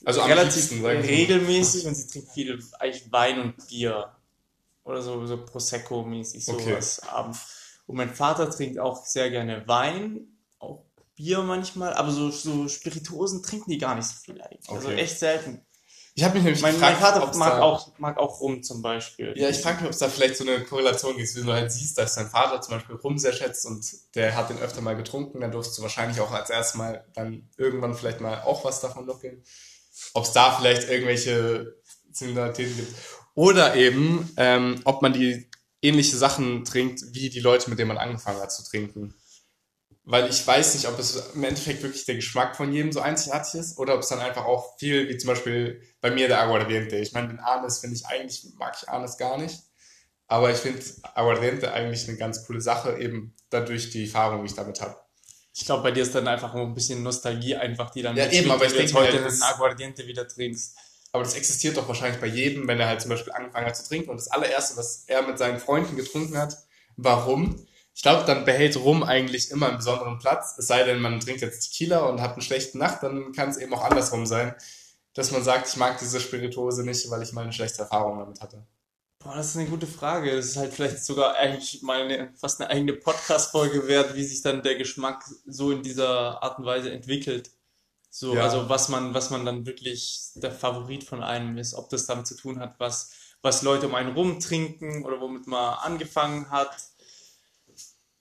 Also 0.05 0.21
relativ 0.21 0.71
liebsten, 0.71 0.85
regelmäßig 0.85 1.87
und 1.87 1.95
sie 1.95 2.07
trinkt 2.07 2.31
viel 2.31 2.63
eigentlich 2.79 3.11
Wein 3.11 3.39
und 3.39 3.67
Bier. 3.67 4.11
Oder 4.83 5.01
so, 5.01 5.25
so 5.25 5.37
Prosecco-mäßig 5.37 6.47
Okay. 6.47 6.71
sowas 6.71 6.99
abends. 7.07 7.79
Und 7.87 7.97
mein 7.97 8.13
Vater 8.13 8.49
trinkt 8.49 8.79
auch 8.79 9.05
sehr 9.05 9.29
gerne 9.29 9.67
Wein, 9.67 10.27
auch 10.59 10.83
Bier 11.15 11.41
manchmal, 11.41 11.93
aber 11.93 12.11
so, 12.11 12.31
so 12.31 12.67
Spirituosen 12.67 13.43
trinken 13.43 13.71
die 13.71 13.77
gar 13.77 13.95
nicht 13.95 14.07
so 14.07 14.15
viel 14.15 14.41
eigentlich. 14.41 14.69
Also 14.69 14.89
Okay. 14.89 14.97
echt 14.99 15.19
selten. 15.19 15.61
Ich 16.15 16.23
habe 16.23 16.35
mich 16.35 16.43
nämlich 16.43 16.61
Mein, 16.61 16.79
mein 16.79 16.93
gefragt, 16.93 17.15
Vater 17.15 17.27
ob's 17.27 17.37
mag 17.37 17.53
da, 17.53 17.61
auch, 17.61 17.97
mag 17.97 18.17
auch 18.17 18.39
Rum 18.39 18.61
zum 18.61 18.83
Beispiel. 18.83 19.33
Ja, 19.35 19.49
ich 19.49 19.61
frage 19.61 19.77
mich, 19.77 19.85
ob 19.85 19.91
es 19.91 19.97
da 19.97 20.09
vielleicht 20.09 20.37
so 20.37 20.45
eine 20.45 20.63
Korrelation 20.63 21.17
gibt, 21.17 21.35
wenn 21.35 21.45
du 21.45 21.53
halt 21.53 21.71
siehst, 21.71 21.97
dass 21.97 22.13
dein 22.15 22.29
Vater 22.29 22.61
zum 22.61 22.75
Beispiel 22.75 22.95
Rum 22.95 23.17
sehr 23.17 23.33
schätzt 23.33 23.65
und 23.65 23.83
der 24.13 24.35
hat 24.35 24.49
den 24.51 24.59
öfter 24.59 24.81
mal 24.81 24.95
getrunken, 24.95 25.41
dann 25.41 25.51
durfst 25.51 25.75
du 25.75 25.81
wahrscheinlich 25.81 26.21
auch 26.21 26.31
als 26.31 26.51
erstes 26.51 26.75
Mal 26.75 27.03
dann 27.15 27.49
irgendwann 27.57 27.95
vielleicht 27.95 28.21
mal 28.21 28.41
auch 28.41 28.63
was 28.63 28.79
davon 28.79 29.07
nuckeln. 29.07 29.43
Ob 30.13 30.25
es 30.25 30.31
da 30.31 30.51
vielleicht 30.51 30.87
irgendwelche 30.87 31.75
Similaritäten 32.11 32.75
gibt. 32.75 32.93
Oder 33.33 33.75
eben, 33.75 34.31
ähm, 34.37 34.81
ob 34.83 35.01
man 35.01 35.13
die 35.13 35.49
ähnliche 35.81 36.15
Sachen 36.15 36.63
trinkt, 36.63 37.01
wie 37.13 37.29
die 37.29 37.39
Leute, 37.39 37.71
mit 37.71 37.79
denen 37.79 37.87
man 37.87 37.97
angefangen 37.97 38.39
hat 38.39 38.51
zu 38.51 38.63
trinken. 38.63 39.15
Weil 40.05 40.29
ich 40.29 40.45
weiß 40.45 40.73
nicht, 40.75 40.87
ob 40.87 40.99
es 40.99 41.15
im 41.33 41.43
Endeffekt 41.43 41.81
wirklich 41.81 42.05
der 42.05 42.15
Geschmack 42.15 42.57
von 42.57 42.73
jedem 42.73 42.91
so 42.91 42.99
einzigartig 42.99 43.53
ist 43.59 43.77
oder 43.77 43.95
ob 43.95 44.01
es 44.01 44.09
dann 44.09 44.19
einfach 44.19 44.43
auch 44.43 44.77
viel, 44.77 45.07
wie 45.07 45.17
zum 45.17 45.29
Beispiel 45.29 45.81
bei 46.01 46.11
mir 46.11 46.27
der 46.27 46.41
Aguardiente. 46.41 46.97
Ich 46.97 47.13
meine, 47.13 47.29
den 47.29 47.39
Anis 47.39 47.79
finde 47.79 47.95
ich 47.95 48.05
eigentlich, 48.05 48.45
mag 48.57 48.75
ich 48.81 48.89
Anis 48.89 49.17
gar 49.17 49.37
nicht. 49.37 49.59
Aber 50.27 50.51
ich 50.51 50.57
finde 50.57 50.81
Aguardiente 51.15 51.71
eigentlich 51.71 52.07
eine 52.09 52.17
ganz 52.17 52.45
coole 52.45 52.59
Sache, 52.59 52.97
eben 52.99 53.33
dadurch 53.49 53.91
die 53.91 54.03
Erfahrung, 54.05 54.41
die 54.41 54.47
ich 54.47 54.55
damit 54.55 54.81
habe. 54.81 54.97
Ich 55.53 55.65
glaube, 55.65 55.83
bei 55.83 55.91
dir 55.91 56.03
ist 56.03 56.15
dann 56.15 56.27
einfach 56.27 56.53
nur 56.53 56.63
ein 56.63 56.73
bisschen 56.73 57.03
Nostalgie 57.03 57.55
einfach, 57.55 57.91
die 57.91 58.01
dann 58.01 58.17
Ja, 58.17 58.29
eben, 58.29 58.49
aber 58.51 58.65
ich 58.65 58.73
denke 58.73 58.93
heute 58.95 59.21
halt, 59.21 59.25
das- 59.25 59.41
Aguardiente 59.41 60.05
wieder 60.07 60.27
trinkst. 60.27 60.75
Aber 61.11 61.23
das 61.23 61.35
existiert 61.35 61.77
doch 61.77 61.87
wahrscheinlich 61.87 62.19
bei 62.19 62.27
jedem, 62.27 62.67
wenn 62.67 62.79
er 62.79 62.87
halt 62.87 62.99
zum 62.99 63.09
Beispiel 63.09 63.31
angefangen 63.33 63.67
hat 63.67 63.77
zu 63.77 63.87
trinken 63.87 64.09
und 64.09 64.17
das 64.17 64.29
allererste, 64.29 64.75
was 64.77 65.03
er 65.05 65.21
mit 65.21 65.37
seinen 65.37 65.59
Freunden 65.59 65.95
getrunken 65.95 66.37
hat, 66.37 66.57
war 66.97 67.25
Rum. 67.25 67.63
Ich 67.95 68.01
glaube, 68.01 68.25
dann 68.25 68.43
behält 68.45 68.75
Rum 68.77 69.03
eigentlich 69.03 69.51
immer 69.51 69.67
einen 69.67 69.77
besonderen 69.77 70.17
Platz. 70.19 70.55
Es 70.57 70.67
sei 70.67 70.83
denn, 70.83 70.99
man 70.99 71.19
trinkt 71.19 71.41
jetzt 71.41 71.69
Tequila 71.69 72.05
und 72.05 72.21
hat 72.21 72.33
eine 72.33 72.41
schlechte 72.41 72.77
Nacht, 72.77 73.03
dann 73.03 73.31
kann 73.33 73.49
es 73.49 73.57
eben 73.57 73.73
auch 73.73 73.83
andersrum 73.83 74.25
sein, 74.25 74.55
dass 75.13 75.31
man 75.31 75.43
sagt, 75.43 75.67
ich 75.67 75.77
mag 75.77 75.99
diese 75.99 76.19
Spirituose 76.19 76.83
nicht, 76.83 77.09
weil 77.11 77.21
ich 77.21 77.33
mal 77.33 77.43
eine 77.43 77.53
schlechte 77.53 77.83
Erfahrung 77.83 78.17
damit 78.17 78.41
hatte. 78.41 78.65
Boah, 79.19 79.35
das 79.35 79.49
ist 79.51 79.57
eine 79.57 79.69
gute 79.69 79.87
Frage. 79.87 80.35
Das 80.35 80.45
ist 80.47 80.57
halt 80.57 80.73
vielleicht 80.73 81.05
sogar 81.05 81.35
eigentlich 81.35 81.81
mal 81.81 82.01
eine, 82.01 82.33
fast 82.35 82.59
eine 82.59 82.69
eigene 82.71 82.93
Podcast-Folge 82.93 83.87
wert, 83.87 84.15
wie 84.15 84.23
sich 84.23 84.41
dann 84.41 84.63
der 84.63 84.75
Geschmack 84.75 85.23
so 85.45 85.71
in 85.71 85.81
dieser 85.83 86.41
Art 86.43 86.59
und 86.59 86.65
Weise 86.65 86.91
entwickelt. 86.91 87.51
So, 88.09 88.35
Ja. 88.35 88.43
also 88.43 88.67
was 88.69 88.89
man, 88.89 89.13
was 89.13 89.29
man 89.29 89.45
dann 89.45 89.65
wirklich 89.65 90.31
der 90.35 90.51
Favorit 90.51 91.03
von 91.03 91.23
einem 91.23 91.57
ist, 91.57 91.73
ob 91.73 91.89
das 91.89 92.05
damit 92.05 92.27
zu 92.27 92.35
tun 92.35 92.59
hat, 92.59 92.79
was, 92.79 93.11
was 93.41 93.61
Leute 93.61 93.87
um 93.87 93.95
einen 93.95 94.13
rumtrinken 94.13 95.05
oder 95.05 95.21
womit 95.21 95.47
man 95.47 95.75
angefangen 95.75 96.49
hat. 96.51 96.75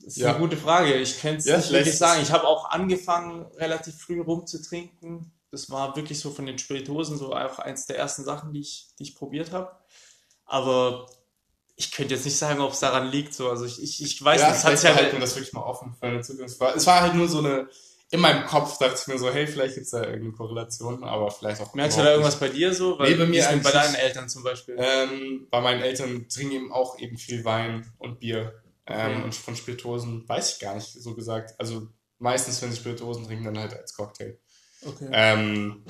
Das 0.05 0.15
ist 0.15 0.17
Ja. 0.19 0.31
eine 0.31 0.38
gute 0.38 0.57
Frage. 0.57 0.95
Ich 0.95 1.21
kann 1.21 1.37
es 1.37 1.45
Ja, 1.45 1.57
nicht 1.59 1.71
wirklich 1.71 1.97
sagen. 1.97 2.23
Ich 2.23 2.33
habe 2.33 2.47
auch 2.47 2.71
angefangen, 2.71 3.47
relativ 3.57 3.97
früh 3.99 4.21
rumzutrinken. 4.21 5.33
Das 5.51 5.71
war 5.71 5.95
wirklich 5.97 6.19
so 6.19 6.31
von 6.31 6.47
den 6.47 6.59
Spirituosen 6.59 7.19
so 7.19 7.35
auch 7.35 7.59
eins 7.59 7.87
der 7.87 7.99
ersten 7.99 8.25
Sachen, 8.25 8.53
die 8.53 8.61
ich, 8.61 8.88
die 8.99 9.05
ich 9.05 9.15
probiert 9.15 9.53
habe. 9.53 9.71
Aber 10.45 11.07
ich 11.77 11.93
könnte 11.93 12.15
jetzt 12.15 12.25
nicht 12.25 12.38
sagen, 12.38 12.61
ob 12.61 12.73
es 12.73 12.81
daran 12.81 13.11
liegt. 13.11 13.35
So. 13.35 13.49
Also 13.51 13.65
ich, 13.65 13.83
ich, 13.83 14.03
ich 14.03 14.23
weiß 14.23 14.41
ja, 14.41 14.51
es 14.51 14.65
hat 14.65 14.83
ja 14.83 14.95
halten 14.95 15.12
wir 15.12 15.21
das 15.21 15.35
wirklich 15.35 15.53
mal 15.53 15.62
offen 15.62 15.95
für 15.99 16.07
eine 16.07 16.21
Zukunft. 16.21 16.61
Es 16.77 16.87
war 16.87 17.01
halt 17.01 17.15
nur 17.15 17.29
so 17.29 17.38
eine, 17.38 17.69
in 18.11 18.21
meinem 18.21 18.45
Kopf 18.47 18.79
dachte 18.79 18.99
ich 19.01 19.07
mir 19.07 19.19
so, 19.19 19.31
hey, 19.31 19.47
vielleicht 19.47 19.75
gibt 19.75 19.85
es 19.87 19.91
da 19.93 20.01
irgendeine 20.03 20.33
Korrelation, 20.33 21.03
aber 21.03 21.31
vielleicht 21.31 21.62
auch 21.62 21.73
Merkst 21.75 21.99
du 21.99 22.03
da 22.03 22.11
irgendwas 22.11 22.38
bei 22.38 22.49
dir 22.49 22.75
so? 22.75 22.99
Nee, 23.01 23.15
bei 23.15 23.27
mir 23.27 23.61
bei 23.62 23.71
deinen. 23.71 23.95
Eltern 23.95 24.29
zum 24.29 24.43
Beispiel? 24.43 24.77
Ähm, 24.79 25.47
bei 25.51 25.61
meinen 25.61 25.81
Eltern 25.83 26.29
trinken 26.29 26.53
eben 26.55 26.73
auch 26.73 26.99
eben 26.99 27.17
viel 27.17 27.45
Wein 27.45 27.91
und 27.99 28.21
Bier. 28.21 28.62
Ähm, 28.87 29.12
Okay. 29.16 29.23
Und 29.25 29.35
von 29.35 29.57
Spirituosen 29.57 30.29
weiß 30.29 30.55
ich 30.55 30.61
gar 30.61 30.75
nicht, 30.75 30.88
so 30.92 31.14
gesagt. 31.14 31.55
Also 31.59 31.88
meistens, 32.18 32.61
wenn 32.62 32.71
sie 32.71 32.79
Spirituosen 32.79 33.25
trinken, 33.27 33.45
dann 33.45 33.59
halt 33.59 33.75
als 33.75 33.95
Cocktail. 33.95 34.38
Okay. 34.85 35.09
Ähm, 35.12 35.85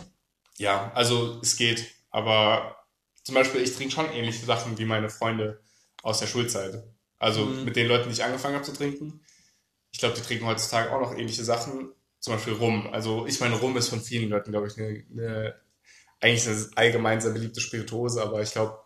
ja, 0.59 0.93
also 0.95 1.41
es 1.43 1.57
geht. 1.57 1.87
Aber 2.11 2.77
zum 3.25 3.35
Beispiel, 3.35 3.63
ich 3.63 3.75
trinke 3.75 3.95
schon 3.95 4.11
ähnliche 4.13 4.45
Sachen 4.45 4.77
wie 4.79 4.85
meine 4.85 5.09
Freunde 5.09 5.63
aus 6.03 6.19
der 6.19 6.27
Schulzeit. 6.27 6.85
Also 7.19 7.45
Mhm. 7.47 7.65
mit 7.65 7.77
den 7.77 7.87
Leuten, 7.89 8.09
die 8.09 8.15
ich 8.15 8.25
angefangen 8.25 8.55
habe 8.57 8.65
zu 8.65 8.73
trinken. 8.73 9.25
Ich 9.93 9.99
glaube, 9.99 10.15
die 10.17 10.23
trinken 10.23 10.47
heutzutage 10.47 10.93
auch 10.93 11.01
noch 11.01 11.13
ähnliche 11.17 11.45
Sachen. 11.45 11.93
Zum 12.19 12.35
Beispiel 12.35 12.55
Rum. 12.55 12.89
Also 12.93 13.27
ich 13.27 13.41
meine, 13.41 13.57
Rum 13.57 13.77
ist 13.77 13.89
von 13.89 14.01
vielen 14.01 14.29
Leuten, 14.29 14.51
glaube 14.53 14.67
ich, 14.69 14.77
eine, 14.79 15.05
eine 15.11 15.61
eigentlich 16.21 16.47
eine 16.47 16.71
allgemein 16.77 17.21
sehr 17.21 17.33
beliebte 17.33 17.61
Spirituose, 17.61 18.23
aber 18.23 18.43
ich 18.43 18.53
glaube, 18.53 18.79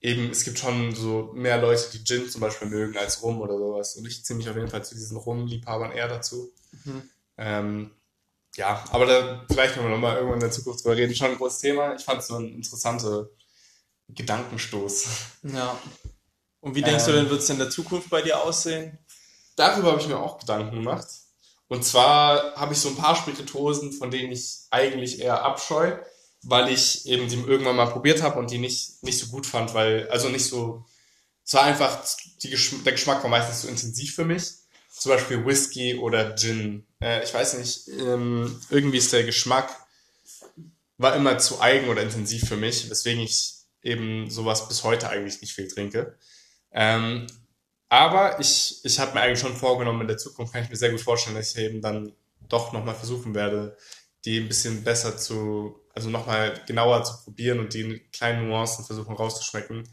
eben, 0.00 0.30
es 0.30 0.44
gibt 0.44 0.58
schon 0.58 0.94
so 0.94 1.30
mehr 1.34 1.60
Leute, 1.60 1.90
die 1.92 2.04
Gin 2.04 2.28
zum 2.28 2.40
Beispiel 2.40 2.68
mögen 2.68 2.96
als 2.96 3.22
Rum 3.22 3.40
oder 3.40 3.58
sowas. 3.58 3.96
Und 3.96 4.06
ich 4.06 4.24
ziehe 4.24 4.36
mich 4.36 4.48
auf 4.48 4.56
jeden 4.56 4.68
Fall 4.68 4.84
zu 4.84 4.94
diesen 4.94 5.16
Rum-Liebhabern 5.16 5.92
eher 5.92 6.08
dazu. 6.08 6.52
Mhm. 6.84 7.02
Ähm, 7.36 7.90
ja, 8.56 8.84
aber 8.90 9.06
da 9.06 9.44
vielleicht 9.50 9.74
können 9.74 9.86
wir 9.86 9.90
nochmal 9.90 10.16
irgendwann 10.16 10.38
in 10.38 10.40
der 10.40 10.50
Zukunft 10.50 10.84
drüber 10.84 10.96
reden. 10.96 11.14
Schon 11.14 11.30
ein 11.30 11.36
großes 11.36 11.60
Thema. 11.60 11.94
Ich 11.94 12.04
fand 12.04 12.20
es 12.20 12.28
so 12.28 12.36
ein 12.36 12.54
interessanter 12.54 13.28
Gedankenstoß. 14.08 15.06
Ja. 15.44 15.78
Und 16.60 16.74
wie 16.74 16.82
denkst 16.82 17.04
ähm, 17.06 17.12
du 17.12 17.18
denn, 17.18 17.30
wird 17.30 17.40
es 17.40 17.50
in 17.50 17.58
der 17.58 17.70
Zukunft 17.70 18.10
bei 18.10 18.22
dir 18.22 18.42
aussehen? 18.42 18.98
Darüber 19.56 19.92
habe 19.92 20.00
ich 20.00 20.08
mir 20.08 20.18
auch 20.18 20.38
Gedanken 20.38 20.76
gemacht. 20.76 21.06
Und 21.68 21.84
zwar 21.84 22.54
habe 22.56 22.72
ich 22.72 22.80
so 22.80 22.88
ein 22.88 22.96
paar 22.96 23.14
Spirituosen, 23.14 23.92
von 23.92 24.10
denen 24.10 24.32
ich 24.32 24.62
eigentlich 24.70 25.20
eher 25.20 25.42
abscheue, 25.42 26.02
weil 26.42 26.72
ich 26.72 27.06
eben 27.06 27.28
die 27.28 27.36
irgendwann 27.36 27.76
mal 27.76 27.90
probiert 27.90 28.22
habe 28.22 28.38
und 28.38 28.50
die 28.50 28.58
nicht, 28.58 29.02
nicht 29.02 29.18
so 29.18 29.26
gut 29.26 29.46
fand, 29.46 29.74
weil, 29.74 30.08
also 30.08 30.28
nicht 30.28 30.44
so, 30.44 30.84
es 31.44 31.54
war 31.54 31.64
einfach, 31.64 32.04
die, 32.42 32.56
der 32.84 32.92
Geschmack 32.92 33.22
war 33.22 33.30
meistens 33.30 33.62
so 33.62 33.68
intensiv 33.68 34.14
für 34.14 34.24
mich. 34.24 34.52
Zum 34.90 35.12
Beispiel 35.12 35.44
Whisky 35.46 35.96
oder 35.96 36.34
Gin. 36.34 36.86
Äh, 37.00 37.22
ich 37.22 37.32
weiß 37.32 37.58
nicht, 37.58 37.88
ähm, 37.88 38.60
irgendwie 38.70 38.98
ist 38.98 39.12
der 39.12 39.24
Geschmack, 39.24 39.70
war 40.96 41.14
immer 41.14 41.38
zu 41.38 41.60
eigen 41.60 41.88
oder 41.88 42.02
intensiv 42.02 42.48
für 42.48 42.56
mich, 42.56 42.90
weswegen 42.90 43.22
ich 43.22 43.54
eben 43.82 44.28
sowas 44.30 44.68
bis 44.68 44.82
heute 44.82 45.08
eigentlich 45.08 45.40
nicht 45.40 45.54
viel 45.54 45.68
trinke. 45.68 46.18
Ähm, 46.72 47.26
aber 47.88 48.38
ich, 48.40 48.80
ich 48.84 48.98
habe 48.98 49.14
mir 49.14 49.22
eigentlich 49.22 49.38
schon 49.38 49.56
vorgenommen, 49.56 50.02
in 50.02 50.08
der 50.08 50.18
Zukunft 50.18 50.52
kann 50.52 50.64
ich 50.64 50.70
mir 50.70 50.76
sehr 50.76 50.90
gut 50.90 51.00
vorstellen, 51.00 51.36
dass 51.36 51.54
ich 51.54 51.62
eben 51.62 51.80
dann 51.80 52.12
doch 52.48 52.72
nochmal 52.72 52.94
versuchen 52.94 53.34
werde, 53.34 53.76
die 54.24 54.40
ein 54.40 54.48
bisschen 54.48 54.84
besser 54.84 55.16
zu, 55.16 55.80
also 55.94 56.10
nochmal 56.10 56.60
genauer 56.66 57.04
zu 57.04 57.12
probieren 57.24 57.60
und 57.60 57.74
die 57.74 58.00
kleinen 58.12 58.48
Nuancen 58.48 58.84
versuchen 58.84 59.14
rauszuschmecken. 59.14 59.88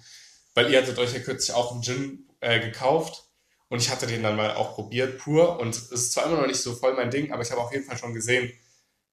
Weil 0.53 0.71
ihr 0.71 0.81
hattet 0.81 0.97
euch 0.97 1.13
ja 1.13 1.19
kürzlich 1.19 1.55
auch 1.55 1.71
einen 1.71 1.83
Gin 1.83 2.29
äh, 2.39 2.59
gekauft 2.59 3.23
und 3.69 3.81
ich 3.81 3.89
hatte 3.89 4.07
den 4.07 4.23
dann 4.23 4.35
mal 4.35 4.55
auch 4.55 4.75
probiert, 4.75 5.17
pur. 5.17 5.59
Und 5.59 5.75
es 5.75 5.91
ist 5.91 6.13
zwar 6.13 6.25
immer 6.25 6.38
noch 6.38 6.47
nicht 6.47 6.61
so 6.61 6.73
voll 6.75 6.93
mein 6.93 7.11
Ding, 7.11 7.31
aber 7.31 7.41
ich 7.41 7.51
habe 7.51 7.61
auf 7.61 7.73
jeden 7.73 7.85
Fall 7.85 7.97
schon 7.97 8.13
gesehen, 8.13 8.51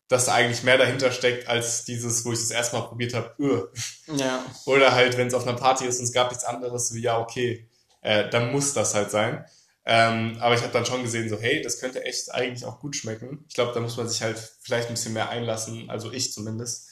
dass 0.09 0.27
da 0.27 0.35
eigentlich 0.35 0.63
mehr 0.63 0.79
dahinter 0.79 1.11
steckt, 1.11 1.49
als 1.49 1.85
dieses, 1.85 2.25
wo 2.25 2.33
ich 2.33 2.39
das 2.39 2.51
erste 2.51 2.77
Mal 2.77 2.83
probiert 2.83 3.15
habe. 3.15 3.71
Ja. 4.07 4.45
Oder 4.67 4.93
halt, 4.93 5.17
wenn 5.17 5.29
es 5.29 5.35
auf 5.35 5.47
einer 5.47 5.57
Party 5.57 5.87
ist 5.87 5.99
und 5.99 6.05
es 6.05 6.13
gab 6.13 6.31
nichts 6.31 6.45
anderes, 6.45 6.89
so 6.89 6.97
ja, 6.97 7.19
okay, 7.19 7.69
äh, 8.03 8.29
dann 8.29 8.53
muss 8.53 8.75
das 8.75 8.95
halt 8.95 9.11
sein. 9.11 9.45
Ähm, 9.85 10.37
aber 10.41 10.55
ich 10.55 10.63
habe 10.63 10.73
dann 10.73 10.87
schon 10.87 11.03
gesehen, 11.03 11.29
so, 11.29 11.39
hey, 11.41 11.61
das 11.61 11.81
könnte 11.81 12.05
echt 12.05 12.33
eigentlich 12.33 12.65
auch 12.65 12.79
gut 12.79 12.95
schmecken. 12.95 13.45
Ich 13.49 13.55
glaube, 13.55 13.73
da 13.73 13.81
muss 13.81 13.97
man 13.97 14.09
sich 14.09 14.23
halt 14.23 14.39
vielleicht 14.61 14.89
ein 14.89 14.95
bisschen 14.95 15.13
mehr 15.13 15.29
einlassen, 15.29 15.91
also 15.91 16.13
ich 16.13 16.33
zumindest, 16.33 16.89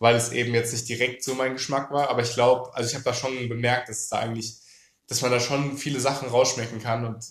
weil 0.00 0.16
es 0.16 0.32
eben 0.32 0.52
jetzt 0.52 0.72
nicht 0.72 0.88
direkt 0.88 1.22
so 1.22 1.34
mein 1.34 1.52
Geschmack 1.54 1.92
war. 1.92 2.10
Aber 2.10 2.22
ich 2.22 2.34
glaube, 2.34 2.74
also 2.74 2.88
ich 2.88 2.94
habe 2.94 3.04
da 3.04 3.14
schon 3.14 3.48
bemerkt, 3.48 3.88
dass 3.88 4.08
da 4.08 4.18
eigentlich, 4.18 4.58
dass 5.06 5.22
man 5.22 5.30
da 5.30 5.38
schon 5.38 5.78
viele 5.78 6.00
Sachen 6.00 6.28
rausschmecken 6.28 6.82
kann 6.82 7.04
und 7.06 7.24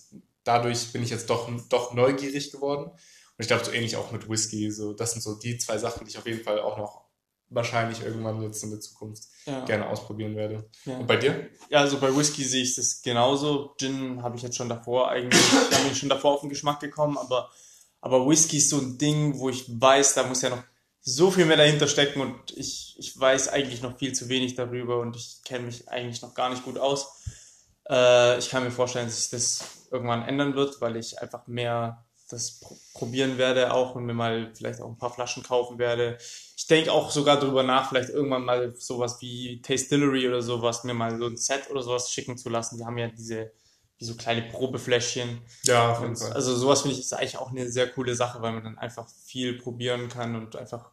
dadurch 0.45 0.91
bin 0.93 1.03
ich 1.03 1.09
jetzt 1.09 1.29
doch, 1.29 1.49
doch 1.69 1.93
neugierig 1.93 2.51
geworden. 2.51 2.85
Und 2.85 3.39
ich 3.39 3.47
glaube, 3.47 3.65
so 3.65 3.71
ähnlich 3.71 3.95
auch 3.97 4.11
mit 4.11 4.29
Whisky. 4.29 4.71
So, 4.71 4.93
das 4.93 5.11
sind 5.13 5.21
so 5.21 5.35
die 5.35 5.57
zwei 5.57 5.77
Sachen, 5.77 6.05
die 6.05 6.11
ich 6.11 6.17
auf 6.17 6.27
jeden 6.27 6.43
Fall 6.43 6.59
auch 6.59 6.77
noch 6.77 7.02
wahrscheinlich 7.53 8.01
irgendwann 8.03 8.41
jetzt 8.41 8.63
in 8.63 8.71
der 8.71 8.79
Zukunft 8.79 9.23
ja. 9.45 9.63
gerne 9.65 9.87
ausprobieren 9.87 10.35
werde. 10.35 10.69
Ja. 10.85 10.97
Und 10.97 11.07
bei 11.07 11.17
dir? 11.17 11.49
Ja, 11.69 11.79
also 11.79 11.99
bei 11.99 12.15
Whisky 12.15 12.43
sehe 12.43 12.63
ich 12.63 12.75
das 12.75 13.01
genauso. 13.01 13.75
Gin 13.77 14.21
habe 14.23 14.35
ich 14.35 14.41
jetzt 14.41 14.57
schon 14.57 14.69
davor 14.69 15.09
eigentlich, 15.09 15.41
da 15.71 15.77
bin 15.77 15.91
ich 15.91 15.97
schon 15.97 16.09
davor 16.09 16.33
auf 16.33 16.41
den 16.41 16.49
Geschmack 16.49 16.79
gekommen, 16.79 17.17
aber, 17.17 17.49
aber 18.01 18.27
Whisky 18.27 18.57
ist 18.57 18.69
so 18.69 18.77
ein 18.77 18.97
Ding, 18.97 19.39
wo 19.39 19.49
ich 19.49 19.65
weiß, 19.67 20.15
da 20.15 20.23
muss 20.23 20.41
ja 20.41 20.49
noch 20.49 20.63
so 21.01 21.31
viel 21.31 21.45
mehr 21.45 21.57
dahinter 21.57 21.87
stecken 21.87 22.21
und 22.21 22.51
ich, 22.55 22.95
ich 22.97 23.19
weiß 23.19 23.49
eigentlich 23.49 23.81
noch 23.81 23.97
viel 23.97 24.13
zu 24.13 24.29
wenig 24.29 24.55
darüber 24.55 24.99
und 24.99 25.17
ich 25.17 25.41
kenne 25.43 25.65
mich 25.65 25.89
eigentlich 25.89 26.21
noch 26.21 26.33
gar 26.33 26.49
nicht 26.49 26.63
gut 26.63 26.77
aus. 26.77 27.21
Äh, 27.89 28.39
ich 28.39 28.49
kann 28.49 28.63
mir 28.63 28.71
vorstellen, 28.71 29.07
dass 29.07 29.21
sich 29.21 29.29
das 29.29 29.87
irgendwann 29.91 30.25
ändern 30.25 30.55
wird, 30.55 30.79
weil 30.79 30.95
ich 30.95 31.21
einfach 31.21 31.45
mehr 31.47 32.05
das 32.33 32.59
probieren 32.93 33.37
werde 33.37 33.73
auch 33.73 33.95
und 33.95 34.05
mir 34.05 34.13
mal 34.13 34.51
vielleicht 34.53 34.81
auch 34.81 34.89
ein 34.89 34.97
paar 34.97 35.13
Flaschen 35.13 35.43
kaufen 35.43 35.77
werde. 35.77 36.17
Ich 36.57 36.67
denke 36.67 36.91
auch 36.91 37.11
sogar 37.11 37.39
darüber 37.39 37.63
nach, 37.63 37.89
vielleicht 37.89 38.09
irgendwann 38.09 38.45
mal 38.45 38.75
sowas 38.75 39.17
wie 39.21 39.61
Tastillery 39.61 40.27
oder 40.27 40.41
sowas, 40.41 40.83
mir 40.83 40.93
mal 40.93 41.17
so 41.17 41.27
ein 41.27 41.37
Set 41.37 41.69
oder 41.69 41.81
sowas 41.81 42.11
schicken 42.11 42.37
zu 42.37 42.49
lassen. 42.49 42.77
Die 42.77 42.85
haben 42.85 42.97
ja 42.97 43.07
diese, 43.07 43.51
wie 43.97 44.05
so 44.05 44.15
kleine 44.15 44.43
Probefläschchen. 44.43 45.41
Ja, 45.63 45.93
auf 45.93 46.01
jeden 46.01 46.15
Fall. 46.15 46.33
Also 46.33 46.55
sowas 46.55 46.81
finde 46.81 46.95
ich 46.95 47.01
ist 47.01 47.13
eigentlich 47.13 47.37
auch 47.37 47.51
eine 47.51 47.71
sehr 47.71 47.87
coole 47.89 48.15
Sache, 48.15 48.41
weil 48.41 48.53
man 48.53 48.63
dann 48.63 48.77
einfach 48.77 49.07
viel 49.25 49.57
probieren 49.57 50.09
kann 50.09 50.35
und 50.35 50.55
einfach 50.55 50.91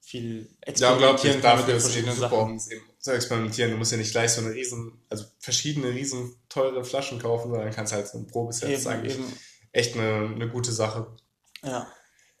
viel 0.00 0.48
experimentieren 0.62 1.42
ja, 1.42 1.50
kann 1.50 1.58
mit 1.58 1.68
den 1.68 1.80
verschiedenen 1.80 2.14
super, 2.14 2.30
Sachen. 2.30 2.52
Um 2.52 2.60
eben 2.70 2.82
zu 2.98 3.12
experimentieren. 3.12 3.70
Du 3.70 3.76
musst 3.76 3.92
ja 3.92 3.98
nicht 3.98 4.12
gleich 4.12 4.32
so 4.32 4.40
eine 4.40 4.54
riesen, 4.54 5.00
also 5.10 5.24
verschiedene 5.38 5.88
riesen 5.90 6.34
teure 6.48 6.82
Flaschen 6.84 7.18
kaufen, 7.18 7.50
sondern 7.50 7.70
kannst 7.70 7.92
halt 7.92 8.08
so 8.08 8.18
ein 8.18 8.26
Probeset 8.26 8.70
eben, 8.70 8.86
eigentlich. 8.86 9.14
Eben 9.14 9.32
echt 9.72 9.96
eine, 9.96 10.30
eine 10.34 10.48
gute 10.48 10.72
Sache. 10.72 11.06
Ja. 11.62 11.86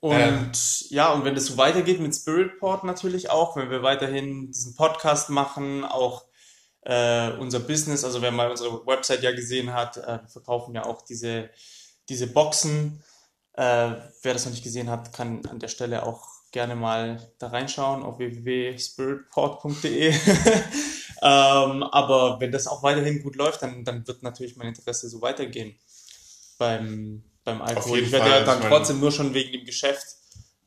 Und 0.00 0.14
ähm, 0.14 0.52
ja, 0.90 1.12
und 1.12 1.24
wenn 1.24 1.34
das 1.34 1.46
so 1.46 1.56
weitergeht 1.56 2.00
mit 2.00 2.14
Spiritport 2.14 2.84
natürlich 2.84 3.30
auch, 3.30 3.56
wenn 3.56 3.70
wir 3.70 3.82
weiterhin 3.82 4.52
diesen 4.52 4.76
Podcast 4.76 5.28
machen, 5.28 5.84
auch 5.84 6.24
äh, 6.82 7.32
unser 7.32 7.60
Business, 7.60 8.04
also 8.04 8.22
wer 8.22 8.30
mal 8.30 8.50
unsere 8.50 8.86
Website 8.86 9.22
ja 9.22 9.32
gesehen 9.32 9.74
hat, 9.74 9.96
äh, 9.96 10.20
wir 10.22 10.28
verkaufen 10.28 10.74
ja 10.74 10.84
auch 10.84 11.02
diese, 11.02 11.50
diese 12.08 12.28
Boxen. 12.28 13.02
Äh, 13.54 13.96
wer 14.22 14.32
das 14.32 14.44
noch 14.44 14.52
nicht 14.52 14.62
gesehen 14.62 14.88
hat, 14.88 15.12
kann 15.12 15.44
an 15.46 15.58
der 15.58 15.68
Stelle 15.68 16.04
auch 16.04 16.28
gerne 16.52 16.76
mal 16.76 17.32
da 17.40 17.48
reinschauen 17.48 18.04
auf 18.04 18.18
www.spiritport.de. 18.18 20.10
ähm, 21.22 21.82
aber 21.82 22.38
wenn 22.38 22.52
das 22.52 22.68
auch 22.68 22.84
weiterhin 22.84 23.22
gut 23.22 23.34
läuft, 23.34 23.62
dann, 23.62 23.84
dann 23.84 24.06
wird 24.06 24.22
natürlich 24.22 24.56
mein 24.56 24.68
Interesse 24.68 25.08
so 25.08 25.20
weitergehen 25.20 25.76
beim, 26.58 27.22
beim 27.44 27.62
Alkohol. 27.62 28.00
Ich 28.00 28.12
werde 28.12 28.30
ja 28.30 28.44
dann 28.44 28.60
trotzdem 28.60 29.00
nur 29.00 29.12
schon 29.12 29.32
wegen 29.34 29.52
dem 29.52 29.64
Geschäft 29.64 30.16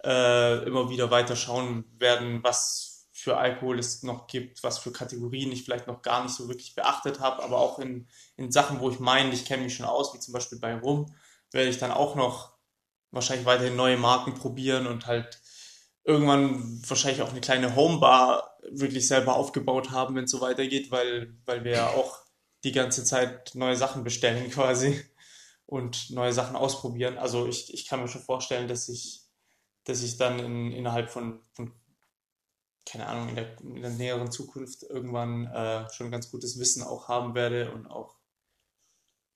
äh, 0.03 0.63
immer 0.65 0.89
wieder 0.89 1.11
weiter 1.11 1.35
schauen 1.35 1.85
werden, 1.99 2.43
was 2.43 3.07
für 3.11 3.37
Alkohol 3.37 3.77
es 3.77 4.01
noch 4.01 4.25
gibt, 4.25 4.63
was 4.63 4.79
für 4.79 4.91
Kategorien 4.91 5.51
ich 5.51 5.63
vielleicht 5.63 5.85
noch 5.85 6.01
gar 6.01 6.23
nicht 6.23 6.33
so 6.33 6.47
wirklich 6.47 6.73
beachtet 6.73 7.19
habe, 7.19 7.43
aber 7.43 7.59
auch 7.59 7.77
in, 7.77 8.07
in 8.35 8.51
Sachen, 8.51 8.79
wo 8.79 8.89
ich 8.89 8.99
meine, 8.99 9.31
ich 9.31 9.45
kenne 9.45 9.63
mich 9.63 9.75
schon 9.75 9.85
aus, 9.85 10.13
wie 10.15 10.19
zum 10.19 10.33
Beispiel 10.33 10.59
bei 10.59 10.75
Rum, 10.75 11.13
werde 11.51 11.69
ich 11.69 11.77
dann 11.77 11.91
auch 11.91 12.15
noch 12.15 12.53
wahrscheinlich 13.11 13.45
weiterhin 13.45 13.75
neue 13.75 13.97
Marken 13.97 14.33
probieren 14.33 14.87
und 14.87 15.05
halt 15.05 15.39
irgendwann 16.03 16.81
wahrscheinlich 16.87 17.21
auch 17.21 17.29
eine 17.29 17.41
kleine 17.41 17.75
Homebar 17.75 18.57
wirklich 18.71 19.07
selber 19.07 19.35
aufgebaut 19.35 19.91
haben, 19.91 20.15
wenn 20.15 20.23
es 20.23 20.31
so 20.31 20.41
weitergeht, 20.41 20.89
weil, 20.89 21.35
weil 21.45 21.63
wir 21.63 21.73
ja 21.73 21.89
auch 21.89 22.19
die 22.63 22.71
ganze 22.71 23.03
Zeit 23.03 23.51
neue 23.53 23.75
Sachen 23.75 24.03
bestellen 24.03 24.49
quasi 24.51 24.99
und 25.65 26.09
neue 26.09 26.33
Sachen 26.33 26.55
ausprobieren. 26.55 27.17
Also 27.17 27.47
ich, 27.47 27.73
ich 27.73 27.87
kann 27.87 28.01
mir 28.01 28.07
schon 28.07 28.21
vorstellen, 28.21 28.67
dass 28.67 28.89
ich, 28.89 29.23
dass 29.85 30.03
ich 30.03 30.17
dann 30.17 30.39
in, 30.39 30.71
innerhalb 30.71 31.09
von, 31.09 31.41
von 31.53 31.73
keine 32.85 33.07
Ahnung, 33.07 33.29
in 33.29 33.35
der, 33.35 33.59
in 33.61 33.81
der 33.81 33.91
näheren 33.91 34.31
Zukunft 34.31 34.83
irgendwann 34.83 35.45
äh, 35.47 35.89
schon 35.91 36.11
ganz 36.11 36.31
gutes 36.31 36.59
Wissen 36.59 36.83
auch 36.83 37.07
haben 37.07 37.35
werde 37.35 37.71
und 37.71 37.87
auch 37.87 38.15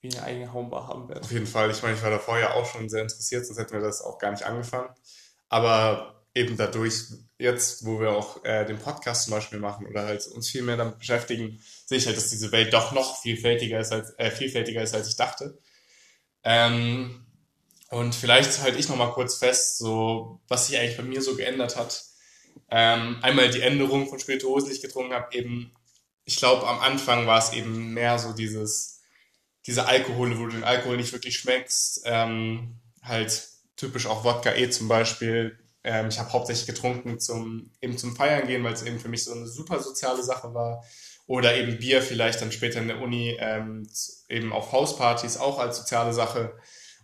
wie 0.01 0.11
eine 0.15 0.23
eigene 0.23 0.53
Homebar 0.53 0.87
haben 0.87 1.07
werde. 1.09 1.21
Auf 1.21 1.31
jeden 1.31 1.47
Fall. 1.47 1.71
Ich 1.71 1.81
meine, 1.81 1.95
ich 1.95 2.03
war 2.03 2.09
da 2.09 2.19
vorher 2.19 2.55
auch 2.55 2.65
schon 2.65 2.89
sehr 2.89 3.01
interessiert, 3.01 3.45
sonst 3.45 3.59
hätten 3.59 3.73
wir 3.73 3.81
das 3.81 4.01
auch 4.01 4.19
gar 4.19 4.31
nicht 4.31 4.43
angefangen. 4.43 4.89
Aber 5.49 6.25
eben 6.33 6.57
dadurch, 6.57 7.05
jetzt, 7.37 7.85
wo 7.85 7.99
wir 7.99 8.11
auch 8.11 8.43
äh, 8.43 8.65
den 8.65 8.77
Podcast 8.77 9.25
zum 9.25 9.31
Beispiel 9.31 9.59
machen 9.59 9.87
oder 9.87 10.05
halt 10.05 10.27
uns 10.27 10.49
viel 10.49 10.63
mehr 10.63 10.77
damit 10.77 10.99
beschäftigen, 10.99 11.61
sehe 11.85 11.97
ich 11.97 12.07
halt, 12.07 12.17
dass 12.17 12.29
diese 12.29 12.51
Welt 12.51 12.73
doch 12.73 12.91
noch 12.91 13.21
vielfältiger 13.21 13.79
ist, 13.79 13.91
als, 13.91 14.13
äh, 14.17 14.29
vielfältiger 14.31 14.81
ist, 14.81 14.93
als 14.93 15.07
ich 15.07 15.15
dachte. 15.15 15.57
Ähm, 16.45 17.25
und 17.89 18.15
vielleicht 18.15 18.61
halte 18.61 18.77
ich 18.77 18.87
nochmal 18.87 19.11
kurz 19.11 19.35
fest, 19.35 19.77
so 19.79 20.39
was 20.47 20.67
sich 20.67 20.77
eigentlich 20.77 20.97
bei 20.97 21.03
mir 21.03 21.21
so 21.21 21.35
geändert 21.35 21.75
hat. 21.75 22.03
Ähm, 22.69 23.17
einmal 23.21 23.49
die 23.49 23.61
Änderung 23.61 24.07
von 24.07 24.19
Spirituosen, 24.19 24.69
die 24.69 24.75
ich 24.75 24.81
getrunken 24.81 25.13
habe, 25.13 25.35
eben, 25.35 25.73
ich 26.23 26.37
glaube, 26.37 26.67
am 26.67 26.79
Anfang 26.79 27.27
war 27.27 27.39
es 27.39 27.53
eben 27.53 27.93
mehr 27.93 28.17
so 28.17 28.33
dieses, 28.33 29.01
diese 29.65 29.87
Alkohole, 29.87 30.37
wo 30.39 30.45
du 30.45 30.51
den 30.51 30.63
Alkohol 30.63 30.97
nicht 30.97 31.13
wirklich 31.13 31.37
schmeckst. 31.37 32.01
Ähm, 32.05 32.79
halt 33.01 33.47
typisch 33.75 34.07
auch 34.07 34.23
Wodka 34.23 34.53
E 34.55 34.69
zum 34.69 34.87
Beispiel. 34.87 35.59
Ähm, 35.83 36.07
ich 36.09 36.19
habe 36.19 36.33
hauptsächlich 36.33 36.67
getrunken 36.67 37.19
zum, 37.19 37.71
eben 37.81 37.97
zum 37.97 38.15
Feiern 38.15 38.47
gehen, 38.47 38.63
weil 38.63 38.73
es 38.73 38.83
eben 38.83 38.99
für 38.99 39.09
mich 39.09 39.23
so 39.23 39.33
eine 39.33 39.47
super 39.47 39.79
soziale 39.79 40.23
Sache 40.23 40.53
war. 40.53 40.83
Oder 41.27 41.55
eben 41.55 41.79
Bier 41.79 42.01
vielleicht 42.01 42.41
dann 42.41 42.51
später 42.51 42.79
in 42.79 42.87
der 42.87 43.01
Uni, 43.01 43.35
ähm, 43.39 43.87
eben 44.29 44.53
auf 44.53 44.71
Hauspartys 44.71 45.37
auch 45.37 45.57
als 45.57 45.77
soziale 45.77 46.13
Sache. 46.13 46.53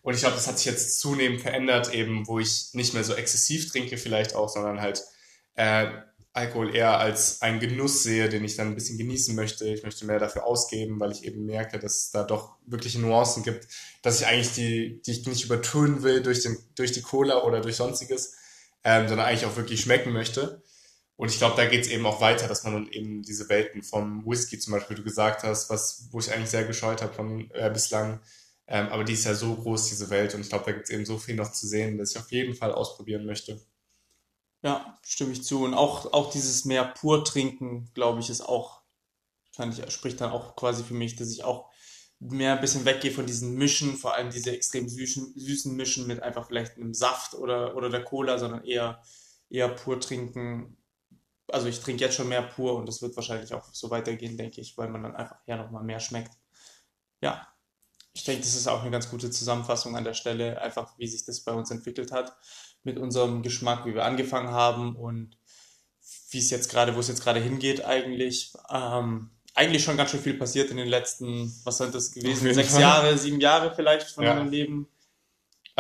Und 0.04 0.14
ich 0.14 0.22
glaube, 0.22 0.36
das 0.36 0.48
hat 0.48 0.58
sich 0.58 0.68
jetzt 0.68 1.00
zunehmend 1.00 1.42
verändert, 1.42 1.94
eben 1.94 2.28
wo 2.28 2.40
ich 2.40 2.74
nicht 2.74 2.94
mehr 2.94 3.04
so 3.04 3.14
exzessiv 3.14 3.72
trinke 3.72 3.98
vielleicht 3.98 4.36
auch, 4.36 4.50
sondern 4.50 4.82
halt 4.82 5.04
äh, 5.56 5.88
Alkohol 6.34 6.74
eher 6.74 6.98
als 6.98 7.42
einen 7.42 7.60
Genuss 7.60 8.04
sehe, 8.04 8.30
den 8.30 8.44
ich 8.46 8.56
dann 8.56 8.68
ein 8.68 8.76
bisschen 8.76 8.98
genießen 8.98 9.36
möchte. 9.36 9.68
Ich 9.68 9.84
möchte 9.84 10.06
mehr 10.06 10.20
dafür 10.20 10.46
ausgeben, 10.46 11.00
weil 11.00 11.12
ich 11.12 11.26
eben 11.26 11.46
merke, 11.46 11.78
dass 11.78 11.98
es 11.98 12.12
da 12.12 12.24
doch 12.24 12.56
wirkliche 12.66 13.00
Nuancen 13.00 13.44
gibt, 13.44 13.68
dass 14.02 14.22
ich 14.22 14.28
eigentlich 14.28 14.54
die, 14.54 15.02
die 15.02 15.12
ich 15.12 15.28
nicht 15.28 15.44
übertönen 15.44 16.04
will 16.04 16.24
durch, 16.24 16.42
den, 16.42 16.58
durch 16.76 16.94
die 16.94 17.02
Cola 17.02 17.44
oder 17.44 17.60
durch 17.60 17.76
sonstiges, 17.76 18.36
ähm, 18.86 19.10
sondern 19.10 19.28
eigentlich 19.28 19.46
auch 19.46 19.58
wirklich 19.58 19.82
schmecken 19.82 20.14
möchte. 20.14 20.64
Und 21.22 21.30
ich 21.30 21.38
glaube, 21.38 21.56
da 21.56 21.68
geht 21.68 21.82
es 21.86 21.92
eben 21.92 22.08
auch 22.08 22.20
weiter, 22.20 22.48
dass 22.48 22.64
man 22.64 22.88
eben 22.88 23.22
diese 23.22 23.48
Welten 23.48 23.84
vom 23.84 24.26
Whisky 24.26 24.58
zum 24.58 24.74
Beispiel, 24.74 24.98
du 24.98 25.04
gesagt 25.04 25.44
hast, 25.44 25.70
was, 25.70 26.08
wo 26.10 26.18
ich 26.18 26.34
eigentlich 26.34 26.50
sehr 26.50 26.64
gescheut 26.64 27.04
habe 27.04 27.14
von 27.14 27.48
äh, 27.52 27.70
bislang, 27.72 28.22
Ähm, 28.66 28.88
aber 28.90 29.04
die 29.04 29.14
ist 29.14 29.26
ja 29.26 29.36
so 29.36 29.54
groß, 29.56 29.90
diese 29.90 30.10
Welt. 30.10 30.34
Und 30.34 30.42
ich 30.42 30.50
glaube, 30.50 30.66
da 30.66 30.72
gibt 30.72 30.86
es 30.86 30.90
eben 30.90 31.06
so 31.06 31.20
viel 31.20 31.36
noch 31.36 31.52
zu 31.52 31.68
sehen, 31.68 32.00
dass 32.00 32.10
ich 32.12 32.18
auf 32.18 32.32
jeden 32.32 32.56
Fall 32.56 32.72
ausprobieren 32.72 33.28
möchte. 33.28 33.62
Ja, 34.64 34.98
stimme 35.04 35.34
ich 35.34 35.44
zu. 35.44 35.64
Und 35.64 35.76
auch, 35.76 36.12
auch 36.12 36.32
dieses 36.32 36.66
mehr 36.66 36.86
pur 36.86 37.24
trinken, 37.24 37.92
glaube 37.94 38.20
ich, 38.22 38.32
ist 38.32 38.42
auch, 38.42 38.82
kann 39.56 39.72
ich, 39.72 39.92
spricht 39.94 40.22
dann 40.22 40.32
auch 40.32 40.56
quasi 40.56 40.84
für 40.84 40.96
mich, 40.96 41.18
dass 41.18 41.30
ich 41.30 41.44
auch 41.44 41.70
mehr 42.20 42.56
ein 42.56 42.62
bisschen 42.62 42.86
weggehe 42.86 43.12
von 43.12 43.28
diesen 43.28 43.54
Mischen, 43.56 43.96
vor 43.96 44.16
allem 44.16 44.32
diese 44.32 44.52
extrem 44.52 44.90
süßen, 44.90 45.34
süßen 45.36 45.76
Mischen 45.76 46.08
mit 46.08 46.24
einfach 46.24 46.48
vielleicht 46.48 46.78
einem 46.78 46.96
Saft 46.96 47.36
oder, 47.36 47.76
oder 47.76 47.92
der 47.92 48.04
Cola, 48.04 48.40
sondern 48.40 48.64
eher, 48.64 49.04
eher 49.52 49.70
pur 49.70 50.00
trinken. 50.00 50.78
Also 51.52 51.68
ich 51.68 51.80
trinke 51.80 52.04
jetzt 52.04 52.16
schon 52.16 52.30
mehr 52.30 52.42
pur 52.42 52.76
und 52.76 52.88
das 52.88 53.02
wird 53.02 53.16
wahrscheinlich 53.16 53.54
auch 53.54 53.66
so 53.74 53.90
weitergehen, 53.90 54.38
denke 54.38 54.62
ich, 54.62 54.78
weil 54.78 54.90
man 54.90 55.04
dann 55.04 55.16
einfach 55.16 55.38
ja 55.46 55.58
nochmal 55.58 55.84
mehr 55.84 56.00
schmeckt. 56.00 56.32
Ja, 57.22 57.48
ich 58.14 58.24
denke, 58.24 58.42
das 58.42 58.56
ist 58.56 58.68
auch 58.68 58.82
eine 58.82 58.92
ganz 58.92 59.10
gute 59.10 59.30
Zusammenfassung 59.30 59.96
an 59.96 60.04
der 60.04 60.14
Stelle, 60.14 60.62
einfach 60.62 60.98
wie 60.98 61.08
sich 61.08 61.26
das 61.26 61.42
bei 61.42 61.54
uns 61.54 61.72
entwickelt 61.72 62.12
hat 62.12 62.36
mit 62.84 62.98
unserem 62.98 63.42
Geschmack, 63.42 63.86
wie 63.86 63.94
wir 63.94 64.06
angefangen 64.06 64.52
haben 64.52 64.96
und 64.96 65.38
wie 66.32 66.40
es 66.40 66.50
jetzt 66.50 66.70
gerade, 66.70 66.96
wo 66.96 67.00
es 67.00 67.08
jetzt 67.08 67.24
gerade 67.24 67.40
hingeht 67.40 67.86
eigentlich. 67.86 68.54
Ähm, 68.70 69.30
eigentlich 69.54 69.84
schon 69.84 69.98
ganz 69.98 70.12
schön 70.12 70.22
viel 70.22 70.34
passiert 70.36 70.72
in 70.72 70.78
den 70.78 70.88
letzten, 70.88 71.54
was 71.64 71.78
sind 71.78 71.94
das 71.94 72.12
gewesen? 72.12 72.54
Sechs 72.54 72.72
Fall. 72.72 72.82
Jahre, 72.82 73.18
sieben 73.18 73.40
Jahre 73.40 73.74
vielleicht 73.76 74.10
von 74.10 74.24
ja. 74.24 74.34
meinem 74.34 74.50
Leben. 74.50 74.88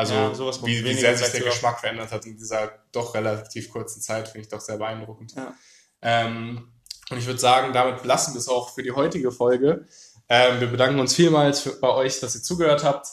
Also 0.01 0.15
ja, 0.15 0.33
sowas 0.33 0.65
wie, 0.65 0.83
wie 0.83 0.95
sehr 0.95 1.15
sich 1.15 1.29
der 1.29 1.41
Geschmack 1.41 1.79
verändert 1.79 2.11
hat 2.11 2.25
in 2.25 2.35
dieser 2.35 2.71
doch 2.91 3.13
relativ 3.13 3.69
kurzen 3.69 4.01
Zeit, 4.01 4.29
finde 4.29 4.45
ich 4.45 4.49
doch 4.49 4.59
sehr 4.59 4.77
beeindruckend. 4.77 5.35
Ja. 5.35 5.53
Ähm, 6.01 6.71
und 7.11 7.17
ich 7.19 7.27
würde 7.27 7.39
sagen, 7.39 7.71
damit 7.71 8.01
belassen 8.01 8.33
wir 8.33 8.39
es 8.39 8.47
auch 8.47 8.73
für 8.73 8.81
die 8.81 8.93
heutige 8.93 9.31
Folge. 9.31 9.85
Ähm, 10.27 10.59
wir 10.59 10.65
bedanken 10.69 10.99
uns 10.99 11.13
vielmals 11.13 11.59
für, 11.59 11.79
bei 11.79 11.89
euch, 11.89 12.19
dass 12.19 12.33
ihr 12.33 12.41
zugehört 12.41 12.83
habt. 12.83 13.09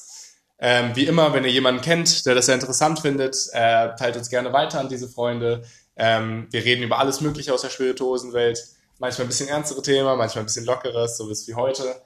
Ähm, 0.61 0.93
wie 0.95 1.05
immer, 1.05 1.35
wenn 1.35 1.45
ihr 1.45 1.51
jemanden 1.51 1.83
kennt, 1.83 2.25
der 2.25 2.35
das 2.35 2.47
sehr 2.47 2.55
interessant 2.55 3.01
findet, 3.01 3.37
äh, 3.53 3.95
teilt 3.97 4.17
uns 4.17 4.31
gerne 4.31 4.55
weiter 4.55 4.81
an 4.81 4.89
diese 4.89 5.11
Freunde. 5.11 5.65
Ähm, 5.95 6.49
wir 6.51 6.65
reden 6.65 6.83
über 6.85 7.01
alles 7.01 7.21
Mögliche 7.21 7.53
aus 7.53 7.61
der 7.61 7.69
Spirituosenwelt. 7.69 8.65
Manchmal 8.99 9.27
ein 9.27 9.29
bisschen 9.29 9.49
ernstere 9.49 9.83
Themen, 9.83 10.17
manchmal 10.17 10.45
ein 10.45 10.47
bisschen 10.47 10.65
lockeres, 10.65 11.19
so 11.19 11.29
wie 11.29 11.55
heute. 11.55 12.01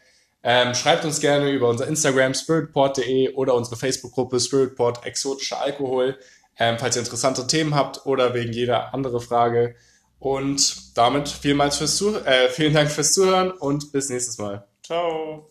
Ähm, 0.44 0.74
schreibt 0.74 1.04
uns 1.04 1.20
gerne 1.20 1.50
über 1.50 1.68
unser 1.68 1.86
Instagram 1.86 2.34
spiritport.de 2.34 3.34
oder 3.34 3.54
unsere 3.54 3.76
Facebook-Gruppe 3.76 4.40
Spiritport 4.40 5.06
Exotischer 5.06 5.60
Alkohol, 5.60 6.18
ähm, 6.58 6.78
falls 6.78 6.96
ihr 6.96 7.02
interessante 7.02 7.46
Themen 7.46 7.74
habt 7.74 8.06
oder 8.06 8.34
wegen 8.34 8.52
jeder 8.52 8.92
andere 8.92 9.20
Frage. 9.20 9.76
Und 10.18 10.96
damit 10.96 11.28
vielmals 11.28 11.78
fürs 11.78 11.96
Zuh 11.96 12.16
äh, 12.16 12.48
vielen 12.48 12.74
Dank 12.74 12.90
fürs 12.90 13.12
Zuhören 13.12 13.50
und 13.50 13.92
bis 13.92 14.08
nächstes 14.08 14.38
Mal. 14.38 14.66
Ciao. 14.82 15.48